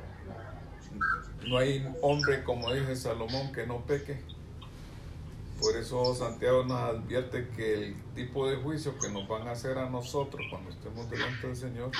no 1.45 1.57
hay 1.57 1.85
hombre, 2.01 2.43
como 2.43 2.73
dice 2.73 2.95
Salomón, 2.95 3.51
que 3.51 3.67
no 3.67 3.81
peque, 3.81 4.21
por 5.59 5.75
eso 5.75 6.15
Santiago 6.15 6.63
nos 6.63 6.79
advierte 6.79 7.49
que 7.49 7.87
el 7.87 7.95
tipo 8.15 8.47
de 8.47 8.55
juicio 8.55 8.97
que 8.97 9.09
nos 9.09 9.27
van 9.27 9.47
a 9.49 9.51
hacer 9.51 9.77
a 9.77 9.89
nosotros 9.89 10.41
cuando 10.49 10.69
estemos 10.69 11.09
delante 11.09 11.47
del 11.47 11.55
Señor 11.57 11.91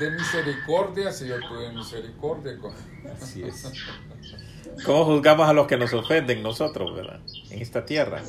de 0.00 0.10
misericordia 0.10 1.12
si 1.12 1.26
yo 1.28 1.36
tuve 1.40 1.72
misericordia. 1.72 2.56
Así 3.20 3.42
es. 3.42 3.70
¿Cómo 4.84 5.04
juzgamos 5.04 5.48
a 5.48 5.52
los 5.52 5.66
que 5.66 5.76
nos 5.76 5.92
ofenden 5.92 6.42
nosotros, 6.42 6.94
verdad? 6.94 7.20
En 7.50 7.60
esta 7.60 7.84
tierra. 7.84 8.22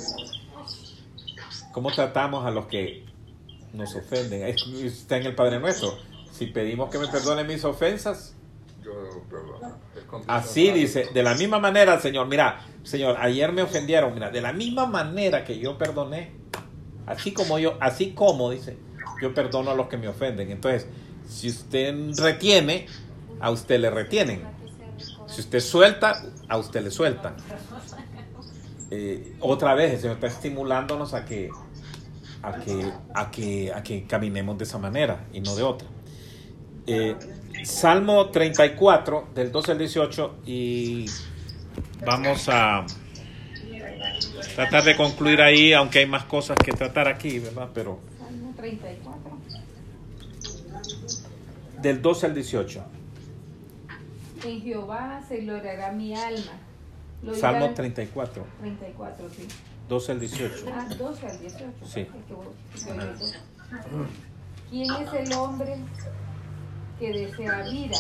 ¿Cómo 1.71 1.91
tratamos 1.91 2.45
a 2.45 2.51
los 2.51 2.65
que 2.67 3.05
nos 3.73 3.95
ofenden? 3.95 4.43
Es- 4.47 4.65
Está 4.83 5.17
en 5.17 5.27
el 5.27 5.35
Padre 5.35 5.59
Nuestro. 5.59 5.97
Si 6.31 6.47
pedimos 6.47 6.89
que 6.89 6.97
me 6.97 7.07
perdone 7.07 7.43
mis 7.43 7.63
ofensas, 7.65 8.35
así 10.27 10.71
dice, 10.71 11.09
de 11.13 11.23
la 11.23 11.35
misma 11.35 11.59
manera, 11.59 11.99
Señor, 11.99 12.27
mira, 12.27 12.61
Señor, 12.83 13.17
ayer 13.19 13.51
me 13.51 13.61
ofendieron, 13.61 14.13
mira, 14.13 14.29
de 14.31 14.41
la 14.41 14.53
misma 14.53 14.85
manera 14.85 15.43
que 15.43 15.59
yo 15.59 15.77
perdoné, 15.77 16.31
así 17.05 17.33
como 17.33 17.59
yo, 17.59 17.77
así 17.81 18.13
como, 18.13 18.49
dice, 18.51 18.77
yo 19.21 19.33
perdono 19.33 19.71
a 19.71 19.75
los 19.75 19.87
que 19.87 19.97
me 19.97 20.07
ofenden. 20.07 20.49
Entonces, 20.49 20.87
si 21.29 21.47
usted 21.49 21.95
retiene, 22.17 22.87
a 23.39 23.51
usted 23.51 23.79
le 23.79 23.89
retienen. 23.89 24.41
Si 25.27 25.41
usted 25.41 25.59
suelta, 25.59 26.21
a 26.47 26.57
usted 26.57 26.83
le 26.83 26.91
sueltan. 26.91 27.35
Eh, 28.91 29.35
otra 29.39 29.75
vez, 29.75 29.93
el 29.93 29.99
Señor 29.99 30.15
está 30.15 30.27
estimulándonos 30.27 31.13
a 31.13 31.23
que, 31.23 31.51
a 32.41 32.53
que, 32.53 32.91
a 33.13 33.31
que, 33.31 33.71
a 33.73 33.83
que 33.83 34.05
caminemos 34.05 34.57
de 34.57 34.63
esa 34.63 34.79
manera 34.79 35.27
y 35.31 35.41
no 35.41 35.55
de 35.55 35.63
otra. 35.63 35.87
Eh, 36.87 37.15
Salmo 37.63 38.29
34, 38.29 39.29
del 39.35 39.51
12 39.51 39.71
al 39.73 39.77
18, 39.77 40.35
y 40.47 41.05
vamos 42.03 42.49
a 42.49 42.85
tratar 44.55 44.83
de 44.83 44.95
concluir 44.95 45.41
ahí, 45.41 45.73
aunque 45.73 45.99
hay 45.99 46.07
más 46.07 46.25
cosas 46.25 46.57
que 46.57 46.71
tratar 46.71 47.07
aquí, 47.07 47.37
¿verdad? 47.37 47.69
Pero 47.73 47.99
Salmo 48.17 48.53
34. 48.57 49.28
Del 51.81 52.01
12 52.01 52.25
al 52.27 52.33
18. 52.35 52.83
En 54.45 54.61
Jehová 54.61 55.21
se 55.27 55.37
gloriará 55.41 55.91
mi 55.91 56.15
alma. 56.15 56.53
Lo 57.21 57.35
Salmo 57.35 57.65
irán- 57.65 57.75
34, 57.75 58.45
34, 58.61 59.29
sí. 59.29 59.47
12 59.89 60.11
al 60.13 60.19
18. 60.19 60.65
Ah, 60.73 60.87
12 60.97 61.27
al 61.27 61.39
18. 61.39 61.65
Sí. 61.85 61.99
Ay, 61.99 62.23
qué 62.27 62.33
bueno, 62.33 62.51
que 62.85 62.91
oí 62.91 62.97
el 62.99 63.19
12. 63.19 63.37
¿Quién 64.69 64.91
es 64.93 65.13
el 65.13 65.33
hombre 65.33 65.75
que 66.99 67.11
desea 67.11 67.63
vida, 67.63 67.97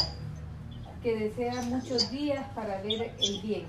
que 1.03 1.15
desea 1.17 1.61
muchos 1.63 2.11
días 2.11 2.45
para 2.53 2.81
ver 2.81 3.11
el 3.19 3.41
bien? 3.41 3.65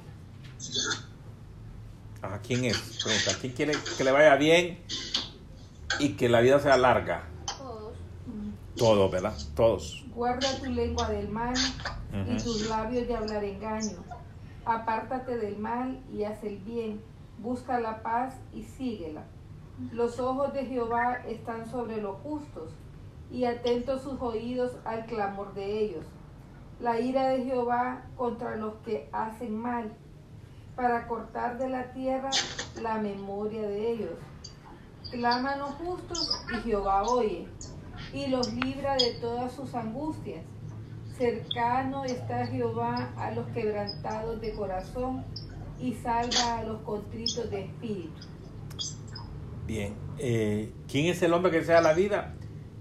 ¿A 2.23 2.39
quién 2.39 2.65
es? 2.67 2.77
Pregunta, 3.03 3.33
¿quién 3.41 3.53
quiere 3.55 3.73
que 3.97 4.05
le 4.05 4.11
vaya 4.13 4.37
bien 4.37 4.79
y 5.99 6.11
que 6.11 6.29
la 6.29 6.41
vida 6.41 6.61
sea 6.61 6.77
larga? 6.77 7.25
Todos, 8.77 9.11
¿verdad? 9.11 9.35
Todos. 9.55 10.05
Guarda 10.15 10.49
tu 10.59 10.71
lengua 10.71 11.09
del 11.09 11.29
mal 11.29 11.55
y 12.29 12.37
tus 12.43 12.69
labios 12.69 13.07
de 13.07 13.17
hablar 13.17 13.45
engaño. 13.45 13.99
Apártate 14.65 15.39
del 15.39 15.59
mal 15.59 16.03
y 16.13 16.25
haz 16.25 16.43
el 16.45 16.59
bien. 16.59 17.01
Busca 17.39 17.81
la 17.81 18.03
paz 18.03 18.35
y 18.53 18.63
síguela. 18.63 19.25
Los 19.93 20.21
ojos 20.21 20.53
de 20.53 20.67
Jehová 20.67 21.23
están 21.27 21.71
sobre 21.71 22.01
los 22.01 22.17
justos 22.19 22.71
y 23.31 23.45
atentos 23.45 24.03
sus 24.03 24.21
oídos 24.21 24.73
al 24.85 25.07
clamor 25.07 25.55
de 25.55 25.81
ellos. 25.81 26.05
La 26.81 27.01
ira 27.01 27.29
de 27.29 27.45
Jehová 27.45 28.07
contra 28.17 28.57
los 28.57 28.75
que 28.85 29.09
hacen 29.13 29.57
mal, 29.57 29.93
para 30.77 31.07
cortar 31.07 31.59
de 31.59 31.69
la 31.69 31.93
tierra 31.93 32.31
la 32.81 32.99
memoria 32.99 33.63
de 33.63 33.93
ellos. 33.93 34.19
Claman 35.11 35.59
los 35.59 35.71
justos 35.73 36.45
y 36.55 36.61
Jehová 36.61 37.03
oye 37.03 37.49
y 38.13 38.27
los 38.27 38.53
libra 38.53 38.97
de 38.97 39.13
todas 39.21 39.53
sus 39.53 39.75
angustias. 39.75 40.45
Cercano 41.17 42.05
está 42.05 42.47
Jehová 42.47 43.13
a 43.17 43.31
los 43.33 43.47
quebrantados 43.49 44.41
de 44.41 44.55
corazón 44.55 45.25
y 45.79 45.93
salva 45.95 46.59
a 46.59 46.65
los 46.65 46.81
contritos 46.83 47.51
de 47.51 47.65
espíritu. 47.65 48.27
Bien, 49.67 49.95
eh, 50.19 50.73
¿quién 50.91 51.07
es 51.07 51.23
el 51.23 51.33
hombre 51.33 51.53
que 51.53 51.63
sea 51.65 51.81
la 51.81 51.93
vida? 51.93 52.35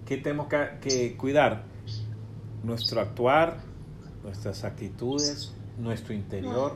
¿Qué 0.06 0.18
tenemos 0.18 0.48
que, 0.48 1.16
cuidar? 1.18 1.64
Nuestro 2.64 3.00
actuar, 3.00 3.58
nuestras 4.24 4.64
actitudes, 4.64 5.54
nuestro 5.78 6.14
interior, 6.14 6.76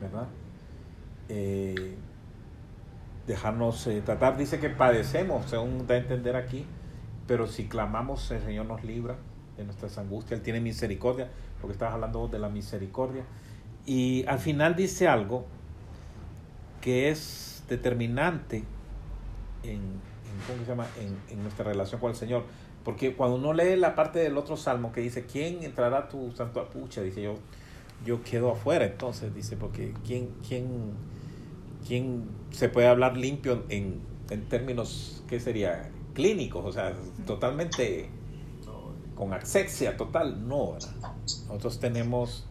¿verdad? 0.00 0.28
Eh, 1.28 1.96
dejarnos 3.26 3.86
eh, 3.86 4.02
tratar, 4.04 4.36
dice 4.36 4.60
que 4.60 4.68
padecemos, 4.68 5.48
según 5.48 5.86
da 5.86 5.94
a 5.94 5.98
entender 5.98 6.36
aquí, 6.36 6.66
pero 7.32 7.46
si 7.46 7.64
clamamos, 7.64 8.30
el 8.30 8.42
Señor 8.42 8.66
nos 8.66 8.84
libra 8.84 9.16
de 9.56 9.64
nuestras 9.64 9.96
angustias, 9.96 10.32
Él 10.38 10.44
tiene 10.44 10.60
misericordia, 10.60 11.30
porque 11.62 11.72
estabas 11.72 11.94
hablando 11.94 12.28
de 12.28 12.38
la 12.38 12.50
misericordia. 12.50 13.24
Y 13.86 14.26
al 14.26 14.38
final 14.38 14.76
dice 14.76 15.08
algo 15.08 15.46
que 16.82 17.08
es 17.08 17.64
determinante 17.70 18.64
en, 19.62 19.80
¿cómo 20.46 20.62
se 20.62 20.68
llama? 20.68 20.86
En 21.30 21.42
nuestra 21.42 21.64
relación 21.64 22.02
con 22.02 22.10
el 22.10 22.16
Señor. 22.16 22.44
Porque 22.84 23.16
cuando 23.16 23.36
uno 23.36 23.54
lee 23.54 23.76
la 23.76 23.94
parte 23.94 24.18
del 24.18 24.36
otro 24.36 24.58
salmo 24.58 24.92
que 24.92 25.00
dice, 25.00 25.24
¿quién 25.24 25.62
entrará 25.62 26.00
a 26.00 26.08
tu 26.10 26.32
santo 26.32 26.62
pucha? 26.68 27.00
Dice 27.00 27.22
yo, 27.22 27.36
yo 28.04 28.22
quedo 28.22 28.50
afuera 28.50 28.84
entonces, 28.84 29.34
dice, 29.34 29.56
porque 29.56 29.94
¿quién, 30.06 30.34
quién, 30.46 30.92
quién 31.88 32.26
se 32.50 32.68
puede 32.68 32.88
hablar 32.88 33.16
limpio 33.16 33.64
en, 33.70 34.02
en 34.28 34.44
términos, 34.50 35.24
¿qué 35.28 35.40
sería? 35.40 35.90
Clínicos, 36.14 36.64
o 36.64 36.72
sea, 36.72 36.94
totalmente 37.26 38.08
con 39.14 39.32
asexia 39.34 39.96
total, 39.96 40.48
no, 40.48 40.72
¿verdad? 40.72 40.90
Nosotros 41.46 41.78
tenemos, 41.78 42.46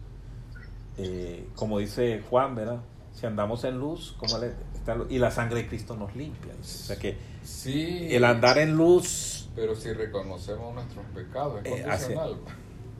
eh, 0.96 1.46
como 1.56 1.78
dice 1.78 2.22
Juan, 2.30 2.54
¿verdad? 2.54 2.80
Si 3.12 3.26
andamos 3.26 3.64
en 3.64 3.78
luz, 3.78 4.14
como 4.18 4.38
le, 4.38 4.52
está, 4.74 4.96
y 5.10 5.18
la 5.18 5.30
sangre 5.30 5.62
de 5.62 5.68
Cristo 5.68 5.96
nos 5.96 6.14
limpia. 6.16 6.52
O 6.60 6.64
sea 6.64 6.96
que 6.96 7.16
Sí, 7.42 8.06
el 8.14 8.24
andar 8.24 8.58
en 8.58 8.74
luz, 8.76 9.50
pero 9.56 9.74
si 9.74 9.92
reconocemos 9.92 10.72
nuestros 10.74 11.04
pecados, 11.14 11.60
es 11.64 11.72
Eh, 11.72 11.82
condicional. 11.82 12.36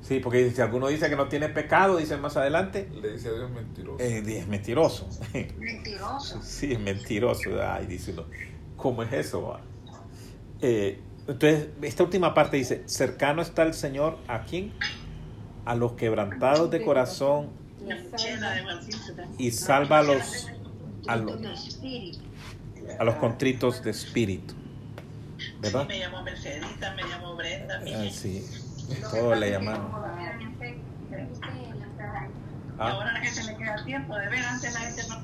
sí, 0.02 0.18
porque 0.20 0.50
si 0.50 0.60
alguno 0.60 0.88
dice 0.88 1.08
que 1.08 1.16
no 1.16 1.28
tiene 1.28 1.48
pecado, 1.48 1.96
dice 1.96 2.16
más 2.16 2.36
adelante, 2.36 2.88
Le 3.00 3.12
dice 3.12 3.28
a 3.28 3.32
Dios 3.32 3.50
mentiroso. 3.50 4.02
eh, 4.02 4.22
es 4.26 4.48
mentiroso. 4.48 5.08
Mentiroso. 5.58 6.40
Sí, 6.42 6.72
es 6.72 6.80
mentiroso. 6.80 7.50
Ay, 7.62 7.86
dice 7.86 8.10
uno, 8.12 8.24
¿cómo 8.76 9.02
es 9.04 9.12
eso? 9.12 9.42
va? 9.42 9.60
Eh, 10.62 11.00
entonces, 11.26 11.68
esta 11.82 12.02
última 12.04 12.34
parte 12.34 12.56
dice, 12.56 12.82
cercano 12.86 13.42
está 13.42 13.62
el 13.64 13.74
Señor 13.74 14.18
a 14.28 14.42
quién? 14.42 14.72
A 15.64 15.74
los 15.74 15.92
quebrantados 15.92 16.70
de 16.70 16.82
corazón 16.84 17.50
y 19.38 19.50
salva 19.50 19.98
a 19.98 20.02
los, 20.02 20.48
a 21.06 21.16
los, 21.16 21.78
a 22.98 23.04
los 23.04 23.14
contritos 23.16 23.82
de 23.84 23.90
espíritu. 23.90 24.54
¿Verdad? 25.60 25.86
Me 25.86 25.98
llamo 25.98 26.22
Mercedita, 26.22 26.94
me 26.94 27.02
llamo 27.04 27.36
Brenda. 27.36 27.80
Ah, 27.84 28.04
sí, 28.10 28.44
todo 29.10 29.34
le 29.34 29.50
llamaron. 29.50 29.90
Ah, 32.78 32.90
Ahora 32.90 33.12
la 33.12 33.20
gente 33.20 33.44
le 33.44 33.56
queda 33.56 33.84
tiempo 33.84 34.16
de 34.16 34.28
ver, 34.28 34.44
antes 34.44 34.72
la 34.74 34.80
gente 34.80 35.02
no. 35.08 35.16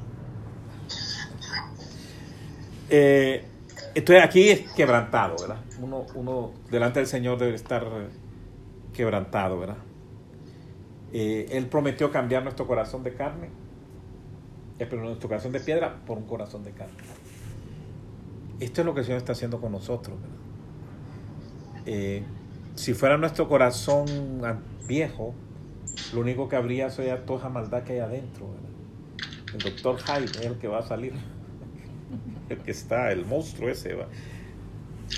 eh, 2.90 3.44
entonces 3.94 4.24
aquí 4.24 4.48
es 4.48 4.72
quebrantado, 4.72 5.36
¿verdad? 5.40 5.60
Uno, 5.80 6.06
uno 6.14 6.52
delante 6.70 7.00
del 7.00 7.06
Señor 7.06 7.38
debe 7.38 7.54
estar 7.54 7.84
quebrantado, 8.92 9.60
¿verdad? 9.60 9.78
Eh, 11.12 11.46
él 11.50 11.66
prometió 11.66 12.10
cambiar 12.10 12.42
nuestro 12.42 12.66
corazón 12.66 13.02
de 13.02 13.14
carne, 13.14 13.48
eh, 14.78 14.86
pero 14.88 15.02
nuestro 15.02 15.28
corazón 15.28 15.52
de 15.52 15.60
piedra 15.60 15.96
por 16.06 16.18
un 16.18 16.24
corazón 16.24 16.64
de 16.64 16.72
carne. 16.72 16.96
Esto 18.60 18.80
es 18.82 18.84
lo 18.84 18.92
que 18.92 19.00
el 19.00 19.06
Señor 19.06 19.18
está 19.18 19.32
haciendo 19.32 19.60
con 19.60 19.72
nosotros, 19.72 20.16
¿verdad? 20.20 20.36
Eh, 21.86 22.22
si 22.74 22.92
fuera 22.92 23.16
nuestro 23.16 23.48
corazón 23.48 24.06
viejo, 24.86 25.34
lo 26.12 26.20
único 26.20 26.48
que 26.48 26.56
habría 26.56 26.90
sería 26.90 27.24
toda 27.24 27.38
esa 27.38 27.48
maldad 27.48 27.84
que 27.84 27.94
hay 27.94 27.98
adentro, 28.00 28.46
¿verdad? 28.50 29.54
El 29.54 29.60
doctor 29.60 29.98
Hyde 29.98 30.24
es 30.24 30.46
el 30.46 30.58
que 30.58 30.68
va 30.68 30.80
a 30.80 30.82
salir, 30.82 31.14
el 32.48 32.58
que 32.58 32.70
está, 32.70 33.12
el 33.12 33.24
monstruo 33.24 33.68
ese, 33.68 33.94
¿va? 33.94 34.08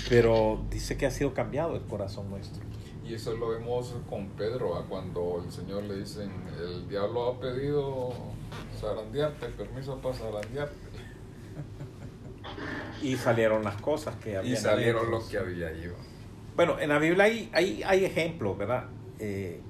pero 0.09 0.63
dice 0.69 0.97
que 0.97 1.05
ha 1.05 1.11
sido 1.11 1.33
cambiado 1.33 1.75
el 1.75 1.83
corazón 1.83 2.29
nuestro. 2.29 2.63
Y 3.05 3.13
eso 3.15 3.35
lo 3.35 3.49
vemos 3.49 3.95
con 4.09 4.27
Pedro, 4.29 4.75
¿ah? 4.75 4.85
cuando 4.87 5.43
el 5.43 5.51
Señor 5.51 5.83
le 5.83 5.97
dice, 5.97 6.27
el 6.59 6.87
diablo 6.87 7.27
ha 7.27 7.39
pedido 7.39 8.13
zarandearte, 8.79 9.47
permiso 9.47 9.97
para 9.97 10.15
zarandearte. 10.15 10.75
Y 13.01 13.15
salieron 13.17 13.63
las 13.63 13.81
cosas 13.81 14.15
que 14.17 14.37
había. 14.37 14.53
Y 14.53 14.55
salieron 14.55 15.09
los 15.09 15.25
que 15.25 15.37
había 15.37 15.67
ahí. 15.67 15.87
¿va? 15.87 15.97
Bueno, 16.55 16.79
en 16.79 16.89
la 16.89 16.99
Biblia 16.99 17.25
hay, 17.25 17.49
hay, 17.53 17.81
hay 17.83 18.05
ejemplos, 18.05 18.57
¿verdad? 18.57 18.85
Eh, 19.19 19.61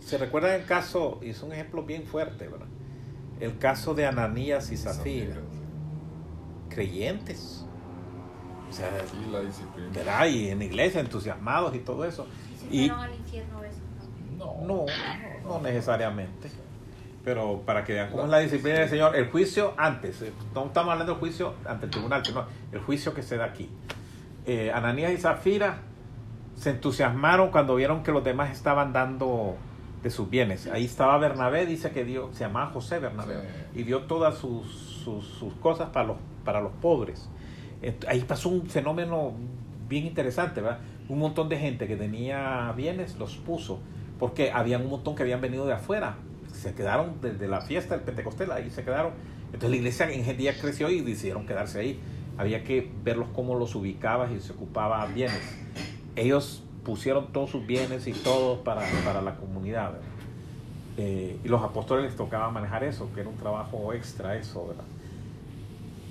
se 0.00 0.16
recuerda 0.16 0.54
el 0.54 0.64
caso, 0.64 1.18
y 1.22 1.30
es 1.30 1.42
un 1.42 1.52
ejemplo 1.52 1.82
bien 1.82 2.04
fuerte, 2.04 2.48
¿verdad? 2.48 2.68
El 3.40 3.58
caso 3.58 3.94
de 3.94 4.06
Ananías 4.06 4.72
y 4.72 4.76
Zafira, 4.76 5.36
creyentes. 6.68 7.64
O 8.68 8.72
sea, 8.72 8.90
Y 9.12 9.30
la 9.30 9.40
disciplina. 9.40 9.88
¿verdad? 9.92 10.26
Y 10.26 10.48
en 10.50 10.62
iglesia, 10.62 11.00
entusiasmados 11.00 11.74
y 11.74 11.78
todo 11.78 12.04
eso. 12.04 12.26
Y 12.70 12.82
Y 12.82 12.88
se 12.88 12.88
fueron 12.88 13.04
al 13.04 13.14
infierno 13.14 13.64
eso. 13.64 13.78
No, 14.36 14.56
no, 14.66 14.86
no 15.44 15.60
necesariamente. 15.60 16.50
Pero 17.24 17.62
para 17.66 17.84
que 17.84 17.94
vean 17.94 18.10
cómo 18.10 18.24
es 18.24 18.30
la 18.30 18.38
disciplina 18.38 18.78
del 18.78 18.88
Señor, 18.88 19.16
el 19.16 19.30
juicio 19.30 19.74
antes, 19.76 20.22
eh, 20.22 20.32
no 20.54 20.66
estamos 20.66 20.92
hablando 20.92 21.12
del 21.12 21.20
juicio 21.20 21.54
ante 21.66 21.86
el 21.86 21.90
tribunal, 21.90 22.24
sino 22.24 22.44
el 22.72 22.80
juicio 22.80 23.12
que 23.12 23.22
se 23.22 23.36
da 23.36 23.46
aquí. 23.46 23.68
Eh, 24.46 24.70
Ananías 24.72 25.12
y 25.12 25.18
Zafira 25.18 25.80
se 26.54 26.70
entusiasmaron 26.70 27.50
cuando 27.50 27.74
vieron 27.74 28.02
que 28.02 28.12
los 28.12 28.24
demás 28.24 28.50
estaban 28.50 28.92
dando 28.92 29.56
de 30.02 30.10
sus 30.10 30.30
bienes. 30.30 30.66
Ahí 30.68 30.84
estaba 30.84 31.18
Bernabé, 31.18 31.66
dice 31.66 31.90
que 31.90 32.04
dio, 32.04 32.30
se 32.32 32.40
llamaba 32.44 32.70
José 32.70 32.98
Bernabé, 32.98 33.34
Sí. 33.74 33.80
y 33.80 33.82
dio 33.84 34.02
todas 34.02 34.36
sus, 34.38 34.66
sus, 35.04 35.24
sus 35.26 35.54
cosas 35.54 35.90
para 35.90 36.06
los, 36.08 36.16
para 36.44 36.60
los 36.60 36.72
pobres. 36.74 37.28
Ahí 38.08 38.20
pasó 38.22 38.48
un 38.48 38.66
fenómeno 38.68 39.32
bien 39.88 40.06
interesante, 40.06 40.60
¿verdad? 40.60 40.80
Un 41.08 41.18
montón 41.18 41.48
de 41.48 41.58
gente 41.58 41.86
que 41.86 41.96
tenía 41.96 42.72
bienes 42.76 43.16
los 43.18 43.36
puso, 43.36 43.80
porque 44.18 44.50
había 44.52 44.78
un 44.78 44.88
montón 44.90 45.14
que 45.14 45.22
habían 45.22 45.40
venido 45.40 45.66
de 45.66 45.72
afuera, 45.74 46.16
se 46.52 46.74
quedaron 46.74 47.20
desde 47.20 47.46
la 47.46 47.60
fiesta 47.60 47.94
del 47.94 48.04
Pentecostés, 48.04 48.48
ahí 48.50 48.70
se 48.70 48.82
quedaron. 48.84 49.12
Entonces 49.46 49.70
la 49.70 49.76
iglesia 49.76 50.10
en 50.10 50.36
día 50.36 50.52
creció 50.60 50.90
y 50.90 51.00
decidieron 51.00 51.46
quedarse 51.46 51.80
ahí. 51.80 52.00
Había 52.36 52.62
que 52.64 52.90
verlos 53.02 53.28
cómo 53.34 53.54
los 53.54 53.74
ubicaba 53.74 54.30
y 54.30 54.40
se 54.40 54.52
ocupaba 54.52 55.04
bienes. 55.06 55.40
Ellos 56.16 56.62
pusieron 56.84 57.32
todos 57.32 57.50
sus 57.50 57.66
bienes 57.66 58.06
y 58.06 58.12
todo 58.12 58.62
para, 58.64 58.82
para 59.04 59.22
la 59.22 59.36
comunidad. 59.36 59.92
Eh, 60.96 61.38
y 61.44 61.48
los 61.48 61.62
apóstoles 61.62 62.06
les 62.06 62.16
tocaba 62.16 62.50
manejar 62.50 62.82
eso, 62.84 63.08
que 63.14 63.20
era 63.20 63.28
un 63.28 63.36
trabajo 63.36 63.92
extra 63.92 64.36
eso, 64.36 64.66
¿verdad? 64.66 64.84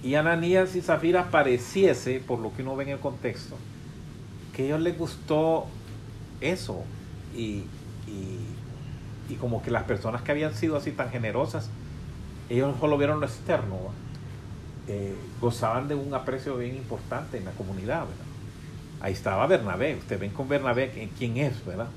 Y 0.04 0.16
Ananías 0.16 0.76
y 0.76 0.82
Zafira 0.82 1.30
pareciese, 1.32 2.22
por 2.26 2.40
lo 2.40 2.56
que 2.56 2.62
uno 2.62 2.76
ve 2.76 2.86
en 2.86 2.90
el 2.92 3.00
contexto, 3.00 3.56
que 4.54 4.64
a 4.64 4.66
ellos 4.68 4.82
les 4.82 4.98
gustó 4.98 5.66
eso. 6.40 6.84
Y, 7.36 7.64
y, 8.08 8.40
y 9.30 9.36
como 9.36 9.62
que 9.62 9.72
las 9.72 9.84
personas 9.84 10.22
que 10.22 10.32
habían 10.32 10.54
sido 10.54 10.78
así 10.78 10.92
tan 10.92 11.10
generosas, 11.10 11.70
ellos 12.50 12.76
solo 12.80 12.98
vieron 12.98 13.20
lo 13.20 13.26
externo. 13.26 13.76
Eh, 14.88 15.16
gozaban 15.42 15.90
de 15.90 15.96
un 15.96 16.14
aprecio 16.14 16.56
bien 16.56 16.78
importante 16.78 17.38
en 17.38 17.44
la 17.44 17.52
comunidad, 17.52 18.02
¿verdad? 18.02 18.27
Ahí 19.02 19.14
estaba 19.14 19.46
Bernabé, 19.48 19.96
ustedes 19.96 20.20
ven 20.22 20.32
con 20.32 20.48
Bernabé 20.50 20.92
qui- 20.94 21.10
quién 21.18 21.38
es, 21.38 21.64
¿verdad? 21.66 21.88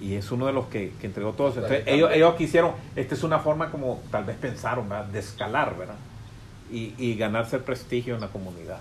Y 0.00 0.14
es 0.14 0.30
uno 0.30 0.46
de 0.46 0.52
los 0.52 0.66
que, 0.66 0.92
que 1.00 1.06
entregó 1.06 1.32
todo 1.32 1.48
eso. 1.48 1.60
Entonces, 1.60 1.86
ellos, 1.94 2.10
ellos 2.16 2.34
quisieron, 2.34 2.72
esta 2.96 3.14
es 3.14 3.22
una 3.22 3.38
forma 3.38 3.70
como 3.70 4.02
tal 4.10 4.24
vez 4.24 4.36
pensaron, 4.36 4.88
¿verdad? 4.88 5.06
De 5.06 5.18
escalar, 5.20 5.76
¿verdad? 5.78 5.94
Y, 6.70 6.92
y 6.98 7.14
ganarse 7.16 7.56
el 7.56 7.62
prestigio 7.62 8.14
en 8.14 8.20
la 8.20 8.28
comunidad. 8.28 8.80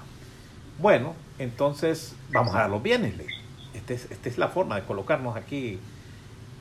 Bueno, 0.79 1.13
entonces 1.39 2.15
vamos 2.31 2.53
a 2.55 2.59
dar 2.59 2.69
los 2.69 2.83
bienes. 2.83 3.15
le. 3.15 3.27
Este 3.73 3.93
es- 3.93 4.11
Esta 4.11 4.27
es 4.29 4.37
la 4.37 4.49
forma 4.49 4.75
de 4.75 4.83
colocarnos 4.83 5.35
aquí. 5.37 5.79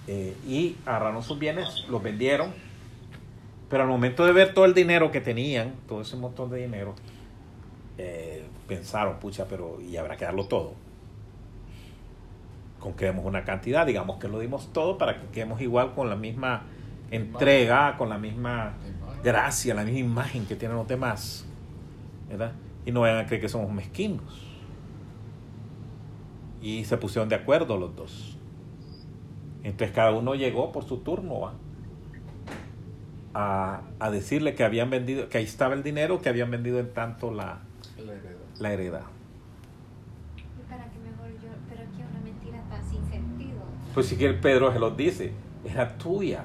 Eh, 0.06 0.36
y 0.46 0.76
agarraron 0.86 1.22
sus 1.22 1.38
bienes, 1.38 1.84
los 1.88 2.02
vendieron. 2.02 2.52
Pero 3.70 3.84
al 3.84 3.88
momento 3.88 4.24
de 4.26 4.32
ver 4.32 4.52
todo 4.54 4.66
el 4.66 4.74
dinero 4.74 5.10
que 5.10 5.20
tenían, 5.20 5.74
todo 5.88 6.02
ese 6.02 6.16
montón 6.16 6.50
de 6.50 6.58
dinero, 6.58 6.94
eh, 7.98 8.44
pensaron, 8.68 9.16
pucha, 9.18 9.46
pero 9.48 9.80
¿y 9.80 9.96
habrá 9.96 10.16
que 10.16 10.24
darlo 10.24 10.44
todo? 10.46 10.74
Con 12.82 12.94
que 12.94 13.04
demos 13.06 13.24
una 13.24 13.44
cantidad, 13.44 13.86
digamos 13.86 14.18
que 14.18 14.28
lo 14.28 14.40
dimos 14.40 14.72
todo 14.72 14.98
para 14.98 15.20
que 15.20 15.26
quedemos 15.28 15.60
igual 15.60 15.94
con 15.94 16.10
la 16.10 16.16
misma 16.16 16.64
entrega, 17.12 17.96
con 17.96 18.08
la 18.08 18.18
misma 18.18 18.74
gracia, 19.22 19.72
la 19.74 19.84
misma 19.84 20.00
imagen 20.00 20.46
que 20.46 20.56
tienen 20.56 20.76
los 20.76 20.88
demás, 20.88 21.46
¿verdad? 22.28 22.52
Y 22.84 22.90
no 22.90 23.02
vayan 23.02 23.18
a 23.18 23.26
creer 23.26 23.40
que 23.40 23.48
somos 23.48 23.70
mezquinos. 23.72 24.48
Y 26.60 26.84
se 26.84 26.96
pusieron 26.96 27.28
de 27.28 27.36
acuerdo 27.36 27.76
los 27.76 27.94
dos. 27.94 28.36
Entonces 29.62 29.94
cada 29.94 30.10
uno 30.10 30.34
llegó 30.34 30.72
por 30.72 30.82
su 30.84 30.98
turno 30.98 31.38
¿va? 31.40 31.54
A, 33.34 33.82
a 34.00 34.10
decirle 34.10 34.54
que 34.54 34.64
habían 34.64 34.90
vendido, 34.90 35.28
que 35.28 35.38
ahí 35.38 35.44
estaba 35.44 35.74
el 35.74 35.82
dinero, 35.84 36.20
que 36.20 36.28
habían 36.28 36.50
vendido 36.50 36.80
en 36.80 36.92
tanto 36.92 37.30
la, 37.30 37.60
La 37.96 38.12
heredad. 38.12 38.30
la 38.58 38.72
heredad. 38.72 39.02
Y 40.36 40.70
para 40.70 40.84
que 40.84 40.98
mejor 40.98 41.30
yo, 41.42 41.48
pero 41.68 41.82
aquí 41.82 42.02
una 42.10 42.20
mentira 42.20 42.60
tan 42.68 42.84
sin 42.84 43.04
sentido. 43.08 43.60
Pues 43.94 44.06
si 44.06 44.16
quiere 44.16 44.34
Pedro 44.34 44.72
se 44.72 44.78
los 44.78 44.96
dice, 44.96 45.32
era 45.64 45.96
tuya. 45.98 46.44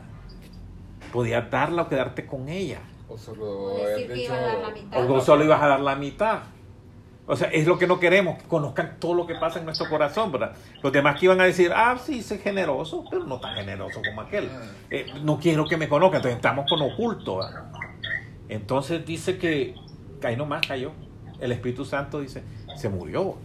Podías 1.12 1.50
darla 1.50 1.84
o 1.84 1.90
quedarte 1.90 2.26
con 2.26 2.50
ella. 2.50 2.80
O 3.10 3.18
solo 3.18 3.46
O 3.46 3.78
haber 3.78 3.90
decir 3.90 4.08
que 4.08 4.14
dicho. 4.14 4.26
iba 4.26 4.36
a 4.38 4.42
dar 4.42 4.58
la 4.60 4.70
mitad. 4.72 5.10
O 5.10 5.22
solo 5.22 5.44
ibas 5.44 5.62
a 5.62 5.68
dar 5.68 5.80
la 5.80 5.96
mitad. 5.96 6.40
O 7.30 7.36
sea, 7.36 7.50
es 7.50 7.68
lo 7.68 7.78
que 7.78 7.88
no 7.88 8.00
queremos, 8.00 8.42
que 8.42 8.48
conozcan 8.48 8.98
todo 9.00 9.14
lo 9.14 9.28
que 9.28 9.36
pasa 9.36 9.60
en 9.60 9.66
nuestro 9.66 9.90
corazón, 9.90 10.32
¿verdad? 10.32 10.54
Los 10.82 10.94
demás 10.94 11.20
que 11.20 11.26
iban 11.26 11.42
a 11.42 11.44
decir, 11.44 11.74
ah, 11.76 11.98
sí, 12.02 12.22
sé 12.22 12.38
generoso, 12.38 13.04
pero 13.10 13.26
no 13.26 13.40
tan 13.42 13.56
generoso 13.56 14.02
como 14.06 14.22
aquel. 14.22 14.50
Eh, 14.90 15.08
no 15.24 15.38
quiero 15.38 15.66
que 15.66 15.76
me 15.76 15.90
conozcan, 15.90 16.18
entonces 16.18 16.38
estamos 16.38 16.66
con 16.70 16.82
oculto. 16.82 17.38
¿verdad? 17.40 17.66
Entonces 18.48 19.06
dice 19.06 19.38
que, 19.38 19.76
que 20.22 20.28
ahí 20.28 20.38
nomás 20.38 20.66
cayó. 20.66 20.92
El 21.42 21.52
Espíritu 21.52 21.84
Santo 21.84 22.22
dice, 22.22 22.44
se 22.78 22.88
murió. 22.88 23.36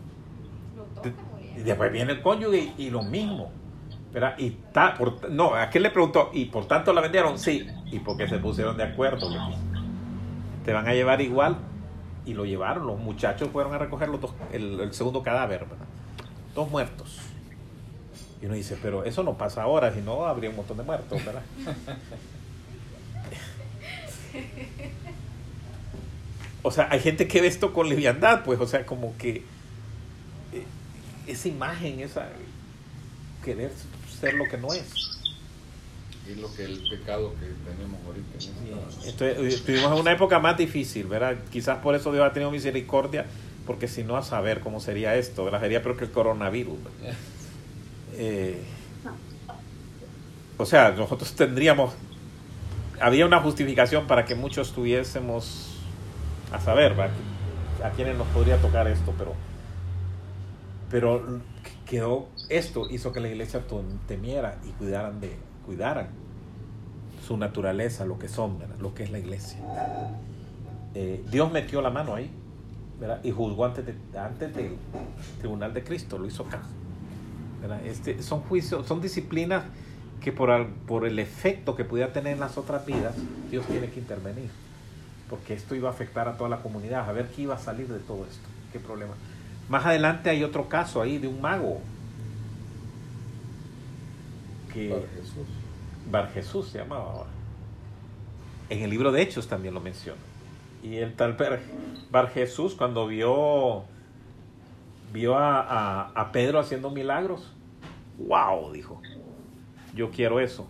Se 1.03 1.13
Y 1.61 1.65
después 1.65 1.91
viene 1.91 2.13
el 2.13 2.23
cónyuge 2.23 2.73
y, 2.79 2.85
y 2.87 2.91
lo 2.91 3.03
mismo. 3.03 3.51
¿Verdad? 4.13 4.35
Y 4.39 4.51
ta- 4.73 4.95
por, 4.95 5.31
no, 5.31 5.55
aquel 5.55 5.85
le 5.85 5.91
preguntó, 5.91 6.31
¿y 6.33 6.47
por 6.47 6.67
tanto 6.67 6.93
la 6.93 7.01
vendieron? 7.01 7.39
Sí. 7.39 7.67
¿Y 7.91 7.99
porque 8.01 8.29
se 8.29 8.39
pusieron 8.39 8.77
de 8.77 8.85
acuerdo? 8.85 9.29
Te 10.65 10.73
van 10.73 10.87
a 10.89 10.95
llevar 10.95 11.21
igual. 11.21 11.57
Y 12.25 12.35
lo 12.35 12.45
llevaron. 12.45 12.87
Los 12.87 12.99
muchachos 13.01 13.49
fueron 13.53 13.75
a 13.75 13.79
recoger 13.79 14.09
los 14.09 14.21
el, 14.53 14.79
el 14.81 14.95
segundo 14.95 15.23
cadáver, 15.23 15.65
¿verdad? 15.65 15.87
Dos 16.55 16.71
muertos. 16.71 17.19
Y 18.41 18.47
uno 18.47 18.55
dice, 18.55 18.77
pero 18.83 19.05
eso 19.05 19.23
no 19.23 19.39
pasa 19.39 19.63
ahora, 19.63 19.93
si 19.93 20.01
no 20.01 20.27
habría 20.27 20.51
un 20.51 20.57
montón 20.57 20.77
de 20.77 20.83
muertos, 20.83 21.25
¿verdad? 21.25 21.43
o 26.63 26.71
sea, 26.71 26.89
hay 26.91 27.01
gente 27.01 27.27
que 27.29 27.41
ve 27.41 27.49
esto 27.49 27.73
con 27.73 27.89
liviandad, 27.89 28.45
pues, 28.45 28.61
o 28.61 28.67
sea, 28.67 28.87
como 28.87 29.17
que 29.17 29.45
eh, 30.53 30.65
esa 31.27 31.49
imagen, 31.49 32.01
esa 32.01 32.29
querer 33.45 33.73
ser 34.23 34.35
lo 34.35 34.45
que 34.45 34.57
no 34.57 34.73
es. 34.73 35.21
Y 36.31 36.41
lo 36.41 36.55
que 36.55 36.65
el 36.65 36.89
pecado 36.89 37.35
que 37.35 37.47
tenemos 37.69 38.01
ahorita. 38.07 39.09
Entonces, 39.09 39.39
eh, 39.39 39.49
estuvimos 39.49 39.93
en 39.93 39.99
una 39.99 40.13
época 40.13 40.39
más 40.39 40.57
difícil, 40.57 41.07
¿verdad? 41.07 41.37
Quizás 41.51 41.79
por 41.79 41.97
eso 41.97 42.13
Dios 42.13 42.25
ha 42.25 42.33
tenido 42.33 42.53
misericordia, 42.53 43.27
porque 43.67 43.89
si 43.89 44.05
no, 44.05 44.17
a 44.17 44.23
saber 44.23 44.61
cómo 44.61 44.79
sería 44.79 45.17
esto, 45.17 45.45
¿verdad? 45.45 45.61
Sería 45.61 45.83
peor 45.83 45.97
que 45.97 46.05
el 46.05 46.13
coronavirus. 46.13 46.79
¿verdad? 46.85 47.17
Eh, 48.15 48.63
o 50.57 50.65
sea, 50.65 50.93
nosotros 50.93 51.35
tendríamos, 51.35 51.93
había 53.01 53.27
una 53.27 53.41
justificación 53.41 54.07
para 54.07 54.25
que 54.25 54.37
muchos 54.37 54.73
tuviésemos 54.73 55.77
a 56.53 56.61
saber, 56.61 56.95
¿verdad? 56.95 57.17
A 57.83 57.91
quienes 57.91 58.17
nos 58.17 58.29
podría 58.29 58.59
tocar 58.59 58.87
esto, 58.87 59.13
pero, 59.19 59.35
pero 60.89 61.41
quedó, 61.93 62.27
esto 62.49 62.89
hizo 62.91 63.13
que 63.13 63.21
la 63.21 63.29
iglesia 63.29 63.61
temiera 64.09 64.57
y 64.67 64.71
cuidaran 64.71 65.21
de, 65.21 65.37
cuidaran 65.67 66.07
su 67.27 67.37
naturaleza, 67.37 68.07
lo 68.07 68.19
que 68.19 68.29
son, 68.29 68.57
lo 68.81 68.95
que 68.95 69.03
es 69.03 69.11
la 69.11 69.19
iglesia. 69.19 69.59
Eh, 70.95 71.23
Dios 71.31 71.53
metió 71.53 71.83
la 71.83 71.91
mano 71.91 72.15
ahí. 72.15 72.31
Y 73.25 73.31
juzgó 73.31 73.67
antes, 73.67 73.85
de, 73.85 73.95
antes 74.19 74.55
del 74.55 74.77
tribunal 75.41 75.75
de 75.75 75.85
Cristo, 75.85 76.17
lo 76.17 76.27
hizo 76.27 76.45
acá. 76.47 76.63
¿verdad? 77.61 77.85
Este, 77.85 78.23
son 78.23 78.41
juicios, 78.41 78.87
son 78.87 79.03
disciplinas 79.03 79.65
que 80.23 80.33
por, 80.33 80.51
al- 80.51 80.69
por 80.69 81.07
el 81.07 81.19
efecto 81.19 81.77
que 81.77 81.85
pudiera 81.85 82.11
tener 82.15 82.33
en 82.33 82.41
las 82.41 82.57
otras 82.57 82.87
vidas, 82.87 83.15
Dios 83.51 83.67
tiene 83.67 83.91
que 83.91 84.01
intervenir. 84.01 84.49
Porque 85.29 85.53
esto 85.53 85.75
iba 85.75 85.91
a 85.91 85.93
afectar 85.93 86.27
a 86.27 86.39
toda 86.39 86.49
la 86.49 86.63
comunidad, 86.63 87.07
a 87.07 87.13
ver 87.13 87.27
qué 87.29 87.43
iba 87.43 87.55
a 87.57 87.59
salir 87.59 87.87
de 87.89 87.99
todo 87.99 88.25
esto, 88.25 88.49
qué 88.73 88.79
problema. 88.79 89.13
Más 89.69 89.87
adelante 89.87 90.29
hay 90.31 90.45
otro 90.45 90.69
caso 90.69 91.01
ahí 91.01 91.19
de 91.19 91.29
un 91.29 91.41
mago. 91.41 91.81
Que, 94.73 94.89
Para 94.89 95.03
Jesús. 95.15 95.47
Bar 96.11 96.31
Jesús 96.33 96.69
se 96.69 96.79
llamaba 96.79 97.05
ahora. 97.11 97.31
En 98.71 98.83
el 98.83 98.91
libro 98.91 99.13
de 99.13 99.23
Hechos 99.23 99.49
también 99.49 99.75
lo 99.75 99.81
menciona. 99.81 100.21
Y 100.83 100.97
el 100.97 101.15
tal 101.15 101.35
Bar, 101.35 101.61
Bar 102.11 102.29
Jesús 102.31 102.75
cuando 102.75 103.07
vio 103.07 103.85
vio 105.13 105.37
a, 105.37 105.61
a- 105.61 106.09
a 106.15 106.33
Pedro 106.33 106.59
haciendo 106.59 106.91
milagros, 106.91 107.53
wow, 108.19 108.73
dijo, 108.73 109.01
yo 109.95 110.11
quiero 110.11 110.41
eso. 110.41 110.67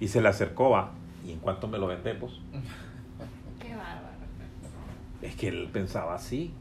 Y 0.00 0.08
se 0.08 0.20
le 0.22 0.28
acercó, 0.28 0.70
va, 0.70 0.92
y 1.26 1.32
en 1.32 1.38
cuanto 1.40 1.68
me 1.68 1.76
lo 1.78 1.86
vendemos, 1.86 2.40
Qué 3.60 3.68
bárbaro. 3.74 4.16
es 5.20 5.36
que 5.36 5.48
él 5.48 5.68
pensaba 5.72 6.14
así. 6.14 6.52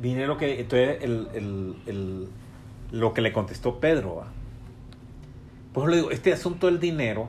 Vine 0.00 0.26
lo 0.26 0.36
que, 0.36 0.60
entonces, 0.60 0.98
el, 1.02 1.28
el- 1.34 1.76
el- 1.86 2.28
lo 2.90 3.14
que 3.14 3.20
le 3.22 3.32
contestó 3.32 3.78
Pedro. 3.80 4.16
¿va? 4.16 5.86
Le 5.88 5.96
digo, 5.96 6.10
este 6.10 6.32
asunto 6.32 6.66
del 6.66 6.78
dinero, 6.80 7.28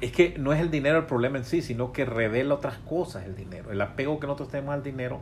es 0.00 0.12
que 0.12 0.38
no 0.38 0.52
es 0.52 0.60
el 0.60 0.70
dinero 0.70 0.98
el 0.98 1.06
problema 1.06 1.38
en 1.38 1.44
sí, 1.44 1.60
sino 1.60 1.92
que 1.92 2.04
revela 2.04 2.54
otras 2.54 2.78
cosas 2.78 3.24
el 3.24 3.34
dinero. 3.34 3.72
El 3.72 3.80
apego 3.80 4.20
que 4.20 4.26
nosotros 4.28 4.48
tenemos 4.50 4.74
al 4.74 4.82
dinero 4.82 5.20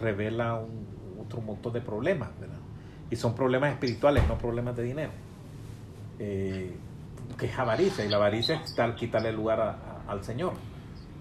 revela 0.00 0.54
un, 0.54 0.86
otro 1.20 1.40
montón 1.40 1.72
de 1.72 1.80
problemas. 1.80 2.30
Y 3.10 3.16
son 3.16 3.34
problemas 3.34 3.72
espirituales, 3.72 4.26
no 4.28 4.38
problemas 4.38 4.76
de 4.76 4.82
dinero. 4.84 5.10
Eh, 6.20 6.72
que 7.38 7.46
es 7.46 7.58
avaricia, 7.58 8.04
y 8.04 8.08
la 8.08 8.16
avaricia 8.16 8.56
es 8.62 8.74
tal, 8.76 8.94
quitarle 8.94 9.32
lugar 9.32 9.78
al 10.06 10.22
Señor. 10.22 10.52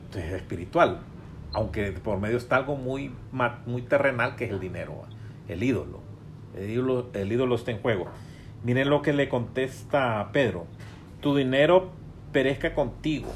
Entonces 0.05 0.31
es 0.31 0.41
espiritual, 0.41 0.99
aunque 1.53 1.91
por 1.91 2.19
medio 2.19 2.37
está 2.37 2.57
algo 2.57 2.75
muy, 2.75 3.11
muy 3.65 3.81
terrenal 3.83 4.35
que 4.35 4.45
es 4.45 4.51
el 4.51 4.59
dinero, 4.59 5.03
el 5.47 5.63
ídolo. 5.63 6.01
El 6.55 6.69
ídolo, 6.69 7.09
el 7.13 7.31
ídolo 7.31 7.55
está 7.55 7.71
en 7.71 7.81
juego. 7.81 8.07
Miren 8.63 8.89
lo 8.89 9.01
que 9.01 9.13
le 9.13 9.29
contesta 9.29 10.29
Pedro. 10.31 10.67
Tu 11.21 11.35
dinero 11.35 11.91
perezca 12.31 12.73
contigo, 12.73 13.31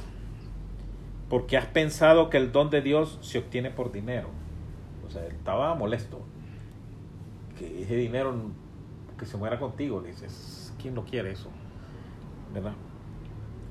porque 1.30 1.58
has 1.58 1.68
pensado 1.68 2.30
que 2.30 2.38
el 2.38 2.52
don 2.52 2.70
de 2.70 2.82
Dios 2.82 3.18
se 3.22 3.40
obtiene 3.40 3.72
por 3.72 3.92
dinero. 3.92 4.30
O 5.06 5.10
sea, 5.10 5.26
él 5.26 5.34
estaba 5.34 5.74
molesto. 5.76 6.22
Que 7.58 7.84
ese 7.84 7.96
dinero 7.96 8.36
que 9.18 9.26
se 9.26 9.38
muera 9.38 9.60
contigo, 9.60 10.02
le 10.02 10.10
dices, 10.10 10.74
¿quién 10.80 10.94
no 10.94 11.04
quiere 11.06 11.32
eso? 11.32 11.50
¿Verdad? 12.54 12.74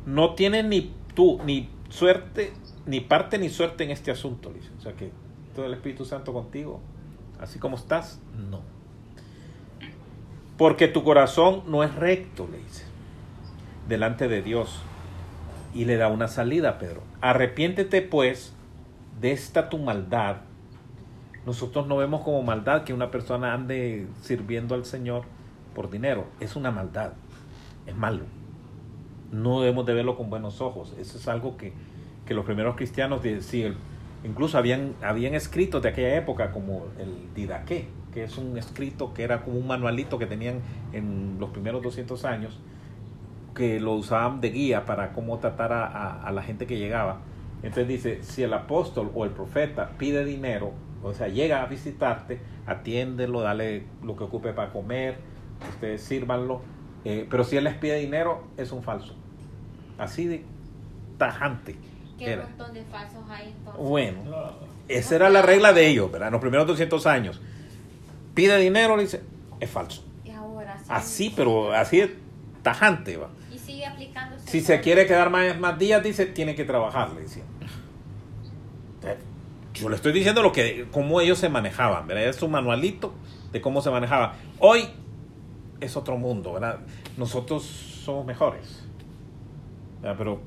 No 0.05 0.35
tienes 0.35 0.65
ni 0.65 0.95
tú 1.15 1.41
ni 1.45 1.69
suerte, 1.89 2.53
ni 2.87 3.01
parte 3.01 3.39
ni 3.39 3.49
suerte 3.49 3.85
en 3.85 3.91
este 3.91 4.11
asunto, 4.11 4.51
le 4.51 4.61
dice. 4.61 4.71
O 4.79 4.81
sea 4.81 4.93
que 4.95 5.13
todo 5.55 5.67
el 5.67 5.75
Espíritu 5.75 6.05
Santo 6.05 6.33
contigo, 6.33 6.81
así 7.41 7.59
como 7.59 7.77
estás, 7.77 8.21
no. 8.51 8.61
Porque 10.57 10.89
tu 10.89 11.05
corazón 11.05 11.63
no 11.67 11.85
es 11.85 11.95
recto, 11.95 12.49
le 12.51 12.59
dice, 12.59 12.85
delante 13.89 14.29
de 14.29 14.43
Dios. 14.43 14.83
Y 15.75 15.85
le 15.85 15.99
da 15.99 16.09
una 16.09 16.29
salida 16.29 16.79
Pedro. 16.79 17.03
Arrepiéntete 17.21 18.01
pues 18.01 18.55
de 19.21 19.33
esta 19.33 19.69
tu 19.69 19.77
maldad. 19.77 20.39
Nosotros 21.45 21.87
no 21.87 21.99
vemos 21.99 22.23
como 22.23 22.43
maldad 22.43 22.85
que 22.85 22.95
una 22.95 23.11
persona 23.11 23.53
ande 23.53 24.07
sirviendo 24.23 24.75
al 24.75 24.87
Señor 24.87 25.25
por 25.75 25.91
dinero. 25.91 26.27
Es 26.41 26.57
una 26.57 26.71
maldad. 26.71 27.13
Es 27.87 27.95
malo. 27.95 28.25
No 29.37 29.61
debemos 29.61 29.87
de 29.87 29.95
verlo 29.95 30.17
con 30.17 30.31
buenos 30.31 30.61
ojos. 30.61 30.95
Eso 30.99 31.19
es 31.19 31.29
algo 31.29 31.57
que, 31.57 31.73
que 32.27 32.35
los 32.35 32.45
primeros 32.45 32.77
cristianos 32.77 33.23
decían. 33.23 33.75
Incluso 34.25 34.59
habían, 34.59 34.95
habían 35.03 35.35
escritos 35.35 35.83
de 35.83 35.91
aquella 35.91 36.17
época 36.17 36.51
como 36.53 36.87
el 36.99 37.33
Didaqué, 37.35 37.89
que 38.13 38.25
es 38.25 38.39
un 38.39 38.57
escrito 38.59 39.13
que 39.15 39.23
era 39.23 39.43
como 39.43 39.59
un 39.59 39.67
manualito 39.67 40.19
que 40.19 40.27
tenían 40.27 40.61
en 40.93 41.37
los 41.39 41.51
primeros 41.51 41.83
200 41.83 42.25
años, 42.25 42.59
que 43.55 43.81
lo 43.81 43.95
usaban 43.95 44.41
de 44.41 44.51
guía 44.51 44.85
para 44.85 45.13
cómo 45.13 45.39
tratar 45.39 45.73
a, 45.73 45.87
a- 46.23 46.33
la 46.33 46.43
gente 46.43 46.67
que 46.67 46.79
llegaba. 46.79 47.21
Entonces 47.63 47.89
dice, 47.89 48.23
si 48.23 48.43
el 48.43 48.53
apóstol 48.53 49.11
o 49.15 49.25
el 49.25 49.31
profeta 49.31 49.91
pide 49.99 50.25
dinero, 50.25 50.73
o 51.03 51.13
sea, 51.15 51.29
llega 51.29 51.63
a 51.63 51.67
visitarte, 51.67 52.41
atiéndelo, 52.67 53.41
dale 53.41 53.85
lo 54.03 54.17
que 54.17 54.25
ocupe 54.25 54.53
para 54.53 54.73
comer, 54.73 55.17
ustedes 55.71 56.03
sírvanlo, 56.03 56.61
eh, 57.05 57.27
pero 57.31 57.45
si 57.45 57.57
él 57.57 57.65
les 57.65 57.75
pide 57.75 57.97
dinero, 57.99 58.45
es 58.57 58.73
un 58.73 58.83
falso. 58.83 59.15
Así 59.99 60.27
de 60.27 60.45
tajante. 61.19 61.77
Qué 62.19 62.33
era. 62.33 62.45
montón 62.45 62.75
de 62.75 62.83
falsos 62.85 63.25
hay 63.29 63.49
entonces. 63.49 63.83
Bueno, 63.83 64.21
esa 64.89 65.17
era 65.17 65.31
la 65.31 65.43
regla 65.43 65.73
de 65.73 65.89
ellos, 65.89 66.11
¿verdad? 66.11 66.29
En 66.29 66.33
los 66.33 66.41
primeros 66.41 66.67
200 66.67 67.07
años. 67.07 67.41
Pide 68.35 68.59
dinero, 68.59 68.97
le 68.97 69.05
dice, 69.05 69.23
es 69.61 69.71
falso. 69.71 70.05
Y 70.25 70.31
ahora 70.31 70.79
sí. 70.79 70.85
Así, 70.89 71.33
pero 71.35 71.73
así 71.73 72.01
de 72.01 72.17
tajante, 72.63 73.17
va. 73.17 73.29
Y 73.53 73.59
sigue 73.59 73.87
aplicándose. 73.87 74.51
Si 74.51 74.61
se 74.61 74.81
quiere 74.81 75.07
quedar 75.07 75.31
más, 75.31 75.59
más 75.59 75.79
días, 75.79 76.03
dice, 76.03 76.27
tiene 76.27 76.55
que 76.55 76.65
trabajar, 76.65 77.13
le 77.13 77.23
decían. 77.23 77.47
Entonces, 78.97 79.19
Yo 79.75 79.89
le 79.89 79.97
estoy 79.97 80.13
diciendo 80.13 80.43
lo 80.43 80.53
que, 80.53 80.87
cómo 80.91 81.21
ellos 81.21 81.39
se 81.39 81.49
manejaban, 81.49 82.07
¿verdad? 82.07 82.25
Es 82.25 82.43
un 82.43 82.51
manualito 82.51 83.15
de 83.53 83.61
cómo 83.61 83.83
se 83.83 83.91
manejaba. 83.91 84.35
Hoy 84.59 84.89
es 85.81 85.97
otro 85.97 86.17
mundo, 86.17 86.55
¿verdad? 86.55 86.81
Nosotros 87.17 87.63
somos 87.65 88.25
mejores. 88.25 88.86
¿Verdad? 90.07 90.19
Pero, 90.19 90.41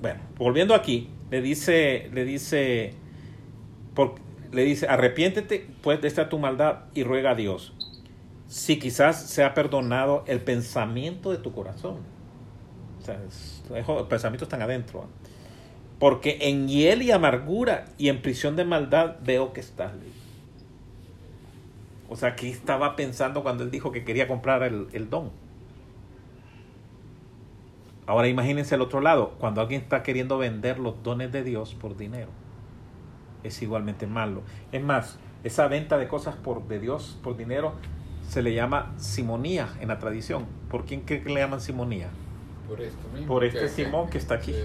bueno, 0.00 0.20
volviendo 0.36 0.74
aquí, 0.74 1.10
le 1.30 1.40
dice, 1.40 2.10
le 2.12 2.24
dice, 2.24 2.94
por- 3.94 4.14
le 4.52 4.64
dice, 4.64 4.86
arrepiéntete 4.88 5.66
pues 5.82 6.00
de 6.00 6.08
esta 6.08 6.28
tu 6.28 6.38
maldad 6.38 6.84
y 6.94 7.02
ruega 7.04 7.30
a 7.30 7.34
Dios. 7.34 7.74
Si 8.48 8.78
quizás 8.78 9.28
se 9.28 9.42
ha 9.44 9.54
perdonado 9.54 10.24
el 10.26 10.40
pensamiento 10.40 11.30
de 11.30 11.38
tu 11.38 11.52
corazón. 11.52 11.96
O 13.00 13.04
sea, 13.04 13.20
es- 13.26 13.62
los 13.70 14.06
pensamientos 14.08 14.46
están 14.46 14.62
adentro. 14.62 15.02
¿ah? 15.04 15.08
Porque 15.98 16.38
en 16.42 16.68
hiel 16.68 17.02
y 17.02 17.10
amargura 17.10 17.86
y 17.98 18.08
en 18.08 18.20
prisión 18.22 18.56
de 18.56 18.64
maldad 18.64 19.16
veo 19.24 19.52
que 19.52 19.60
estás. 19.60 19.92
O 22.08 22.16
sea, 22.16 22.36
¿qué 22.36 22.48
estaba 22.50 22.94
pensando 22.96 23.42
cuando 23.42 23.64
él 23.64 23.70
dijo 23.70 23.90
que 23.90 24.04
quería 24.04 24.28
comprar 24.28 24.62
el, 24.62 24.86
el 24.92 25.10
don? 25.10 25.30
Ahora 28.06 28.28
imagínense 28.28 28.74
el 28.76 28.82
otro 28.82 29.00
lado, 29.00 29.34
cuando 29.40 29.60
alguien 29.60 29.80
está 29.80 30.02
queriendo 30.02 30.38
vender 30.38 30.78
los 30.78 31.02
dones 31.02 31.32
de 31.32 31.42
Dios 31.42 31.74
por 31.74 31.96
dinero. 31.96 32.28
Es 33.42 33.60
igualmente 33.62 34.06
malo. 34.06 34.42
Es 34.72 34.82
más, 34.82 35.18
esa 35.44 35.66
venta 35.68 35.98
de 35.98 36.06
cosas 36.08 36.36
por, 36.36 36.66
de 36.68 36.78
Dios 36.78 37.18
por 37.22 37.36
dinero 37.36 37.74
se 38.28 38.42
le 38.42 38.54
llama 38.54 38.92
simonía 38.96 39.68
en 39.80 39.88
la 39.88 39.98
tradición. 39.98 40.46
¿Por 40.70 40.84
quién 40.84 41.00
cree 41.02 41.22
que 41.22 41.30
le 41.30 41.40
llaman 41.40 41.60
simonía? 41.60 42.08
Por 42.68 42.80
esto 42.80 43.08
mismo. 43.12 43.26
Por 43.28 43.44
este 43.44 43.68
Simón 43.68 44.08
que 44.10 44.18
está 44.18 44.34
aquí. 44.34 44.52
que 44.52 44.62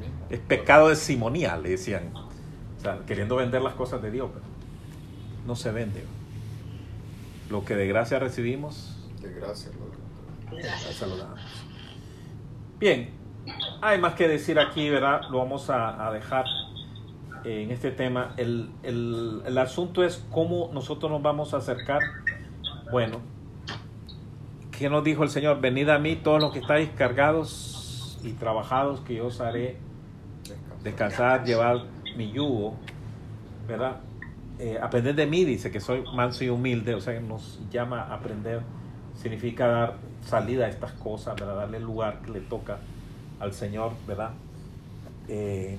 mismo. 0.00 0.26
Es 0.30 0.38
pecado 0.40 0.88
de 0.88 0.96
simonía, 0.96 1.56
le 1.56 1.70
decían. 1.70 2.12
O 2.14 2.80
sea, 2.80 3.00
queriendo 3.06 3.36
vender 3.36 3.62
las 3.62 3.74
cosas 3.74 4.00
de 4.02 4.10
Dios, 4.10 4.30
pero 4.32 4.44
no 5.46 5.56
se 5.56 5.70
vende. 5.72 6.04
Lo 7.50 7.64
que 7.64 7.74
de 7.74 7.86
gracia 7.88 8.18
recibimos, 8.20 8.96
De 9.20 9.32
gracia, 9.34 9.70
lo- 9.72 10.56
de 10.56 10.62
gracia 10.62 11.06
lo 11.08 11.16
damos. 11.16 11.40
Bien, 12.80 13.10
hay 13.82 13.98
más 14.00 14.14
que 14.14 14.26
decir 14.26 14.58
aquí, 14.58 14.88
¿verdad? 14.88 15.20
Lo 15.30 15.38
vamos 15.38 15.68
a, 15.68 16.10
dejar 16.12 16.46
eh, 17.44 17.62
en 17.62 17.70
este 17.70 17.90
tema. 17.90 18.32
El, 18.38 18.70
el- 18.82 19.42
el 19.44 19.58
asunto 19.58 20.02
es 20.02 20.24
cómo 20.30 20.70
nosotros 20.72 21.10
nos 21.12 21.20
vamos 21.22 21.52
a 21.52 21.58
acercar. 21.58 22.00
Bueno, 22.90 23.20
¿qué 24.76 24.88
nos 24.88 25.04
dijo 25.04 25.22
el 25.22 25.28
Señor? 25.28 25.60
Venid 25.60 25.90
a 25.90 25.98
mí 25.98 26.16
todos 26.16 26.40
los 26.40 26.52
que 26.52 26.60
estáis 26.60 26.88
cargados 26.90 28.18
y 28.24 28.32
trabajados, 28.32 29.00
que 29.00 29.16
yo 29.16 29.26
os 29.26 29.40
haré 29.42 29.76
descansar. 30.82 31.44
llevar 31.44 31.82
mi 32.16 32.32
yugo, 32.32 32.74
¿verdad? 33.68 34.00
Eh, 34.58 34.78
aprender 34.82 35.14
de 35.14 35.26
mí, 35.26 35.44
dice 35.44 35.70
que 35.70 35.80
soy 35.80 36.02
manso 36.14 36.44
y 36.44 36.48
humilde, 36.48 36.94
o 36.94 37.00
sea, 37.00 37.18
nos 37.20 37.60
llama 37.70 38.02
a 38.02 38.14
aprender, 38.14 38.60
significa 39.20 39.66
dar 39.66 39.94
salida 40.22 40.64
a 40.66 40.68
estas 40.68 40.92
cosas, 40.92 41.34
¿verdad? 41.36 41.56
Darle 41.56 41.76
el 41.76 41.84
lugar 41.84 42.20
que 42.22 42.30
le 42.30 42.40
toca 42.40 42.78
al 43.38 43.52
Señor, 43.52 43.92
¿verdad? 44.06 44.30
Eh, 45.28 45.76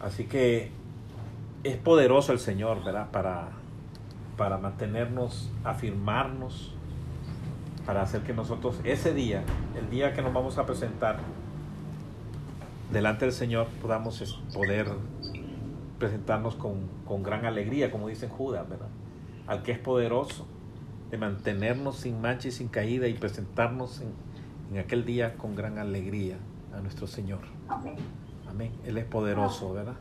así 0.00 0.24
que 0.24 0.70
es 1.62 1.76
poderoso 1.76 2.32
el 2.32 2.40
Señor, 2.40 2.84
¿verdad? 2.84 3.10
Para, 3.12 3.50
para 4.36 4.58
mantenernos, 4.58 5.50
afirmarnos, 5.62 6.74
para 7.86 8.02
hacer 8.02 8.22
que 8.22 8.32
nosotros 8.32 8.80
ese 8.82 9.14
día, 9.14 9.44
el 9.78 9.88
día 9.90 10.12
que 10.12 10.22
nos 10.22 10.32
vamos 10.32 10.58
a 10.58 10.66
presentar, 10.66 11.18
delante 12.90 13.26
del 13.26 13.34
Señor 13.34 13.68
podamos 13.80 14.42
poder 14.52 14.88
presentarnos 15.98 16.56
con, 16.56 16.88
con 17.06 17.22
gran 17.22 17.46
alegría, 17.46 17.92
como 17.92 18.08
dicen 18.08 18.28
Judas, 18.28 18.68
¿verdad? 18.68 18.88
Al 19.46 19.62
que 19.62 19.72
es 19.72 19.78
poderoso 19.78 20.46
de 21.14 21.18
mantenernos 21.18 21.98
sin 21.98 22.20
mancha 22.20 22.48
y 22.48 22.50
sin 22.50 22.66
caída 22.66 23.06
y 23.06 23.14
presentarnos 23.14 24.00
en, 24.00 24.08
en 24.72 24.80
aquel 24.80 25.04
día 25.04 25.34
con 25.34 25.54
gran 25.54 25.78
alegría 25.78 26.34
a 26.76 26.80
nuestro 26.80 27.06
Señor. 27.06 27.38
Amén. 27.68 28.72
Él 28.84 28.98
es 28.98 29.04
poderoso, 29.04 29.72
¿verdad? 29.72 29.94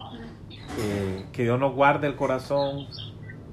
Eh, 0.80 1.26
que 1.32 1.43
Dios 1.43 1.59
nos 1.59 1.76
guarde 1.76 2.07
el 2.07 2.16
corazón, 2.16 2.88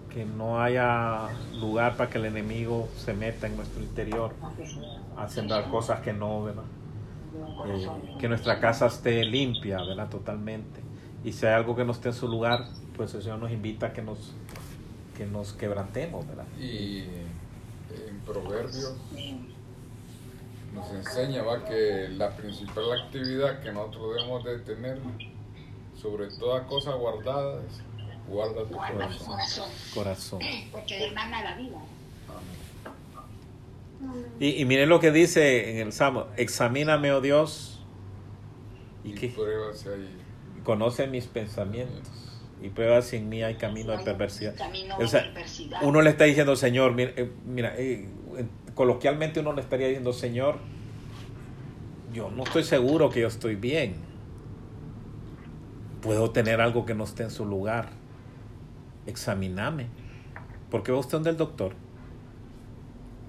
que 0.08 0.24
no 0.24 0.62
haya 0.62 1.28
lugar 1.58 1.98
para 1.98 2.08
que 2.08 2.16
el 2.16 2.24
enemigo 2.24 2.88
se 2.96 3.12
meta 3.12 3.46
en 3.46 3.56
nuestro 3.56 3.82
interior 3.82 4.32
a 5.18 5.28
sembrar 5.28 5.68
cosas 5.68 6.00
que 6.00 6.14
no, 6.14 6.44
¿verdad? 6.44 6.64
Eh, 7.66 7.88
que 8.18 8.26
nuestra 8.26 8.58
casa 8.58 8.86
esté 8.86 9.22
limpia, 9.24 9.76
¿verdad? 9.84 10.08
Totalmente. 10.08 10.80
Y 11.24 11.32
si 11.32 11.44
hay 11.44 11.52
algo 11.52 11.76
que 11.76 11.84
no 11.84 11.92
esté 11.92 12.08
en 12.08 12.14
su 12.14 12.26
lugar, 12.26 12.64
pues 12.96 13.12
el 13.12 13.20
Señor 13.20 13.38
nos 13.38 13.52
invita 13.52 13.88
a 13.88 13.92
que 13.92 14.00
nos, 14.00 14.32
que 15.14 15.26
nos 15.26 15.52
quebrantemos, 15.52 16.26
¿verdad? 16.26 16.46
Y 16.58 17.04
Proverbios 18.26 18.94
nos 20.74 20.90
enseña 20.92 21.42
va 21.42 21.64
que 21.64 22.08
la 22.10 22.30
principal 22.36 22.92
actividad 22.92 23.60
que 23.60 23.72
nosotros 23.72 24.14
debemos 24.14 24.44
de 24.44 24.58
tener 24.60 24.98
sobre 26.00 26.28
toda 26.38 26.66
cosa 26.66 26.92
guardada 26.94 27.60
es 27.68 27.82
guarda 28.28 28.62
tu 28.64 28.74
Guarda 28.74 28.94
corazón. 28.94 29.26
corazón, 29.26 29.70
Corazón. 29.94 30.38
porque 30.70 30.98
de 30.98 31.10
mana 31.10 31.42
la 31.42 31.56
vida. 31.56 31.78
Amén. 33.98 34.26
Y, 34.38 34.60
y 34.60 34.64
miren 34.64 34.88
lo 34.88 35.00
que 35.00 35.10
dice 35.10 35.72
en 35.72 35.86
el 35.88 35.92
Salmo, 35.92 36.26
examíname, 36.36 37.12
oh 37.12 37.20
Dios, 37.20 37.80
y 39.04 39.10
Y 39.10 39.14
que 39.14 39.34
conoce 40.64 41.06
mis 41.08 41.26
pensamientos 41.26 42.29
y 42.62 42.68
prueba 42.68 43.00
si 43.02 43.16
en 43.16 43.28
mí 43.28 43.42
hay 43.42 43.54
camino 43.56 43.96
de 43.96 44.04
perversidad. 44.04 44.54
Camino 44.56 44.96
O 44.98 45.06
sea, 45.06 45.22
de 45.22 45.28
perversidad. 45.28 45.80
uno 45.82 46.02
le 46.02 46.10
está 46.10 46.24
diciendo, 46.24 46.56
Señor, 46.56 46.94
mira, 46.94 47.12
eh, 47.16 47.30
mira, 47.46 47.74
eh, 47.76 48.08
eh, 48.36 48.46
coloquialmente 48.74 49.40
uno 49.40 49.52
le 49.52 49.62
estaría 49.62 49.86
diciendo, 49.86 50.12
Señor, 50.12 50.58
yo 52.12 52.30
no 52.30 52.42
estoy 52.42 52.64
seguro 52.64 53.10
que 53.10 53.20
yo 53.20 53.28
estoy 53.28 53.56
bien. 53.56 53.94
Puedo 56.02 56.30
tener 56.30 56.60
algo 56.60 56.84
que 56.84 56.94
no 56.94 57.04
esté 57.04 57.22
en 57.22 57.30
su 57.30 57.44
lugar. 57.44 57.90
Examíname. 59.06 59.86
¿Por 60.70 60.82
qué 60.82 60.92
va 60.92 60.98
usted 60.98 61.12
donde 61.12 61.30
el 61.30 61.36
doctor? 61.36 61.74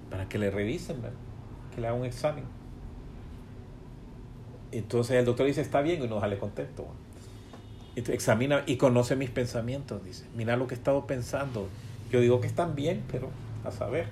Para 0.10 0.28
que 0.28 0.38
le 0.38 0.52
revisen, 0.52 1.02
¿verdad? 1.02 1.18
que 1.74 1.82
le 1.82 1.88
haga 1.88 1.96
un 1.96 2.06
examen. 2.06 2.44
Entonces 4.72 5.18
el 5.18 5.26
doctor 5.26 5.48
dice, 5.48 5.62
está 5.62 5.82
bien, 5.82 6.02
y 6.02 6.06
uno 6.06 6.20
sale 6.20 6.38
contento. 6.38 6.88
Examina 7.96 8.64
y 8.66 8.78
conoce 8.78 9.16
mis 9.16 9.30
pensamientos, 9.30 10.04
dice. 10.04 10.26
Mira 10.36 10.56
lo 10.56 10.68
que 10.68 10.76
he 10.76 10.78
estado 10.78 11.06
pensando. 11.08 11.68
Yo 12.12 12.22
digo 12.22 12.40
que 12.40 12.48
están 12.48 12.76
bien, 12.76 13.04
pero 13.12 13.30
a 13.64 13.72
saber. 13.72 14.08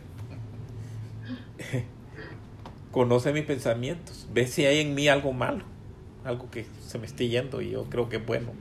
conoce 2.92 3.32
mis 3.34 3.46
pensamientos. 3.46 4.28
Ve 4.34 4.48
si 4.48 4.66
hay 4.66 4.80
en 4.80 4.96
mí 4.96 5.08
algo 5.08 5.32
malo. 5.32 5.64
Algo 6.26 6.50
que 6.52 6.66
se 6.86 7.00
me 7.00 7.06
esté 7.06 7.30
yendo 7.30 7.62
y 7.62 7.72
yo 7.72 7.86
creo 7.86 8.10
que 8.10 8.18
es 8.18 8.26
bueno. 8.26 8.52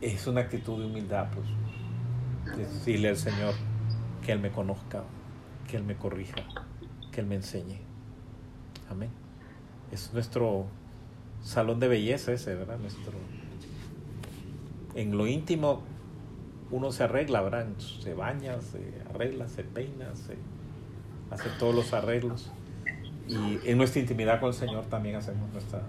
Es 0.00 0.26
una 0.26 0.42
actitud 0.42 0.78
de 0.78 0.86
humildad, 0.86 1.28
pues. 1.32 1.46
Decirle 2.56 3.08
al 3.08 3.16
Señor 3.16 3.54
que 4.24 4.32
Él 4.32 4.38
me 4.38 4.50
conozca, 4.50 5.04
que 5.68 5.76
Él 5.76 5.84
me 5.84 5.96
corrija, 5.96 6.36
que 7.10 7.20
Él 7.20 7.26
me 7.26 7.36
enseñe. 7.36 7.80
Amén. 8.90 9.10
Es 9.90 10.12
nuestro 10.12 10.66
salón 11.44 11.78
de 11.78 11.88
belleza 11.88 12.32
ese, 12.32 12.54
¿verdad? 12.54 12.78
Nuestro... 12.78 13.12
En 14.96 15.16
lo 15.16 15.26
íntimo 15.26 15.82
uno 16.70 16.90
se 16.90 17.04
arregla, 17.04 17.42
¿verdad? 17.42 17.66
Se 17.78 18.14
baña, 18.14 18.60
se 18.60 18.80
arregla, 19.10 19.48
se 19.48 19.62
peina, 19.62 20.14
se 20.16 20.36
hace 21.30 21.48
todos 21.58 21.74
los 21.74 21.92
arreglos. 21.92 22.50
Y 23.28 23.58
en 23.64 23.78
nuestra 23.78 24.00
intimidad 24.00 24.40
con 24.40 24.48
el 24.48 24.54
Señor 24.54 24.84
también 24.86 25.16
hacemos 25.16 25.50
nuestra, 25.52 25.82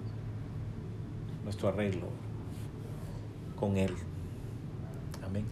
nuestro 1.44 1.70
arreglo 1.70 2.08
con 3.56 3.78
Él. 3.78 3.94
Amén. 5.26 5.46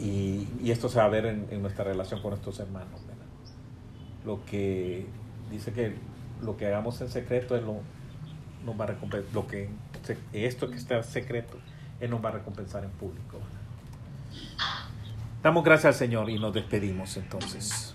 Y, 0.00 0.48
y 0.62 0.70
esto 0.70 0.88
se 0.88 0.98
va 0.98 1.04
a 1.04 1.08
ver 1.08 1.26
en, 1.26 1.46
en 1.50 1.62
nuestra 1.62 1.84
relación 1.84 2.20
con 2.22 2.30
nuestros 2.30 2.58
hermanos. 2.60 3.00
¿verdad? 3.06 3.26
Lo 4.24 4.44
que 4.44 5.06
dice 5.50 5.72
que 5.72 5.94
lo 6.42 6.56
que 6.56 6.66
hagamos 6.66 7.00
en 7.00 7.08
secreto 7.08 7.56
Él 7.56 7.64
lo, 7.64 7.80
nos 8.64 8.78
va 8.78 8.84
a 8.84 8.88
recompensar. 8.88 9.32
Lo 9.34 9.46
que 9.46 9.68
esto 10.32 10.70
que 10.70 10.76
está 10.76 11.02
secreto, 11.02 11.58
Él 12.00 12.10
nos 12.10 12.24
va 12.24 12.30
a 12.30 12.32
recompensar 12.32 12.84
en 12.84 12.90
público. 12.90 13.38
Damos 15.42 15.62
gracias 15.62 15.86
al 15.86 15.94
Señor 15.94 16.30
y 16.30 16.38
nos 16.38 16.54
despedimos 16.54 17.16
entonces. 17.16 17.94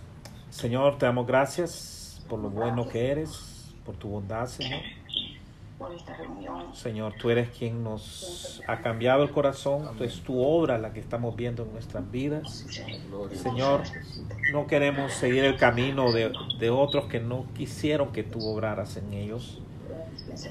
Señor, 0.49 0.97
te 0.97 1.05
damos 1.05 1.25
gracias 1.25 2.23
por 2.29 2.39
lo 2.39 2.49
bueno 2.49 2.87
que 2.87 3.09
eres, 3.11 3.73
por 3.85 3.95
tu 3.95 4.09
bondad, 4.09 4.45
Señor. 4.45 4.81
Señor, 6.73 7.13
tú 7.19 7.29
eres 7.29 7.49
quien 7.49 7.83
nos 7.83 8.61
ha 8.67 8.81
cambiado 8.81 9.23
el 9.23 9.31
corazón, 9.31 9.89
es 10.01 10.19
tu 10.21 10.43
obra 10.43 10.77
la 10.77 10.91
que 10.91 10.99
estamos 10.99 11.35
viendo 11.35 11.63
en 11.63 11.71
nuestras 11.71 12.11
vidas. 12.11 12.65
Señor, 13.33 13.83
no 14.51 14.67
queremos 14.67 15.13
seguir 15.13 15.45
el 15.45 15.55
camino 15.55 16.11
de, 16.11 16.33
de 16.59 16.69
otros 16.69 17.05
que 17.05 17.21
no 17.21 17.45
quisieron 17.55 18.11
que 18.11 18.23
tú 18.23 18.45
obraras 18.45 18.97
en 18.97 19.13
ellos, 19.13 19.61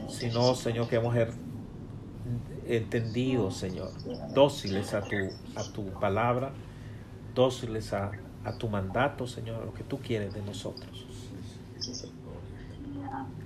sino, 0.08 0.54
Señor, 0.54 0.88
queremos 0.88 1.14
ser 1.14 1.32
entendidos, 2.66 3.56
Señor, 3.56 3.90
dóciles 4.34 4.94
a 4.94 5.02
tu, 5.02 5.16
a 5.56 5.64
tu 5.72 5.86
palabra, 5.98 6.50
dóciles 7.34 7.92
a, 7.92 8.12
a 8.44 8.58
tu 8.58 8.68
mandato, 8.68 9.26
Señor, 9.26 9.62
a 9.62 9.64
lo 9.64 9.72
que 9.72 9.84
tú 9.84 9.98
quieres 9.98 10.34
de 10.34 10.42
nosotros. 10.42 11.06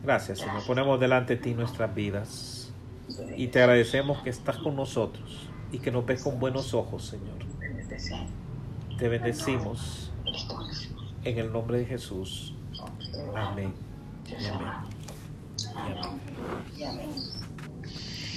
Gracias, 0.03 0.41
Señor. 0.41 0.65
Ponemos 0.67 0.99
delante 0.99 1.37
de 1.37 1.43
ti 1.43 1.55
nuestras 1.55 1.95
vidas 1.95 2.73
y 3.37 3.49
te 3.49 3.61
agradecemos 3.61 4.23
que 4.23 4.31
estás 4.31 4.57
con 4.57 4.75
nosotros 4.75 5.49
y 5.71 5.79
que 5.79 5.91
nos 5.91 6.05
ves 6.05 6.23
con 6.23 6.41
buenos 6.41 6.75
ojos, 6.75 7.05
Señor. 7.07 7.39
Te 8.99 9.09
bendecimos 9.09 10.11
en 11.25 11.39
el 11.39 11.53
nombre 11.53 11.79
de 11.79 11.87
Jesús. 11.87 12.55
Amén. 13.35 13.73
Amén. 14.27 14.93
Y 16.77 16.85
amén. 16.85 17.42